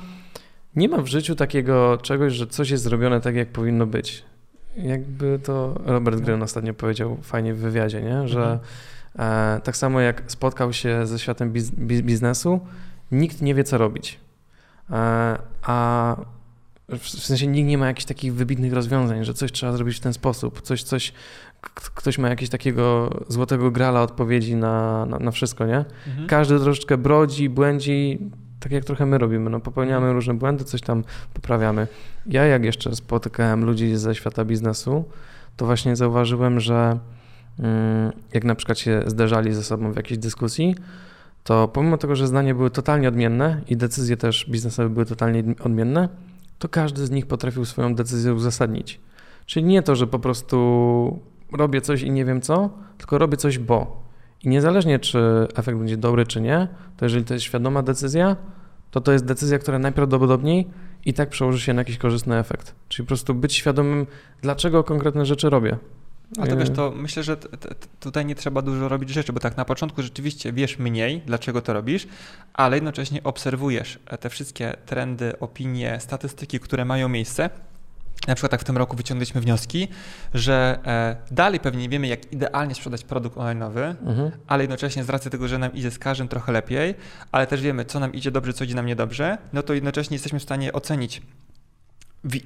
[0.75, 4.23] nie ma w życiu takiego czegoś, że coś jest zrobione tak, jak powinno być.
[4.77, 8.27] Jakby to Robert Greene ostatnio powiedział fajnie w wywiadzie, nie?
[8.27, 9.57] że mhm.
[9.57, 12.59] e, tak samo jak spotkał się ze światem biz, biznesu,
[13.11, 14.19] nikt nie wie, co robić.
[14.89, 16.15] E, a
[16.97, 20.13] w sensie nikt nie ma jakichś takich wybitnych rozwiązań, że coś trzeba zrobić w ten
[20.13, 21.13] sposób, coś, coś
[21.95, 25.85] ktoś ma jakiegoś takiego złotego grala odpowiedzi na, na, na wszystko, nie?
[26.07, 26.27] Mhm.
[26.27, 28.19] Każdy troszeczkę brodzi, błędzi,
[28.59, 30.15] tak jak trochę my robimy, no popełniamy mhm.
[30.15, 31.87] różne błędy, coś tam poprawiamy.
[32.25, 35.05] Ja jak jeszcze spotykałem ludzi ze świata biznesu,
[35.57, 36.99] to właśnie zauważyłem, że
[37.59, 40.75] mm, jak na przykład się zderzali ze sobą w jakiejś dyskusji,
[41.43, 46.09] to pomimo tego, że zdania były totalnie odmienne i decyzje też biznesowe były totalnie odmienne,
[46.59, 48.99] to każdy z nich potrafił swoją decyzję uzasadnić.
[49.45, 51.19] Czyli nie to, że po prostu
[51.51, 54.03] robię coś i nie wiem co, tylko robię coś bo.
[54.43, 58.35] I niezależnie, czy efekt będzie dobry, czy nie, to jeżeli to jest świadoma decyzja,
[58.91, 60.67] to to jest decyzja, która najprawdopodobniej
[61.05, 62.75] i tak przełoży się na jakiś korzystny efekt.
[62.87, 64.07] Czyli po prostu być świadomym,
[64.41, 65.77] dlaczego konkretne rzeczy robię.
[66.37, 67.37] A to wiesz, to myślę, że
[67.99, 71.73] tutaj nie trzeba dużo robić rzeczy, bo tak na początku rzeczywiście wiesz mniej, dlaczego to
[71.73, 72.07] robisz,
[72.53, 77.49] ale jednocześnie obserwujesz te wszystkie trendy, opinie, statystyki, które mają miejsce
[78.27, 79.87] na przykład tak w tym roku wyciągnęliśmy wnioski,
[80.33, 84.31] że e, dalej pewnie nie wiemy, jak idealnie sprzedać produkt online'owy, mhm.
[84.47, 86.95] ale jednocześnie z racji tego, że nam idzie z każdym trochę lepiej,
[87.31, 90.39] ale też wiemy, co nam idzie dobrze, co idzie nam niedobrze, no to jednocześnie jesteśmy
[90.39, 91.21] w stanie ocenić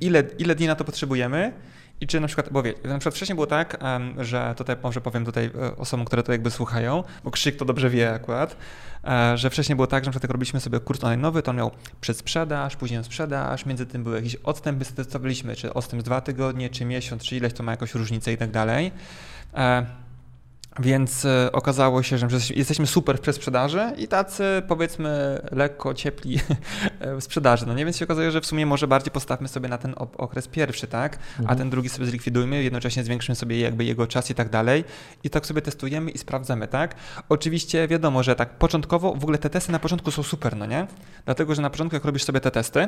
[0.02, 1.54] ile, ile dni na to potrzebujemy
[2.02, 3.78] i czy na przykład, bo wie, na przykład wcześniej było tak,
[4.18, 7.90] że tutaj może powiem tutaj e, osobom, które to jakby słuchają, bo Krzyk to dobrze
[7.90, 8.58] wie akurat,
[9.04, 11.52] e, że wcześniej było tak, że na przykład jak robiliśmy sobie kurs online nowy, to
[11.52, 11.72] on miał
[12.02, 16.86] przedsprzedaż, później sprzedaż, między tym był jakiś odstęp, my testowaliśmy, czy odstęp dwa tygodnie, czy
[16.86, 18.92] miesiąc, czy ileś to ma jakąś różnicę i tak dalej.
[20.80, 26.40] E, więc e, okazało się, że jesteśmy super w przesprzedaży i tacy powiedzmy lekko ciepli
[27.20, 27.66] w sprzedaży.
[27.66, 30.48] No nie, więc się okazuje, że w sumie może bardziej postawmy sobie na ten okres
[30.48, 31.18] pierwszy, tak?
[31.40, 31.50] Mhm.
[31.50, 34.84] A ten drugi sobie zlikwidujmy, jednocześnie zwiększymy sobie jakby jego czas i tak dalej.
[35.24, 36.96] I tak sobie testujemy i sprawdzamy, tak?
[37.30, 40.88] Oczywiście wiadomo, że tak początkowo, w ogóle te testy na początku są super, no nie?
[41.26, 42.88] Dlatego, że na początku jak robisz sobie te testy,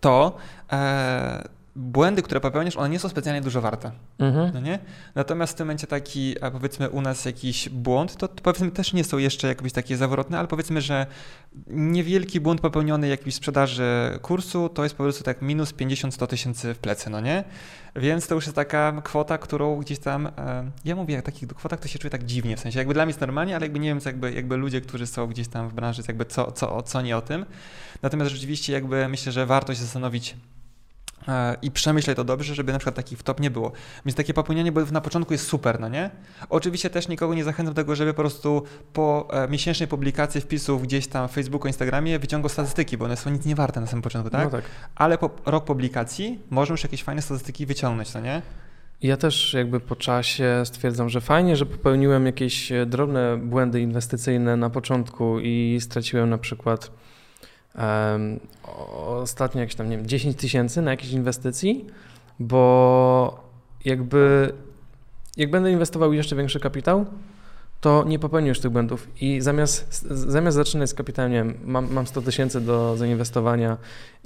[0.00, 0.36] to
[0.72, 3.90] e, błędy, które popełniasz, one nie są specjalnie dużo warte.
[4.18, 4.50] Mhm.
[4.54, 4.78] No nie?
[5.14, 9.04] Natomiast w tym momencie taki, powiedzmy u nas jakiś błąd, to, to powiedzmy też nie
[9.04, 11.06] są jeszcze jakieś takie zawrotne, ale powiedzmy, że
[11.66, 16.78] niewielki błąd popełniony jakiejś sprzedaży kursu to jest po prostu tak minus 50-100 tysięcy w
[16.78, 17.44] plecy, no nie?
[17.96, 21.80] Więc to już jest taka kwota, którą gdzieś tam, e, ja mówię, jak takich kwotach
[21.80, 23.88] to się czuję tak dziwnie, w sensie jakby dla mnie jest normalnie, ale jakby nie
[23.88, 27.02] wiem, co jakby, jakby ludzie, którzy są gdzieś tam w branży, jakby co, co, co
[27.02, 27.46] nie o tym.
[28.02, 30.36] Natomiast rzeczywiście jakby myślę, że warto się zastanowić,
[31.62, 33.72] i przemyśleć to dobrze, żeby na przykład takich wtop nie było.
[34.06, 36.10] Więc takie popełnianie błędów na początku jest super, no nie?
[36.48, 38.62] Oczywiście też nikogo nie zachęcam do tego, żeby po prostu
[38.92, 43.30] po e, miesięcznej publikacji wpisów gdzieś tam w Facebooku, Instagramie wyciągał statystyki, bo one są
[43.30, 44.44] nic nie warte na samym początku, tak?
[44.44, 44.64] No tak.
[44.94, 48.42] Ale po rok publikacji można już jakieś fajne statystyki wyciągnąć, no nie?
[49.02, 54.56] Ja też jakby po czasie stwierdzam, że fajnie, że popełniłem jakieś e, drobne błędy inwestycyjne
[54.56, 56.90] na początku i straciłem na przykład
[57.78, 58.40] um,
[59.06, 61.86] ostatnio jakieś tam, nie wiem, 10 tysięcy na jakieś inwestycji,
[62.38, 63.44] bo
[63.84, 64.52] jakby
[65.36, 67.06] jak będę inwestował jeszcze większy kapitał,
[67.80, 69.08] to nie popełnię już tych błędów.
[69.20, 73.76] I zamiast, zamiast zaczynać z kapitałem, nie wiem, mam, mam 100 tysięcy do zainwestowania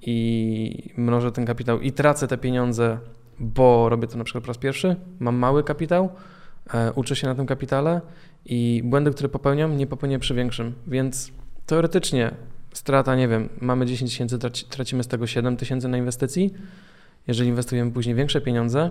[0.03, 2.99] i mnożę ten kapitał i tracę te pieniądze,
[3.41, 6.09] bo robię to na przykład po raz pierwszy, mam mały kapitał,
[6.75, 8.01] e, uczę się na tym kapitale
[8.45, 11.33] i błędy, które popełniam, nie popełnię przy większym, więc
[11.67, 12.35] teoretycznie
[12.73, 14.39] strata, nie wiem, mamy 10 tysięcy,
[14.71, 16.55] tracimy z tego 7 tysięcy na inwestycji.
[17.27, 18.91] Jeżeli inwestujemy później większe pieniądze,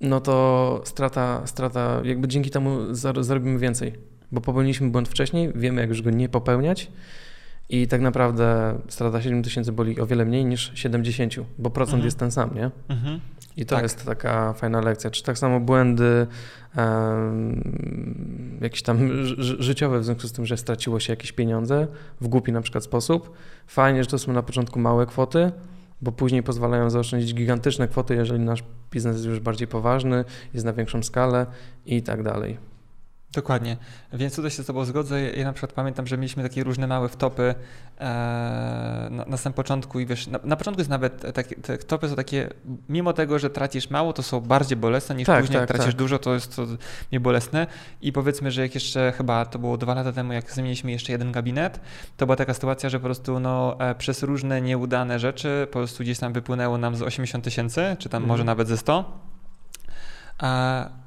[0.00, 3.92] no to strata, strata jakby dzięki temu zarobimy więcej,
[4.32, 6.90] bo popełniliśmy błąd wcześniej, wiemy jak już go nie popełniać
[7.68, 12.04] i tak naprawdę strata 7 tysięcy boli o wiele mniej niż 70, bo procent mhm.
[12.04, 12.70] jest ten sam, nie?
[12.88, 13.20] Mhm.
[13.56, 13.82] I to tak.
[13.82, 15.10] jest taka fajna lekcja.
[15.10, 16.26] Czy tak samo błędy
[16.76, 21.86] um, jakieś tam życiowe w związku z tym, że straciło się jakieś pieniądze
[22.20, 23.30] w głupi na przykład sposób.
[23.66, 25.52] Fajnie, że to są na początku małe kwoty,
[26.02, 30.24] bo później pozwalają zaoszczędzić gigantyczne kwoty, jeżeli nasz biznes jest już bardziej poważny,
[30.54, 31.46] jest na większą skalę
[31.86, 32.58] i tak dalej.
[33.32, 33.76] Dokładnie.
[34.12, 35.22] Więc tutaj się z Tobą zgodzę.
[35.22, 37.54] Ja na przykład pamiętam, że mieliśmy takie różne małe wtopy
[37.98, 38.04] e,
[39.10, 42.16] na, na samym początku i wiesz, na, na początku jest nawet, takie, te wtopy są
[42.16, 42.48] takie,
[42.88, 45.94] mimo tego, że tracisz mało, to są bardziej bolesne niż tak, później, tak, jak tracisz
[45.94, 45.98] tak.
[45.98, 46.66] dużo, to jest to
[47.12, 47.66] niebolesne.
[48.02, 51.32] I powiedzmy, że jak jeszcze chyba to było dwa lata temu, jak zmieniliśmy jeszcze jeden
[51.32, 51.80] gabinet,
[52.16, 56.02] to była taka sytuacja, że po prostu no, e, przez różne nieudane rzeczy po prostu
[56.02, 58.28] gdzieś tam wypłynęło nam z 80 tysięcy, czy tam mhm.
[58.28, 59.20] może nawet ze 100.
[60.38, 61.00] A,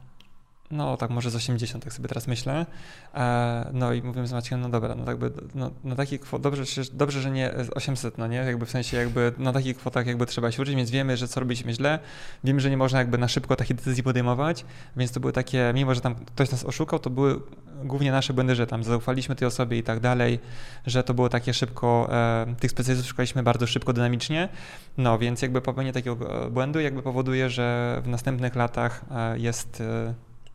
[0.73, 2.65] no tak może z 80, tak sobie teraz myślę.
[3.13, 6.63] E, no i mówimy z Maciekiem, no dobra, no jakby no, na kwotach, dobrze,
[6.93, 10.51] dobrze, że nie 800, no nie, jakby w sensie jakby na takich kwotach jakby trzeba
[10.51, 11.99] się uczyć, więc wiemy, że co robiliśmy źle,
[12.43, 14.65] wiemy, że nie można jakby na szybko takich decyzji podejmować,
[14.97, 17.39] więc to były takie, mimo że tam ktoś nas oszukał, to były
[17.83, 20.39] głównie nasze błędy, że tam zaufaliśmy tej osobie i tak dalej,
[20.85, 24.49] że to było takie szybko, e, tych specjalistów szukaliśmy bardzo szybko, dynamicznie,
[24.97, 26.17] no więc jakby popełnienie takiego
[26.51, 30.13] błędu jakby powoduje, że w następnych latach e, jest e,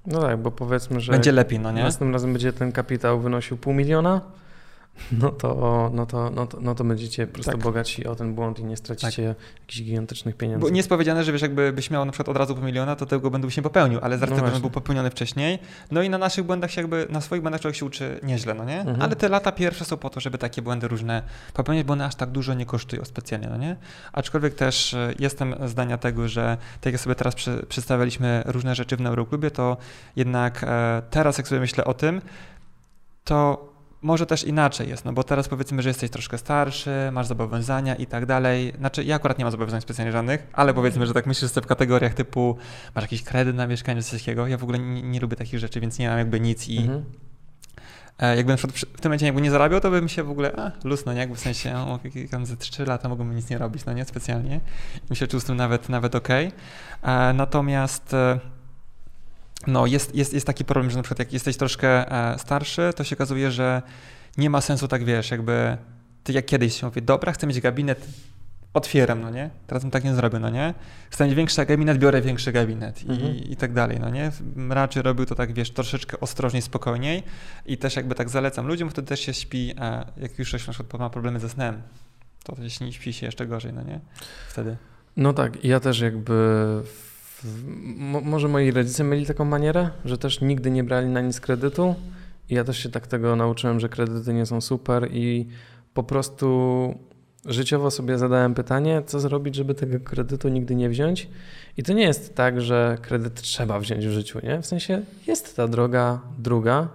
[0.09, 1.13] no tak, bo powiedzmy, że.
[1.13, 1.83] Będzie lepiej, no nie?
[1.83, 4.21] Następnym razem będzie ten kapitał wynosił pół miliona,
[5.23, 7.61] no to, no to, no to, no to będziecie po prostu tak.
[7.61, 9.61] bogaci o ten błąd i nie stracicie tak.
[9.61, 10.61] jakichś gigantycznych pieniędzy.
[10.61, 12.97] Bo nie jest powiedziane, że wiesz, jakby byś miał na przykład od razu pół miliona,
[12.97, 15.59] to tego byś nie popełnił, ale z racji no że był popełniony wcześniej.
[15.91, 18.65] No i na naszych błędach się jakby, na swoich błędach człowiek się uczy nieźle, no
[18.65, 18.81] nie?
[18.81, 19.03] Mhm.
[19.03, 21.23] Ale te lata pierwsze są po to, żeby takie błędy różne
[21.55, 23.77] popełniać, bo one aż tak dużo nie kosztują specjalnie, no nie?
[24.13, 28.97] Aczkolwiek też e, jestem zdania tego, że tak jak sobie teraz przy, przedstawialiśmy różne rzeczy
[28.97, 29.77] w Neuroklubie, to
[30.17, 32.21] jednak e, teraz jak sobie myślę o tym,
[33.25, 33.68] to
[34.03, 38.07] może też inaczej jest, no bo teraz powiedzmy, że jesteś troszkę starszy, masz zobowiązania i
[38.07, 38.73] tak dalej.
[38.79, 41.69] Znaczy, ja akurat nie mam zobowiązań specjalnie żadnych, ale powiedzmy, że tak myślisz sobie w
[41.69, 42.57] kategoriach typu
[42.95, 44.47] masz jakiś kredyt na mieszkanie, coś takiego.
[44.47, 47.05] Ja w ogóle nie, nie lubię takich rzeczy, więc nie mam jakby nic i mhm.
[48.19, 51.05] E, jakbym w tym momencie jakby nie zarabiał, to bym się w ogóle, a, luz,
[51.07, 51.99] no nie, jakby w sensie, o,
[52.31, 54.61] tam ze 3 lata mogłem nic nie robić, no nie, specjalnie.
[55.11, 56.53] I się czuł z tym nawet, nawet okej.
[57.03, 57.31] Okay.
[57.31, 58.39] E, natomiast e,
[59.67, 63.05] no jest, jest, jest taki problem, że na przykład jak jesteś troszkę e, starszy, to
[63.05, 63.83] się okazuje, że
[64.39, 65.77] nie ma sensu tak, wiesz, jakby
[66.25, 68.07] ty jak kiedyś się mówi, dobra, chcę mieć gabinet
[68.75, 69.51] otwieram, no nie?
[69.67, 70.75] Teraz bym tak nie zrobił, no nie?
[71.11, 73.37] Chcę mieć większy gabinet, biorę większy gabinet i, Mhm.
[73.37, 74.33] i tak dalej, no nie?
[74.71, 77.23] Raczej robił to tak, wiesz, troszeczkę ostrożniej, spokojniej
[77.67, 80.73] i też jakby tak zalecam ludziom, wtedy też się śpi, a jak już ktoś na
[80.73, 81.83] przykład ma problemy ze snem,
[82.45, 84.01] to nie śpi się jeszcze gorzej, no nie?
[84.49, 84.77] Wtedy.
[85.17, 86.35] No tak, ja też jakby.
[88.25, 91.95] Może moi rodzice mieli taką manierę, że też nigdy nie brali na nic kredytu.
[92.49, 95.47] I ja też się tak tego nauczyłem, że kredyty nie są super i
[95.95, 96.95] po prostu
[97.47, 101.29] życiowo sobie zadałem pytanie, co zrobić, żeby tego kredytu nigdy nie wziąć.
[101.77, 104.63] I to nie jest tak, że kredyt trzeba wziąć w życiu, nie?
[104.63, 106.89] W sensie jest ta droga druga,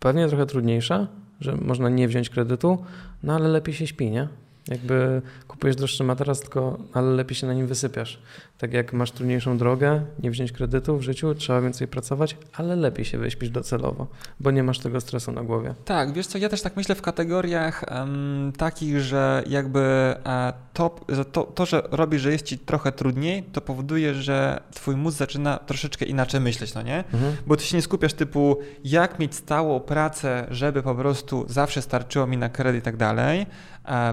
[0.00, 1.08] pewnie trochę trudniejsza,
[1.40, 2.78] że można nie wziąć kredytu,
[3.22, 4.28] no ale lepiej się śpi, nie?
[4.68, 5.22] Jakby
[5.62, 8.18] kupujesz droższy materac, tylko ale lepiej się na nim wysypiasz.
[8.58, 13.04] Tak jak masz trudniejszą drogę, nie wziąć kredytu w życiu, trzeba więcej pracować, ale lepiej
[13.04, 14.06] się wyśpisz docelowo,
[14.40, 15.74] bo nie masz tego stresu na głowie.
[15.84, 20.96] Tak, wiesz co, ja też tak myślę w kategoriach em, takich, że jakby e, to,
[21.08, 25.18] że to, to, że robisz, że jest ci trochę trudniej, to powoduje, że twój mózg
[25.18, 27.04] zaczyna troszeczkę inaczej myśleć, no nie?
[27.12, 27.36] Mhm.
[27.46, 32.26] Bo ty się nie skupiasz typu, jak mieć stałą pracę, żeby po prostu zawsze starczyło
[32.26, 33.46] mi na kredyt i tak dalej,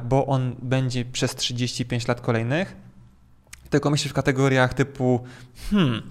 [0.06, 2.76] bo on będzie przez 35 lat kolejnych,
[3.70, 5.24] tylko myślisz w kategoriach typu,
[5.70, 6.02] hmm,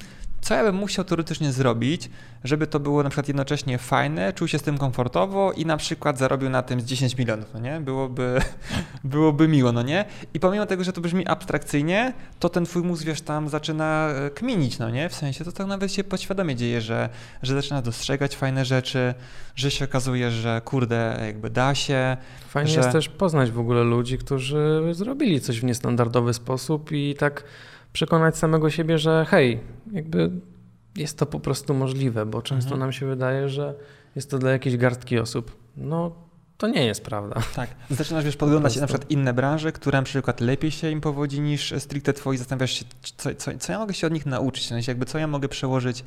[0.40, 2.10] co ja bym musiał teoretycznie zrobić,
[2.44, 6.18] żeby to było na przykład jednocześnie fajne, czuł się z tym komfortowo i na przykład
[6.18, 7.80] zarobił na tym z 10 milionów, no nie?
[7.80, 8.40] Byłoby,
[9.04, 10.04] byłoby miło, no nie?
[10.34, 14.30] I pomimo tego, że to brzmi abstrakcyjnie, to ten twój mózg, wiesz, tam zaczyna e,
[14.30, 15.08] kminić, no nie?
[15.08, 17.08] W sensie to tak nawet się podświadomie dzieje, że,
[17.42, 19.14] że zaczyna dostrzegać fajne rzeczy,
[19.56, 22.16] że się okazuje, że kurde, jakby da się.
[22.48, 27.14] Fajnie Że- jest też poznać w ogóle ludzi, którzy zrobili coś w niestandardowy sposób i
[27.18, 27.44] tak
[27.92, 29.60] przekonać samego siebie, że hej,
[29.92, 30.30] jakby
[30.96, 32.80] jest to po prostu możliwe, bo często Mhm.
[32.80, 33.74] nam się wydaje, że
[34.16, 35.56] jest to dla jakiejś garstki osób.
[35.76, 36.12] No,
[36.58, 37.40] to nie jest prawda.
[37.54, 37.70] Tak.
[37.90, 38.80] Zaczynasz, wiesz, podglądać prostu.
[38.80, 42.70] na przykład inne branże, które na przykład lepiej się im powodzi niż stricte twoi, zastanawiasz
[42.72, 42.84] się,
[43.16, 46.04] co, co, co ja mogę się od nich nauczyć, sensie jakby co ja mogę przełożyć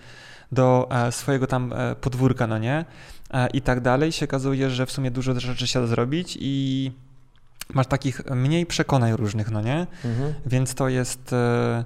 [0.52, 2.86] do e, swojego tam e, podwórka, no nie?
[3.34, 4.12] E, I tak dalej.
[4.12, 6.92] się okazuje, że w sumie dużo rzeczy się da zrobić i
[7.74, 9.88] masz takich mniej przekonań różnych, no nie?
[10.06, 10.34] Mhm.
[10.46, 11.84] Więc to jest, e,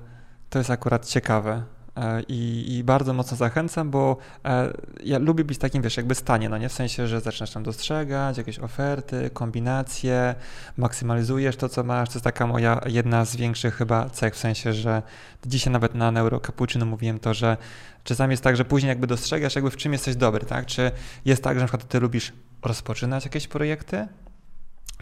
[0.49, 1.63] to jest akurat ciekawe.
[1.97, 6.49] E, I, I bardzo mocno zachęcam, bo e, ja lubię być takim, wiesz, jakby stanie,
[6.49, 6.69] no nie?
[6.69, 10.35] W sensie, że zaczynasz tam dostrzegać jakieś oferty, kombinacje,
[10.77, 12.09] maksymalizujesz to, co masz.
[12.09, 15.01] To jest taka moja jedna z większych chyba cech, w sensie, że
[15.45, 17.57] dzisiaj nawet na Neuro Cappuccino mówiłem to, że
[18.03, 20.65] czasami jest tak, że później jakby dostrzegasz jakby w czym jesteś dobry, tak?
[20.65, 20.91] Czy
[21.25, 24.07] jest tak, że na przykład ty lubisz rozpoczynać jakieś projekty?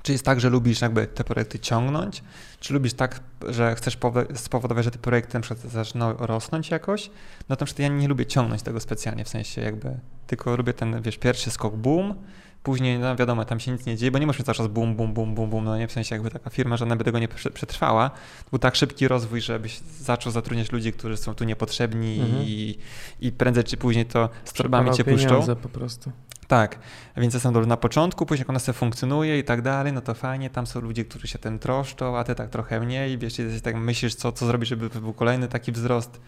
[0.03, 2.23] Czy jest tak, że lubisz jakby te projekty ciągnąć?
[2.59, 3.19] Czy lubisz tak,
[3.49, 7.09] że chcesz powo- spowodować, że te projekty na przykład zaczną rosnąć jakoś?
[7.49, 11.17] No to ja nie lubię ciągnąć tego specjalnie, w sensie jakby, tylko lubię ten, wiesz,
[11.17, 12.15] pierwszy skok boom,
[12.63, 14.95] później, no wiadomo, tam się nic nie dzieje, bo nie możesz mieć cały czas boom,
[14.95, 17.27] boom, boom, boom, boom, no nie, w sensie jakby taka firma, żadna by tego nie
[17.27, 18.09] prze- przetrwała.
[18.09, 22.43] To był tak szybki rozwój, żebyś zaczął zatrudniać ludzi, którzy są tu niepotrzebni Mhm.
[22.43, 22.77] i,
[23.21, 25.55] i prędzej czy później to z torbami cię puszczą.
[25.55, 26.11] po prostu.
[26.47, 26.79] Tak,
[27.17, 30.13] więc jestem dobry na początku, później jak ona sobie funkcjonuje i tak dalej, no to
[30.13, 33.61] fajnie, tam są ludzie, którzy się tym troszczą, a ty tak trochę mniej, wiesz, i
[33.61, 36.21] tak myślisz, co, co zrobić, żeby był kolejny taki wzrost,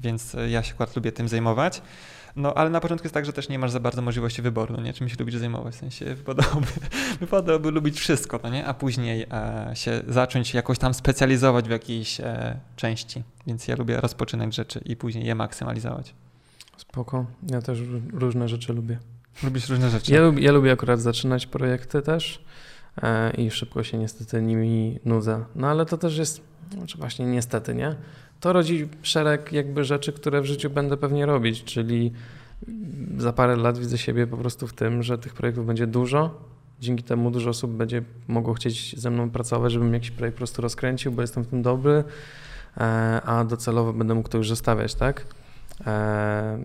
[0.00, 1.82] więc ja się akurat lubię tym zajmować.
[2.36, 4.82] No, ale na początku jest tak, że też nie masz za bardzo możliwości wyboru, no
[4.82, 6.66] nie, czym się lubisz zajmować, w sensie wypadałoby,
[7.20, 12.20] wypadałoby lubić wszystko, no nie, a później e, się zacząć jakoś tam specjalizować w jakiejś
[12.20, 16.14] e, części, więc ja lubię rozpoczynać rzeczy i później je maksymalizować.
[16.76, 17.26] Spoko.
[17.50, 18.98] Ja też ró- różne rzeczy lubię.
[19.42, 20.12] Lubisz różne rzeczy.
[20.12, 22.44] Ja, lubię, ja lubię akurat zaczynać projekty też
[23.02, 25.44] e, i szybko się niestety nimi nudzę.
[25.54, 26.40] No ale to też jest,
[26.72, 27.96] znaczy właśnie niestety, nie?
[28.42, 32.12] To rodzi szereg jakby rzeczy, które w życiu będę pewnie robić, czyli
[33.16, 36.40] za parę lat widzę siebie po prostu w tym, że tych projektów będzie dużo.
[36.80, 40.62] Dzięki temu dużo osób będzie mogło chcieć ze mną pracować, żebym jakiś projekt po prostu
[40.62, 42.04] rozkręcił, bo jestem w tym dobry,
[42.76, 42.82] e,
[43.24, 45.26] a docelowo będę mógł to już zostawiać, tak?
[45.86, 46.64] E,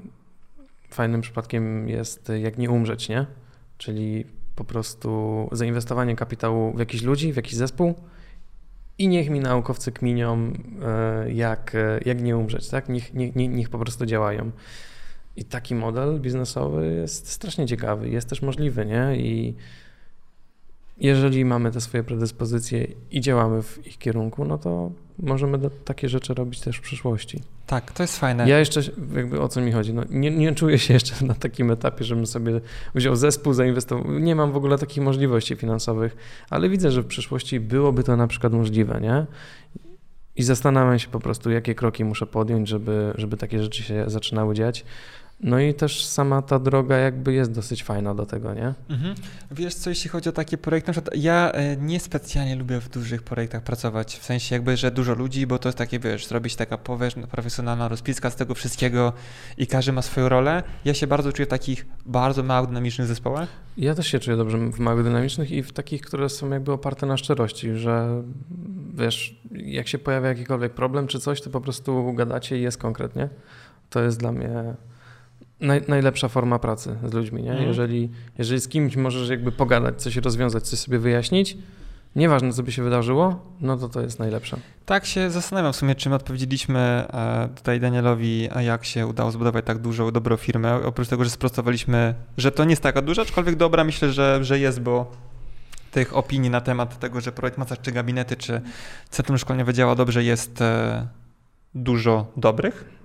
[0.90, 3.26] Fajnym przypadkiem jest jak nie umrzeć, nie?
[3.78, 4.26] Czyli
[4.56, 7.96] po prostu zainwestowanie kapitału w jakiś ludzi, w jakiś zespół
[8.98, 10.54] i niech mi naukowcy kminią,
[10.84, 12.90] e, jak, e, jak nie umrzeć, tak?
[12.90, 14.52] Niech, niech, po prostu działają.
[15.36, 19.18] I taki model biznesowy jest strasznie ciekawy, jest też możliwy, nie?
[19.18, 19.56] I
[21.00, 26.34] jeżeli mamy te swoje predyspozycje i działamy w ich kierunku, no to możemy takie rzeczy
[26.34, 27.42] robić też w przyszłości.
[27.68, 28.50] Tak, to jest fajne.
[28.50, 28.82] Ja jeszcze,
[29.16, 32.26] jakby o co mi chodzi, no, nie, nie czuję się jeszcze na takim etapie, żebym
[32.26, 32.62] sobie
[32.96, 34.20] wziął zespół, zainwestował.
[34.20, 36.18] Nie mam w ogóle takich możliwości finansowych,
[36.50, 39.26] ale widzę, że w przyszłości byłoby to na przykład możliwe, nie?
[40.36, 44.56] I zastanawiam się po prostu, jakie kroki muszę podjąć, żeby, żeby takie rzeczy się zaczynały
[44.56, 44.86] dziać.
[45.40, 48.74] No i też sama ta droga jakby jest dosyć fajna do tego, nie?
[48.90, 49.16] Mhm.
[49.52, 53.24] Wiesz co, jeśli chodzi o takie projekty, na przykład ja e, niespecjalnie lubię w dużych
[53.24, 56.78] projektach pracować, w sensie jakby, że dużo ludzi, bo to jest takie, wiesz, zrobić taka
[56.78, 59.14] powiesz, profesjonalna rozpiska z tego wszystkiego
[59.58, 60.64] i każdy ma swoją rolę.
[60.86, 63.50] Ja się bardzo czuję w takich bardzo małych, dynamicznych zespołach.
[63.78, 67.06] Ja też się czuję dobrze w małych, dynamicznych i w takich, które są jakby oparte
[67.06, 68.24] na szczerości, że
[68.94, 73.30] wiesz, jak się pojawia jakikolwiek problem czy coś, to po prostu gadacie i jest konkretnie.
[73.90, 74.76] To jest dla mnie
[75.62, 77.52] naj, najlepsza forma pracy z ludźmi, nie?
[77.52, 77.68] Mhm.
[77.68, 81.58] Jeżeli, jeżeli z kimś możesz jakby pogadać, coś rozwiązać, coś sobie wyjaśnić,
[82.16, 84.58] nieważne co by się wydarzyło, no to to jest najlepsze.
[84.86, 89.32] Tak się zastanawiam w sumie, czy my odpowiedzieliśmy e, tutaj Danielowi, a jak się udało
[89.32, 90.86] zbudować tak dużą, dobrą firmę.
[90.86, 94.60] Oprócz tego, że sprostowaliśmy, że to nie jest taka duża, aczkolwiek dobra, myślę, że, że
[94.60, 95.12] jest, bo
[95.92, 98.62] tych opinii na temat tego, że projekt Macasz czy gabinety, czy
[99.10, 101.08] centrum szkoleniowe działa dobrze, jest e,
[101.76, 102.97] dużo dobrych.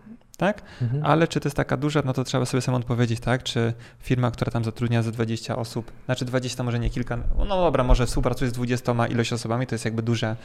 [0.42, 0.62] Tak?
[0.82, 1.06] Mhm.
[1.06, 3.42] Ale czy to jest taka duża, no to trzeba sobie sam odpowiedzieć, tak?
[3.42, 7.84] Czy firma, która tam zatrudnia ze 20 osób, znaczy 20 może nie kilka, no dobra,
[7.84, 10.36] może współpracuje z 20 ilość osobami, to jest jakby duże.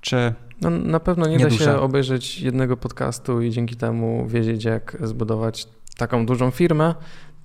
[0.00, 4.64] Czy No, na pewno nie, Nie da się obejrzeć jednego podcastu i dzięki temu wiedzieć,
[4.64, 5.66] jak zbudować
[5.96, 6.94] taką dużą firmę.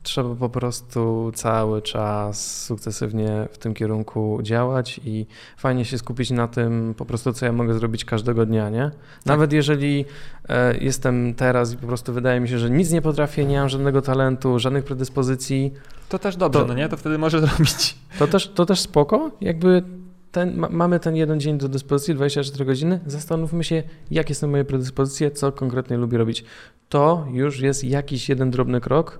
[0.06, 5.26] Trzeba po prostu cały czas sukcesywnie w tym kierunku działać i
[5.58, 8.92] fajnie się skupić na tym, po prostu co ja mogę zrobić każdego dnia, nie?
[9.26, 10.06] Nawet jeżeli
[10.50, 13.70] e, jestem teraz i po prostu wydaje mi się, że nic nie potrafię, nie mam
[13.70, 15.74] żadnego talentu, żadnych predyspozycji,
[16.10, 16.90] to też dobrze, To- no nie?
[16.90, 17.98] To wtedy może zrobić.
[18.20, 19.32] to też, to też spoko.
[19.42, 19.84] Jakby
[20.32, 23.00] ten, ma, mamy ten jeden dzień do dyspozycji, 24 godziny.
[23.08, 26.46] Zastanówmy się, jakie są moje predyspozycje, co konkretnie lubię robić.
[26.90, 29.20] To już jest jakiś jeden drobny krok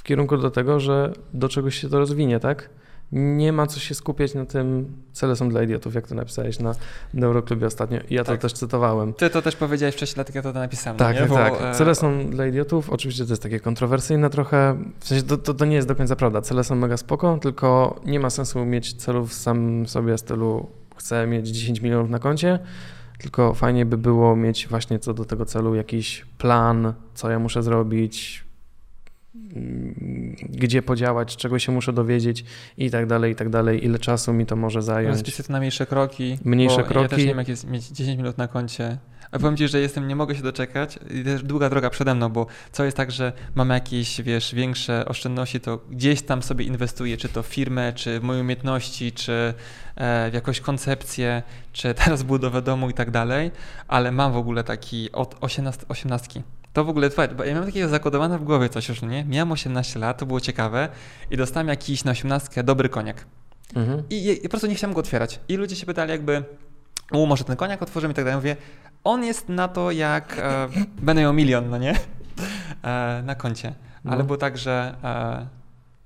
[0.00, 2.70] w kierunku do tego, że do czegoś się to rozwinie, tak?
[3.12, 6.74] Nie ma co się skupiać na tym, cele są dla idiotów, jak to napisałeś na
[7.14, 7.98] Neuroklubie ostatnio.
[8.10, 8.40] Ja to Tak.
[8.40, 9.12] też cytowałem.
[9.14, 10.96] Ty to też powiedziałeś wcześniej, dlatego ja to napisałem.
[10.98, 11.54] Tak, tak, Bo, tak.
[11.62, 12.90] e, Cele są dla idiotów.
[12.90, 14.76] Oczywiście to jest takie kontrowersyjne trochę.
[15.00, 16.40] W sensie to, to, to nie jest do końca prawda.
[16.40, 20.66] Cele są mega spoko, tylko nie ma sensu mieć celów sam sobie stylu
[20.96, 22.58] chcę mieć 10 milionów na koncie,
[23.18, 27.62] tylko fajnie by było mieć właśnie co do tego celu jakiś plan, co ja muszę
[27.62, 28.44] zrobić,
[30.48, 32.44] gdzie podziałać, czego się muszę dowiedzieć
[32.78, 35.16] i tak dalej, i tak dalej, ile czasu mi to może zająć.
[35.16, 36.38] Rozpisać na mniejsze kroki.
[36.44, 37.08] Mniejsze bo Ja kroki.
[37.08, 38.98] też nie wiem, jak jest mieć 10 minut na koncie.
[39.32, 42.46] A powiem ci, że jestem, nie mogę się doczekać też długa droga przede mną, bo
[42.72, 47.28] co jest tak, że mamy jakieś, wiesz, większe oszczędności, to gdzieś tam sobie inwestuję, czy
[47.28, 49.54] to w firmę, czy w moje umiejętności, czy
[49.96, 51.42] e, w jakąś koncepcję,
[51.72, 53.50] czy teraz budowę domu i tak dalej,
[53.88, 56.42] ale mam w ogóle taki od 18, 18.
[56.72, 59.24] To w ogóle, słuchaj, bo ja miałem takiego zakodowane w głowie coś już, no nie?
[59.24, 60.88] Miałem 18 lat, to było ciekawe
[61.30, 63.26] i dostałem jakiś na 18 dobry koniak.
[63.74, 64.02] Mhm.
[64.10, 65.40] I ja po prostu nie chciałem go otwierać.
[65.48, 66.44] I ludzie się pytali jakby,
[67.12, 68.36] u, może ten koniak otworzymy i tak dalej.
[68.36, 68.56] Mówię,
[69.04, 70.68] on jest na to, jak e,
[71.06, 71.94] będę miał milion, no nie?
[72.84, 73.74] E, na koncie.
[74.04, 74.24] Ale No.
[74.24, 75.46] było tak, że e,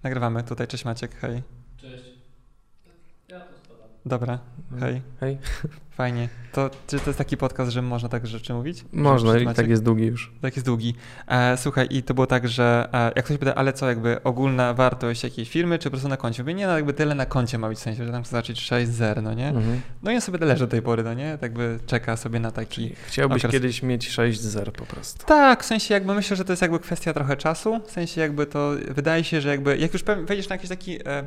[0.03, 0.67] nagrywamy tutaj.
[0.67, 1.43] Cześć Maciek, hej.
[4.07, 4.39] Dobra,
[4.81, 5.39] hej, Hej.
[5.91, 6.29] fajnie.
[6.53, 8.85] To czy to jest taki podcast, że można tak rzeczy mówić?
[8.93, 10.33] Można, i tak jest długi już.
[10.41, 10.95] Tak jest długi.
[11.29, 14.75] E, słuchaj, i to było tak, że e, jak ktoś pyta, ale co, jakby ogólna
[14.75, 16.43] wartość jakiejś firmy, czy po prostu na koncie?
[16.43, 18.61] Mówię, nie, no jakby tyle na koncie ma być, w sensie, że tam chce zacząć
[18.71, 19.49] 6-0, no nie?
[19.49, 19.81] Mhm.
[20.03, 21.39] No i on sobie leży do tej pory, no nie?
[21.39, 22.95] Tak by czeka sobie na taki...
[23.07, 23.53] Chciałbyś okres.
[23.53, 25.27] kiedyś mieć 6-0 po prostu.
[25.27, 28.47] Tak, w sensie jakby myślę, że to jest jakby kwestia trochę czasu, w sensie jakby
[28.47, 31.27] to, wydaje się, że jakby, jak już wejdziesz na jakiś taki, e,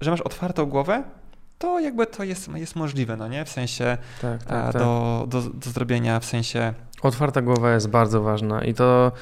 [0.00, 1.02] że masz otwartą głowę,
[1.58, 3.44] to jakby to jest, jest możliwe, no nie?
[3.44, 4.82] W sensie Tak, tak, tak.
[4.82, 6.74] do, do, do zrobienia, w sensie...
[7.02, 9.12] Otwarta głowa jest bardzo ważna i to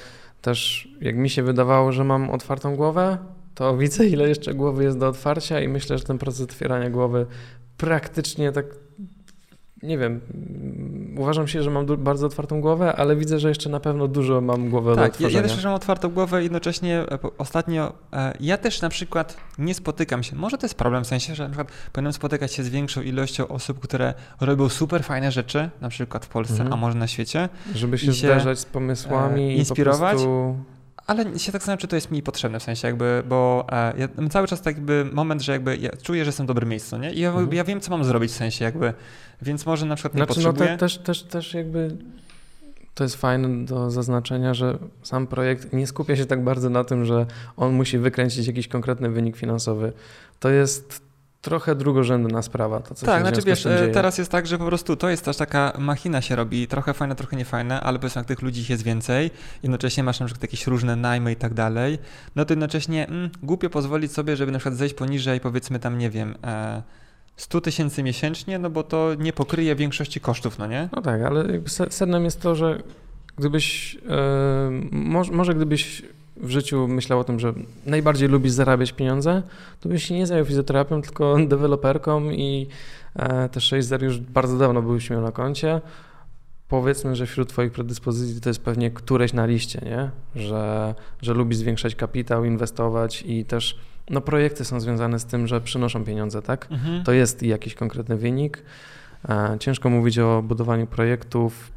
[0.42, 3.18] też, jak mi się wydawało, że mam otwartą głowę,
[3.54, 7.26] to widzę, ile jeszcze głowy jest do otwarcia i myślę, że ten proces otwierania głowy
[7.76, 8.66] praktycznie tak,
[9.82, 13.80] nie wiem, mm, uważam się, że mam bardzo otwartą głowę, ale widzę, że jeszcze na
[13.80, 15.48] pewno dużo mam głowę do Tak, ja, otworzenia.
[15.48, 20.22] ja też mam otwartą głowę, jednocześnie e, ostatnio e, ja też na przykład nie spotykam
[20.22, 23.02] się, może to jest problem w sensie, że na przykład powinienem spotykać się z większą
[23.02, 26.72] ilością osób, które robią super fajne rzeczy, na przykład w Polsce, Mhm.
[26.72, 30.12] a może na świecie, Żeby się, się, zderzać z pomysłami e, i inspirować.
[30.12, 30.56] po prostu...
[31.06, 34.08] ale się tak zastanawiam, czy to jest mi potrzebne w sensie jakby, bo e, ja
[34.30, 37.12] cały czas tak jakby moment, że jakby ja czuję, że jestem w dobrym miejscu, nie?
[37.12, 37.52] I ja, Mhm.
[37.52, 38.92] ja wiem, co mam zrobić w sensie jakby,
[39.42, 40.68] więc może na przykład nie Znaczy, no potrzebuję.
[40.70, 41.96] te, też, też, też jakby
[42.94, 47.04] to jest fajne do zaznaczenia, że sam projekt nie skupia się tak bardzo na tym,
[47.04, 47.26] że
[47.56, 49.92] on musi wykręcić jakiś konkretny wynik finansowy.
[50.40, 51.05] To jest
[51.46, 52.80] trochę drugorzędna sprawa.
[52.80, 55.24] To, co Tak, się znaczy wiesz, e, teraz jest tak, że po prostu to jest
[55.24, 58.82] też taka machina się robi, trochę fajna, trochę niefajna, ale powiedzmy jak tych ludzi jest
[58.82, 59.30] więcej,
[59.62, 61.98] jednocześnie masz na przykład jakieś różne najmy i tak dalej,
[62.36, 66.10] no to jednocześnie mm, głupio pozwolić sobie, żeby na przykład zejść poniżej powiedzmy tam, nie
[66.10, 66.82] wiem, e,
[67.36, 70.88] 100 tysięcy miesięcznie, no bo to nie pokryje większości kosztów, no nie?
[70.92, 71.44] No tak, ale
[71.90, 72.82] sednem jest to, że
[73.36, 74.00] Gdybyś, yy,
[74.92, 76.02] może, może gdybyś
[76.36, 77.52] w życiu myślał o tym, że
[77.86, 79.42] najbardziej lubisz zarabiać pieniądze,
[79.80, 82.66] to byś się nie zajął fizjoterapią, tylko deweloperką i
[83.16, 85.80] e, te 6 zer już bardzo dawno byłeś miał na koncie.
[86.68, 90.10] Powiedzmy, że wśród Twoich predyspozycji to jest pewnie któreś na liście, nie?
[90.42, 93.78] Że, że lubisz zwiększać kapitał, inwestować i też
[94.10, 96.66] no, projekty są związane z tym, że przynoszą pieniądze, tak?
[96.70, 97.04] Mhm.
[97.04, 98.62] To jest jakiś konkretny wynik.
[99.28, 101.75] E, ciężko mówić o budowaniu projektów,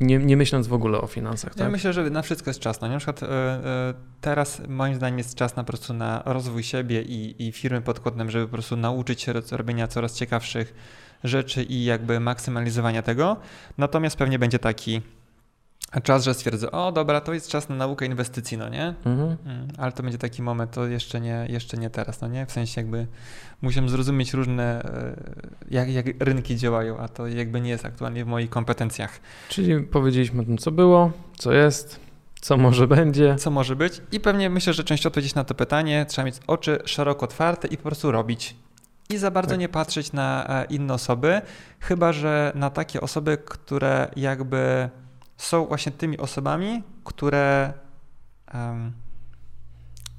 [0.00, 1.52] nie, nie myśląc w ogóle o finansach.
[1.56, 1.72] Ja tak?
[1.72, 2.80] myślę, że na wszystko jest czas.
[2.80, 6.62] No, na przykład e, e, teraz moim zdaniem jest czas na po prostu na rozwój
[6.62, 10.74] siebie i, i firmy pod kątem, żeby po prostu nauczyć się robienia coraz ciekawszych
[11.24, 13.36] rzeczy i jakby maksymalizowania tego.
[13.78, 15.00] Natomiast pewnie będzie taki
[16.02, 18.94] czas, że stwierdzę, o dobra, to jest czas na naukę inwestycji, no nie?
[19.04, 19.36] Mhm.
[19.46, 22.46] Mm, ale to będzie taki moment, to jeszcze nie, jeszcze nie teraz, no nie?
[22.46, 23.06] W sensie jakby
[23.62, 25.16] musimy zrozumieć różne, e,
[25.70, 29.20] jak, jak rynki działają, a to jakby nie jest aktualnie w moich kompetencjach.
[29.48, 32.00] Czyli powiedzieliśmy o tym, co było, co jest,
[32.40, 33.36] co może będzie.
[33.36, 36.78] Co może być i pewnie myślę, że część odpowiedzieć na to pytanie trzeba mieć oczy
[36.84, 38.56] szeroko otwarte i po prostu robić.
[39.10, 39.60] I za bardzo tak.
[39.60, 41.40] nie patrzeć na e, inne osoby,
[41.80, 44.90] chyba że na takie osoby, które jakby
[45.42, 47.72] są właśnie tymi osobami, które
[48.54, 48.92] um,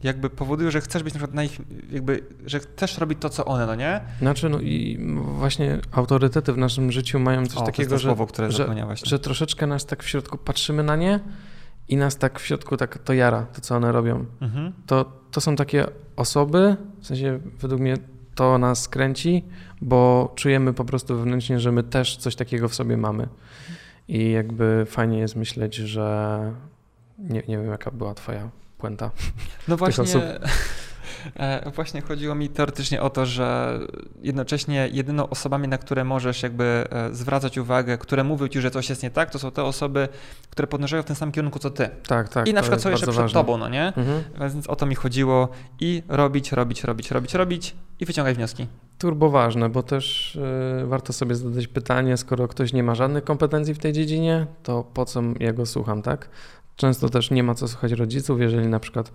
[0.03, 1.61] jakby powodują, że chcesz być na przykład na ich,
[1.91, 4.02] jakby, że chcesz robić to, co one, no nie?
[4.19, 8.27] Znaczy, no i właśnie autorytety w naszym życiu mają coś o, takiego, to że, słowo,
[8.27, 8.68] które że,
[9.03, 11.19] że troszeczkę nas tak w środku patrzymy na nie
[11.88, 14.26] i nas tak w środku tak to jara, to co one robią.
[14.41, 14.73] Mhm.
[14.85, 15.85] To, to są takie
[16.15, 17.98] osoby, w sensie według mnie
[18.35, 19.43] to nas kręci,
[19.81, 23.27] bo czujemy po prostu wewnętrznie, że my też coś takiego w sobie mamy.
[24.07, 26.38] I jakby fajnie jest myśleć, że
[27.19, 29.11] nie, nie wiem, jaka była twoja puenta.
[29.68, 30.06] No właśnie,
[31.76, 33.80] właśnie chodziło mi teoretycznie o to, że
[34.22, 38.89] jednocześnie jedyną osobami, na które możesz jakby e, zwracać uwagę, które mówią ci, że coś
[38.89, 40.07] jest nie tak, to są te osoby,
[40.49, 41.89] które podążają w tym samym kierunku co ty.
[42.07, 42.48] Tak, tak.
[42.48, 43.39] I na przykład są jeszcze przed ważne.
[43.39, 43.88] tobą, no nie?
[43.88, 44.23] Mhm.
[44.39, 45.49] Więc o to mi chodziło
[45.80, 48.68] i robić, robić, robić, robić, robić i wyciągać wnioski.
[48.98, 50.38] Turbo ważne, bo też
[50.80, 54.84] yy, warto sobie zadać pytanie, skoro ktoś nie ma żadnych kompetencji w tej dziedzinie, to
[54.84, 56.30] po co ja go słucham, tak?
[56.76, 59.11] Często też nie ma co słuchać rodziców, jeżeli na przykład e,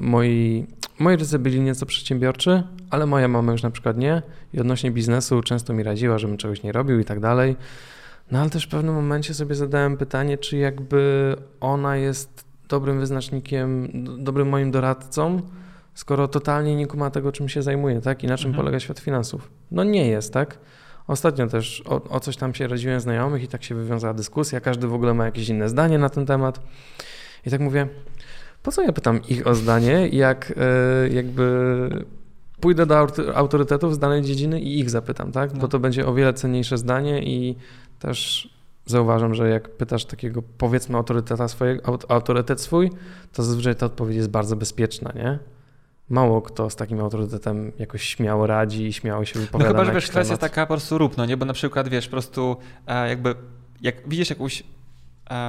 [0.00, 0.66] moi,
[0.98, 4.22] moi rodzice byli nieco przedsiębiorczy, ale moja mama już na przykład nie
[4.54, 7.56] i odnośnie biznesu często mi radziła, żebym czegoś nie robił i tak dalej.
[8.30, 13.88] No ale też w pewnym momencie sobie zadałem pytanie, czy jakby ona jest dobrym wyznacznikiem,
[14.18, 15.42] dobrym moim doradcą,
[15.94, 18.24] skoro totalnie nie kuma tego, czym się zajmuje, tak?
[18.24, 18.64] I na czym mhm.
[18.64, 19.50] polega świat finansów.
[19.70, 20.58] No nie jest, tak?
[21.06, 24.86] Ostatnio też o, o, coś tam się radziłem znajomych i tak się wywiązała dyskusja, każdy
[24.86, 26.60] w ogóle ma jakieś inne zdanie na ten temat.
[27.46, 27.88] I tak mówię,
[28.62, 31.88] po co ja pytam ich o zdanie, jak e, jakby
[32.60, 35.52] pójdę do autorytetów z danej dziedziny i ich zapytam, tak?
[35.52, 35.68] Bo no.
[35.68, 37.56] to będzie o wiele cenniejsze zdanie i
[37.98, 38.48] też
[38.86, 42.90] zauważam, że jak pytasz takiego powiedzmy autoryteta swojego, autorytet swój,
[43.32, 45.38] to zazwyczaj ta odpowiedź jest bardzo bezpieczna, nie?
[46.10, 49.70] mało kto z takim autorytetem jakoś śmiało radzi i śmiało się wypowiada.
[49.70, 51.36] No chyba, że wiesz, kwestia jest taka po prostu rób, no nie?
[51.36, 52.56] Bo na przykład wiesz, po prostu
[52.86, 53.34] e, jakby
[53.80, 54.62] jak widzisz jakąś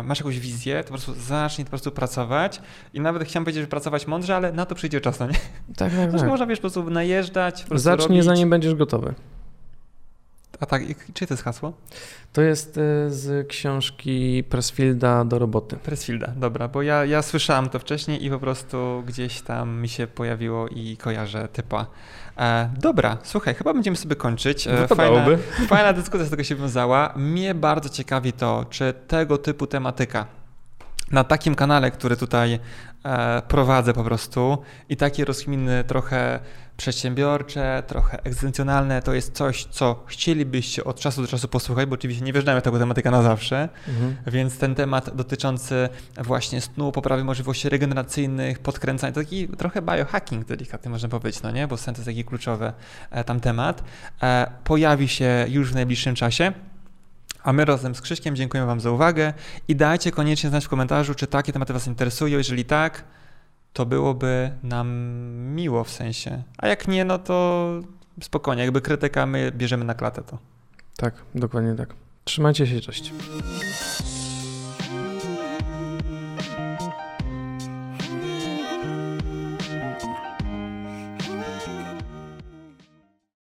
[0.04, 2.62] masz jakąś wizję, to po prostu zacznij po prostu pracować
[2.94, 5.34] i nawet chciałem powiedzieć, że pracować mądrze, ale na to przyjdzie czas, no nie?
[5.78, 6.28] Tak, tak, tak.
[6.28, 8.26] można, wiesz, po prostu najeżdżać, po prostu Zacznij robić.
[8.26, 9.14] zanim będziesz gotowy.
[10.62, 10.82] A tak,
[11.14, 11.74] czy to jest hasło?
[12.34, 15.76] To jest e, z książki Pressfielda do roboty.
[15.76, 20.08] Pressfielda, dobra, bo ja, ja słyszałem to wcześniej i po prostu gdzieś tam mi się
[20.08, 21.86] pojawiło i kojarzę typa.
[22.38, 24.68] E, dobra, słuchaj, chyba będziemy sobie kończyć.
[24.68, 25.26] E, fajna,
[25.68, 27.14] fajna dyskusja z tego się wiązała.
[27.16, 30.26] Mnie bardzo ciekawi to, czy tego typu tematyka
[31.12, 32.60] na takim kanale, który tutaj
[33.48, 34.58] prowadzę po prostu
[34.90, 36.40] i takie rozkminy trochę
[36.82, 42.26] przedsiębiorcze, trochę egzystencjonalne, to jest coś, co chcielibyście od czasu do czasu posłuchać, bo oczywiście
[42.26, 44.16] nie wjeżdżamy w tego tematyka na zawsze, mhm.
[44.28, 50.92] więc ten temat dotyczący właśnie snu, poprawy możliwości regeneracyjnych, podkręcania, to taki trochę biohacking delikatny
[50.92, 52.74] można powiedzieć, no nie, bo sen to jest taki kluczowy
[53.12, 53.84] e, tam temat,
[54.24, 56.54] e, pojawi się już w najbliższym czasie.
[57.44, 59.34] A my razem z Krzyśkiem dziękujemy Wam za uwagę
[59.68, 62.38] i dajcie koniecznie znać w komentarzu, czy takie tematy Was interesują.
[62.38, 63.04] Jeżeli tak,
[63.74, 64.90] to byłoby nam
[65.56, 66.44] miło w sensie.
[66.58, 67.70] A jak nie, no to
[68.22, 70.38] spokojnie, jakby krytyka my bierzemy na klatę to.
[70.98, 71.96] Tak, dokładnie tak.
[72.24, 73.14] Trzymajcie się, cześć.